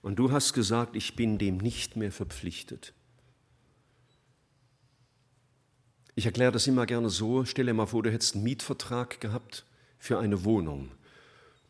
Und 0.00 0.16
du 0.16 0.32
hast 0.32 0.54
gesagt, 0.54 0.96
ich 0.96 1.16
bin 1.16 1.36
dem 1.36 1.58
nicht 1.58 1.96
mehr 1.96 2.12
verpflichtet. 2.12 2.94
Ich 6.20 6.26
erkläre 6.26 6.52
das 6.52 6.66
immer 6.66 6.84
gerne 6.84 7.08
so, 7.08 7.46
stelle 7.46 7.72
mal 7.72 7.86
vor, 7.86 8.02
du 8.02 8.12
hättest 8.12 8.34
einen 8.34 8.44
Mietvertrag 8.44 9.22
gehabt 9.22 9.64
für 9.98 10.18
eine 10.18 10.44
Wohnung. 10.44 10.90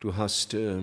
Du 0.01 0.17
hast 0.17 0.55
äh, 0.55 0.79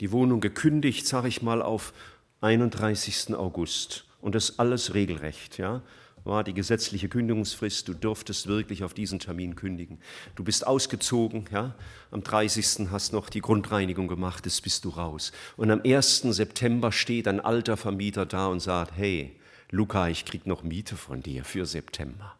die 0.00 0.12
Wohnung 0.12 0.40
gekündigt, 0.40 1.06
sage 1.06 1.28
ich 1.28 1.42
mal, 1.42 1.60
auf 1.60 1.92
31. 2.40 3.34
August. 3.34 4.06
Und 4.22 4.34
das 4.34 4.58
alles 4.58 4.94
regelrecht, 4.94 5.58
ja 5.58 5.82
war 6.24 6.42
die 6.42 6.54
gesetzliche 6.54 7.10
Kündigungsfrist, 7.10 7.86
du 7.88 7.92
durftest 7.94 8.46
wirklich 8.46 8.82
auf 8.82 8.94
diesen 8.94 9.18
Termin 9.18 9.56
kündigen. 9.56 9.98
Du 10.36 10.44
bist 10.44 10.66
ausgezogen, 10.66 11.46
ja, 11.52 11.74
am 12.12 12.22
30. 12.22 12.90
hast 12.90 13.12
noch 13.12 13.28
die 13.28 13.40
Grundreinigung 13.40 14.08
gemacht, 14.08 14.46
jetzt 14.46 14.62
bist 14.62 14.86
du 14.86 14.88
raus. 14.88 15.32
Und 15.58 15.70
am 15.70 15.82
1. 15.84 16.20
September 16.20 16.92
steht 16.92 17.28
ein 17.28 17.40
alter 17.40 17.76
Vermieter 17.76 18.24
da 18.24 18.46
und 18.46 18.60
sagt, 18.60 18.92
hey, 18.96 19.36
Luca, 19.70 20.08
ich 20.08 20.24
krieg 20.24 20.46
noch 20.46 20.62
Miete 20.62 20.96
von 20.96 21.22
dir 21.22 21.44
für 21.44 21.66
September 21.66 22.36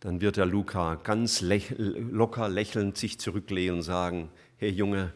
dann 0.00 0.20
wird 0.20 0.36
der 0.36 0.46
Luca 0.46 0.96
ganz 0.96 1.40
locker 1.40 2.48
lächelnd 2.48 2.96
sich 2.96 3.18
zurücklehnen 3.18 3.76
und 3.76 3.82
sagen, 3.82 4.30
Herr 4.58 4.70
Junge, 4.70 5.12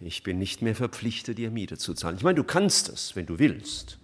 ich 0.00 0.22
bin 0.22 0.38
nicht 0.38 0.62
mehr 0.62 0.74
verpflichtet, 0.74 1.38
dir 1.38 1.50
Miete 1.50 1.76
zu 1.76 1.94
zahlen. 1.94 2.16
Ich 2.16 2.22
meine, 2.22 2.36
du 2.36 2.44
kannst 2.44 2.88
es, 2.88 3.14
wenn 3.16 3.26
du 3.26 3.38
willst. 3.38 3.98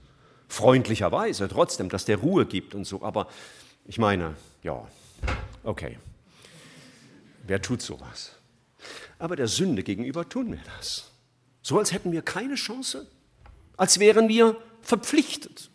Freundlicherweise 0.49 1.49
trotzdem, 1.49 1.89
dass 1.89 2.05
der 2.05 2.19
Ruhe 2.19 2.47
gibt 2.47 2.75
und 2.75 2.85
so. 2.85 3.03
Aber 3.03 3.29
ich 3.87 3.99
meine, 3.99 4.37
ja, 4.63 4.87
okay. 5.65 5.99
Wer 7.47 7.63
tut 7.63 7.81
sowas? 7.81 8.33
Aber 9.19 9.37
der 9.37 9.49
Sünde 9.49 9.83
gegenüber 9.83 10.29
tun 10.29 10.53
wir 10.53 10.61
das. 10.77 11.11
So 11.63 11.79
als 11.79 11.93
hätten 11.93 12.13
wir 12.13 12.23
keine 12.23 12.57
Chance, 12.57 13.07
als 13.77 13.99
wären 13.99 14.29
wir 14.29 14.57
verpflichtet. 14.83 15.71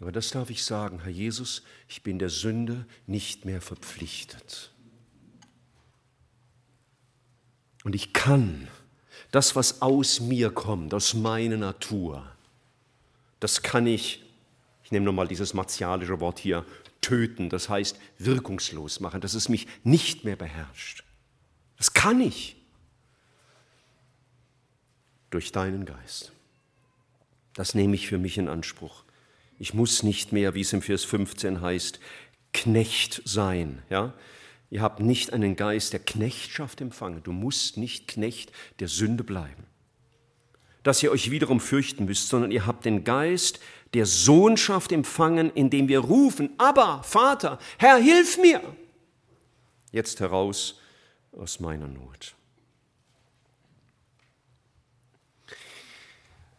Aber 0.00 0.12
das 0.12 0.30
darf 0.30 0.50
ich 0.50 0.62
sagen, 0.64 1.00
Herr 1.02 1.10
Jesus, 1.10 1.62
ich 1.88 2.02
bin 2.02 2.18
der 2.18 2.28
Sünde 2.28 2.86
nicht 3.06 3.44
mehr 3.44 3.60
verpflichtet. 3.60 4.70
Und 7.84 7.94
ich 7.94 8.12
kann 8.12 8.68
das, 9.30 9.56
was 9.56 9.80
aus 9.80 10.20
mir 10.20 10.50
kommt, 10.50 10.92
aus 10.92 11.14
meiner 11.14 11.56
Natur, 11.56 12.30
das 13.40 13.62
kann 13.62 13.86
ich, 13.86 14.24
ich 14.84 14.92
nehme 14.92 15.04
nochmal 15.04 15.28
dieses 15.28 15.54
martialische 15.54 16.20
Wort 16.20 16.38
hier, 16.38 16.64
töten, 17.00 17.48
das 17.48 17.68
heißt 17.68 17.98
wirkungslos 18.18 19.00
machen, 19.00 19.20
dass 19.20 19.34
es 19.34 19.48
mich 19.48 19.66
nicht 19.84 20.24
mehr 20.24 20.36
beherrscht. 20.36 21.04
Das 21.76 21.92
kann 21.92 22.20
ich 22.20 22.56
durch 25.30 25.52
deinen 25.52 25.84
Geist. 25.84 26.32
Das 27.54 27.74
nehme 27.74 27.94
ich 27.94 28.08
für 28.08 28.18
mich 28.18 28.38
in 28.38 28.48
Anspruch. 28.48 29.05
Ich 29.58 29.74
muss 29.74 30.02
nicht 30.02 30.32
mehr, 30.32 30.54
wie 30.54 30.60
es 30.60 30.72
im 30.72 30.82
Vers 30.82 31.04
15 31.04 31.60
heißt, 31.60 32.00
Knecht 32.52 33.22
sein. 33.24 33.82
Ja? 33.90 34.14
Ihr 34.70 34.82
habt 34.82 35.00
nicht 35.00 35.32
einen 35.32 35.56
Geist 35.56 35.92
der 35.92 36.00
Knechtschaft 36.00 36.80
empfangen. 36.80 37.22
Du 37.22 37.32
musst 37.32 37.76
nicht 37.76 38.08
Knecht 38.08 38.52
der 38.80 38.88
Sünde 38.88 39.24
bleiben. 39.24 39.64
Dass 40.82 41.02
ihr 41.02 41.10
euch 41.10 41.30
wiederum 41.30 41.60
fürchten 41.60 42.04
müsst, 42.04 42.28
sondern 42.28 42.50
ihr 42.50 42.66
habt 42.66 42.84
den 42.84 43.04
Geist 43.04 43.60
der 43.94 44.06
Sohnschaft 44.06 44.92
empfangen, 44.92 45.50
indem 45.54 45.88
wir 45.88 46.00
rufen, 46.00 46.50
aber 46.58 47.02
Vater, 47.02 47.58
Herr, 47.78 47.96
hilf 47.96 48.38
mir. 48.38 48.60
Jetzt 49.92 50.20
heraus 50.20 50.80
aus 51.32 51.60
meiner 51.60 51.88
Not. 51.88 52.34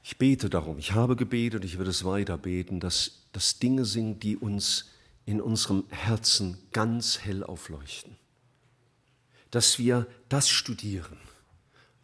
Ich 0.09 0.17
bete 0.17 0.49
darum, 0.49 0.77
ich 0.79 0.93
habe 0.93 1.17
gebetet, 1.17 1.65
ich 1.65 1.77
werde 1.77 1.89
es 1.89 2.05
weiter 2.05 2.37
beten, 2.37 2.79
dass 2.79 3.23
das 3.33 3.59
Dinge 3.59 3.83
sind, 3.83 4.23
die 4.23 4.37
uns 4.37 4.89
in 5.25 5.41
unserem 5.41 5.83
Herzen 5.89 6.57
ganz 6.71 7.19
hell 7.19 7.43
aufleuchten. 7.43 8.15
Dass 9.51 9.79
wir 9.79 10.07
das 10.29 10.47
studieren. 10.47 11.17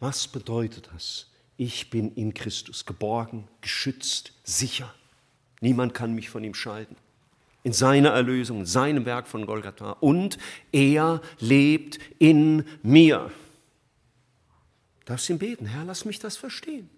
Was 0.00 0.28
bedeutet 0.28 0.90
das? 0.92 1.30
Ich 1.56 1.88
bin 1.88 2.14
in 2.14 2.34
Christus 2.34 2.84
geborgen, 2.84 3.48
geschützt, 3.62 4.34
sicher. 4.44 4.94
Niemand 5.62 5.94
kann 5.94 6.14
mich 6.14 6.28
von 6.28 6.44
ihm 6.44 6.52
scheiden. 6.52 6.96
In 7.62 7.72
seiner 7.72 8.10
Erlösung, 8.10 8.60
in 8.60 8.66
seinem 8.66 9.06
Werk 9.06 9.26
von 9.26 9.46
Golgatha. 9.46 9.92
Und 9.92 10.36
er 10.72 11.22
lebt 11.38 11.98
in 12.18 12.66
mir. 12.82 13.30
Darfst 15.06 15.30
ihn 15.30 15.38
beten, 15.38 15.64
Herr, 15.64 15.86
lass 15.86 16.04
mich 16.04 16.18
das 16.18 16.36
verstehen. 16.36 16.90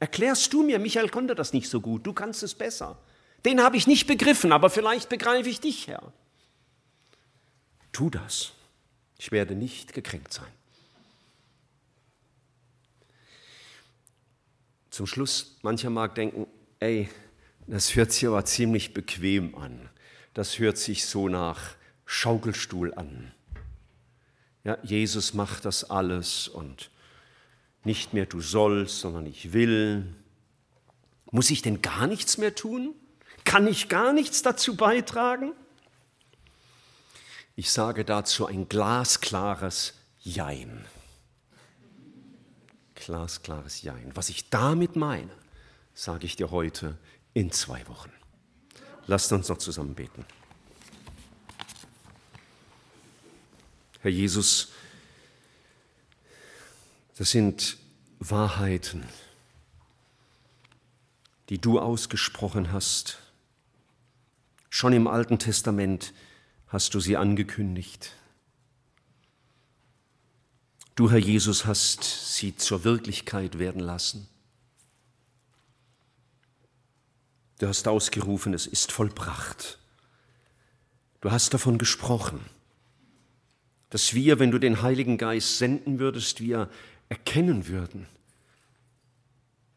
Erklärst 0.00 0.52
du 0.52 0.62
mir, 0.62 0.78
Michael 0.78 1.10
konnte 1.10 1.34
das 1.34 1.52
nicht 1.52 1.68
so 1.68 1.80
gut, 1.80 2.06
du 2.06 2.12
kannst 2.12 2.42
es 2.42 2.54
besser. 2.54 2.98
Den 3.44 3.62
habe 3.62 3.76
ich 3.76 3.86
nicht 3.86 4.06
begriffen, 4.06 4.50
aber 4.50 4.70
vielleicht 4.70 5.08
begreife 5.08 5.48
ich 5.48 5.60
dich, 5.60 5.86
Herr. 5.86 6.12
Tu 7.92 8.10
das. 8.10 8.52
Ich 9.18 9.30
werde 9.30 9.54
nicht 9.54 9.92
gekränkt 9.92 10.32
sein. 10.32 10.50
Zum 14.90 15.06
Schluss, 15.06 15.58
mancher 15.62 15.90
mag 15.90 16.14
denken, 16.14 16.46
ey, 16.80 17.08
das 17.66 17.94
hört 17.94 18.12
sich 18.12 18.26
aber 18.26 18.44
ziemlich 18.44 18.94
bequem 18.94 19.54
an. 19.54 19.88
Das 20.34 20.58
hört 20.58 20.78
sich 20.78 21.06
so 21.06 21.28
nach 21.28 21.74
Schaukelstuhl 22.06 22.94
an. 22.94 23.32
Ja, 24.64 24.78
Jesus 24.82 25.34
macht 25.34 25.64
das 25.64 25.88
alles 25.88 26.48
und 26.48 26.90
nicht 27.84 28.12
mehr 28.12 28.26
du 28.26 28.40
sollst, 28.40 29.00
sondern 29.00 29.26
ich 29.26 29.52
will. 29.52 30.14
Muss 31.30 31.50
ich 31.50 31.62
denn 31.62 31.82
gar 31.82 32.06
nichts 32.06 32.38
mehr 32.38 32.54
tun? 32.54 32.94
Kann 33.44 33.66
ich 33.66 33.88
gar 33.88 34.12
nichts 34.12 34.42
dazu 34.42 34.76
beitragen? 34.76 35.52
Ich 37.56 37.70
sage 37.70 38.04
dazu 38.04 38.46
ein 38.46 38.68
glasklares 38.68 39.94
Jein. 40.18 40.84
Glasklares 42.94 43.82
Jein. 43.82 44.10
Was 44.14 44.28
ich 44.28 44.50
damit 44.50 44.96
meine, 44.96 45.30
sage 45.94 46.26
ich 46.26 46.36
dir 46.36 46.50
heute 46.50 46.98
in 47.32 47.50
zwei 47.50 47.86
Wochen. 47.88 48.10
Lasst 49.06 49.32
uns 49.32 49.48
noch 49.48 49.58
zusammen 49.58 49.94
beten. 49.94 50.24
Herr 54.00 54.10
Jesus, 54.10 54.72
das 57.20 57.30
sind 57.32 57.76
Wahrheiten, 58.18 59.04
die 61.50 61.58
du 61.58 61.78
ausgesprochen 61.78 62.72
hast 62.72 63.18
Schon 64.70 64.92
im 64.92 65.08
Alten 65.08 65.38
Testament 65.40 66.14
hast 66.68 66.94
du 66.94 67.00
sie 67.00 67.16
angekündigt. 67.16 68.12
Du, 70.94 71.10
Herr 71.10 71.18
Jesus, 71.18 71.66
hast 71.66 72.04
sie 72.34 72.56
zur 72.56 72.84
Wirklichkeit 72.84 73.58
werden 73.58 73.80
lassen. 73.80 74.28
Du 77.58 77.66
hast 77.66 77.88
ausgerufen, 77.88 78.54
es 78.54 78.66
ist 78.66 78.92
vollbracht. 78.92 79.78
Du 81.20 81.32
hast 81.32 81.52
davon 81.52 81.76
gesprochen, 81.76 82.40
dass 83.90 84.14
wir, 84.14 84.38
wenn 84.38 84.52
du 84.52 84.58
den 84.58 84.82
Heiligen 84.82 85.18
Geist 85.18 85.58
senden 85.58 85.98
würdest, 85.98 86.40
wir 86.40 86.70
erkennen 87.10 87.68
würden, 87.68 88.06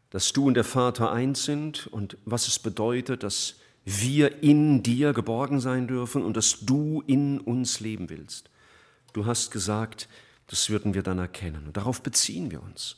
dass 0.08 0.32
du 0.32 0.46
und 0.46 0.54
der 0.54 0.64
Vater 0.64 1.12
eins 1.12 1.44
sind 1.44 1.86
und 1.88 2.16
was 2.24 2.48
es 2.48 2.58
bedeutet, 2.58 3.22
dass 3.22 3.56
wir 3.84 4.42
in 4.42 4.82
dir 4.82 5.12
geborgen 5.12 5.60
sein 5.60 5.86
dürfen 5.86 6.22
und 6.22 6.36
dass 6.36 6.60
du 6.60 7.02
in 7.06 7.38
uns 7.40 7.80
leben 7.80 8.08
willst. 8.08 8.48
Du 9.12 9.26
hast 9.26 9.50
gesagt, 9.50 10.08
das 10.46 10.70
würden 10.70 10.94
wir 10.94 11.02
dann 11.02 11.18
erkennen. 11.18 11.66
Und 11.66 11.76
darauf 11.76 12.02
beziehen 12.02 12.50
wir 12.50 12.62
uns. 12.62 12.96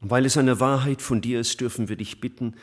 Und 0.00 0.10
weil 0.10 0.26
es 0.26 0.36
eine 0.36 0.60
Wahrheit 0.60 1.02
von 1.02 1.20
dir 1.20 1.40
ist, 1.40 1.60
dürfen 1.60 1.88
wir 1.88 1.96
dich 1.96 2.20
bitten, 2.20 2.54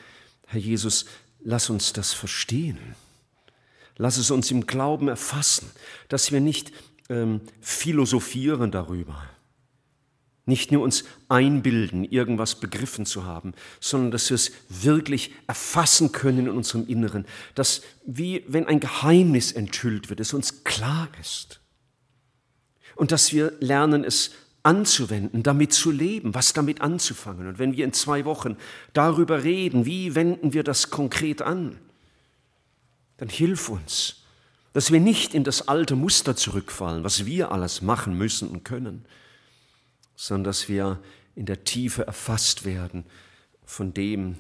Herr 0.47 0.59
Jesus, 0.59 1.05
lass 1.43 1.69
uns 1.69 1.93
das 1.93 2.13
verstehen. 2.13 2.77
Lass 3.97 4.17
es 4.17 4.29
uns 4.29 4.51
im 4.51 4.67
Glauben 4.67 5.07
erfassen, 5.07 5.71
dass 6.09 6.31
wir 6.31 6.41
nicht 6.41 6.71
ähm, 7.09 7.41
philosophieren 7.61 8.71
darüber, 8.71 9.23
nicht 10.45 10.71
nur 10.71 10.83
uns 10.83 11.03
einbilden, 11.27 12.03
irgendwas 12.03 12.55
begriffen 12.55 13.05
zu 13.05 13.25
haben, 13.25 13.53
sondern 13.79 14.11
dass 14.11 14.29
wir 14.29 14.35
es 14.35 14.51
wirklich 14.69 15.33
erfassen 15.47 16.11
können 16.11 16.47
in 16.47 16.49
unserem 16.49 16.87
Inneren, 16.87 17.25
dass 17.55 17.81
wie 18.05 18.43
wenn 18.47 18.67
ein 18.67 18.79
Geheimnis 18.79 19.51
enthüllt 19.51 20.09
wird, 20.09 20.19
es 20.19 20.33
uns 20.33 20.63
klar 20.63 21.07
ist. 21.19 21.61
Und 22.95 23.11
dass 23.11 23.33
wir 23.33 23.53
lernen, 23.59 24.03
es 24.03 24.31
anzuwenden, 24.63 25.43
damit 25.43 25.73
zu 25.73 25.91
leben, 25.91 26.33
was 26.33 26.53
damit 26.53 26.81
anzufangen. 26.81 27.47
Und 27.47 27.59
wenn 27.59 27.75
wir 27.75 27.85
in 27.85 27.93
zwei 27.93 28.25
Wochen 28.25 28.57
darüber 28.93 29.43
reden, 29.43 29.85
wie 29.85 30.15
wenden 30.15 30.53
wir 30.53 30.63
das 30.63 30.89
konkret 30.89 31.41
an, 31.41 31.77
dann 33.17 33.29
hilf 33.29 33.69
uns, 33.69 34.23
dass 34.73 34.91
wir 34.91 34.99
nicht 34.99 35.33
in 35.33 35.43
das 35.43 35.67
alte 35.67 35.95
Muster 35.95 36.35
zurückfallen, 36.35 37.03
was 37.03 37.25
wir 37.25 37.51
alles 37.51 37.81
machen 37.81 38.17
müssen 38.17 38.49
und 38.49 38.65
können, 38.65 39.05
sondern 40.15 40.45
dass 40.45 40.69
wir 40.69 41.01
in 41.35 41.45
der 41.45 41.63
Tiefe 41.63 42.07
erfasst 42.07 42.65
werden 42.65 43.05
von 43.63 43.93
dem, 43.93 44.37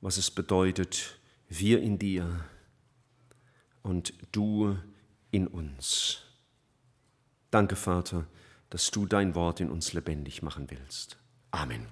was 0.00 0.16
es 0.16 0.30
bedeutet, 0.30 1.18
wir 1.48 1.80
in 1.80 1.98
dir 1.98 2.44
und 3.82 4.12
du 4.32 4.76
in 5.30 5.46
uns. 5.46 6.22
Danke, 7.50 7.76
Vater, 7.76 8.26
dass 8.70 8.90
du 8.90 9.06
dein 9.06 9.34
Wort 9.34 9.60
in 9.60 9.70
uns 9.70 9.92
lebendig 9.92 10.42
machen 10.42 10.70
willst. 10.70 11.16
Amen. 11.50 11.86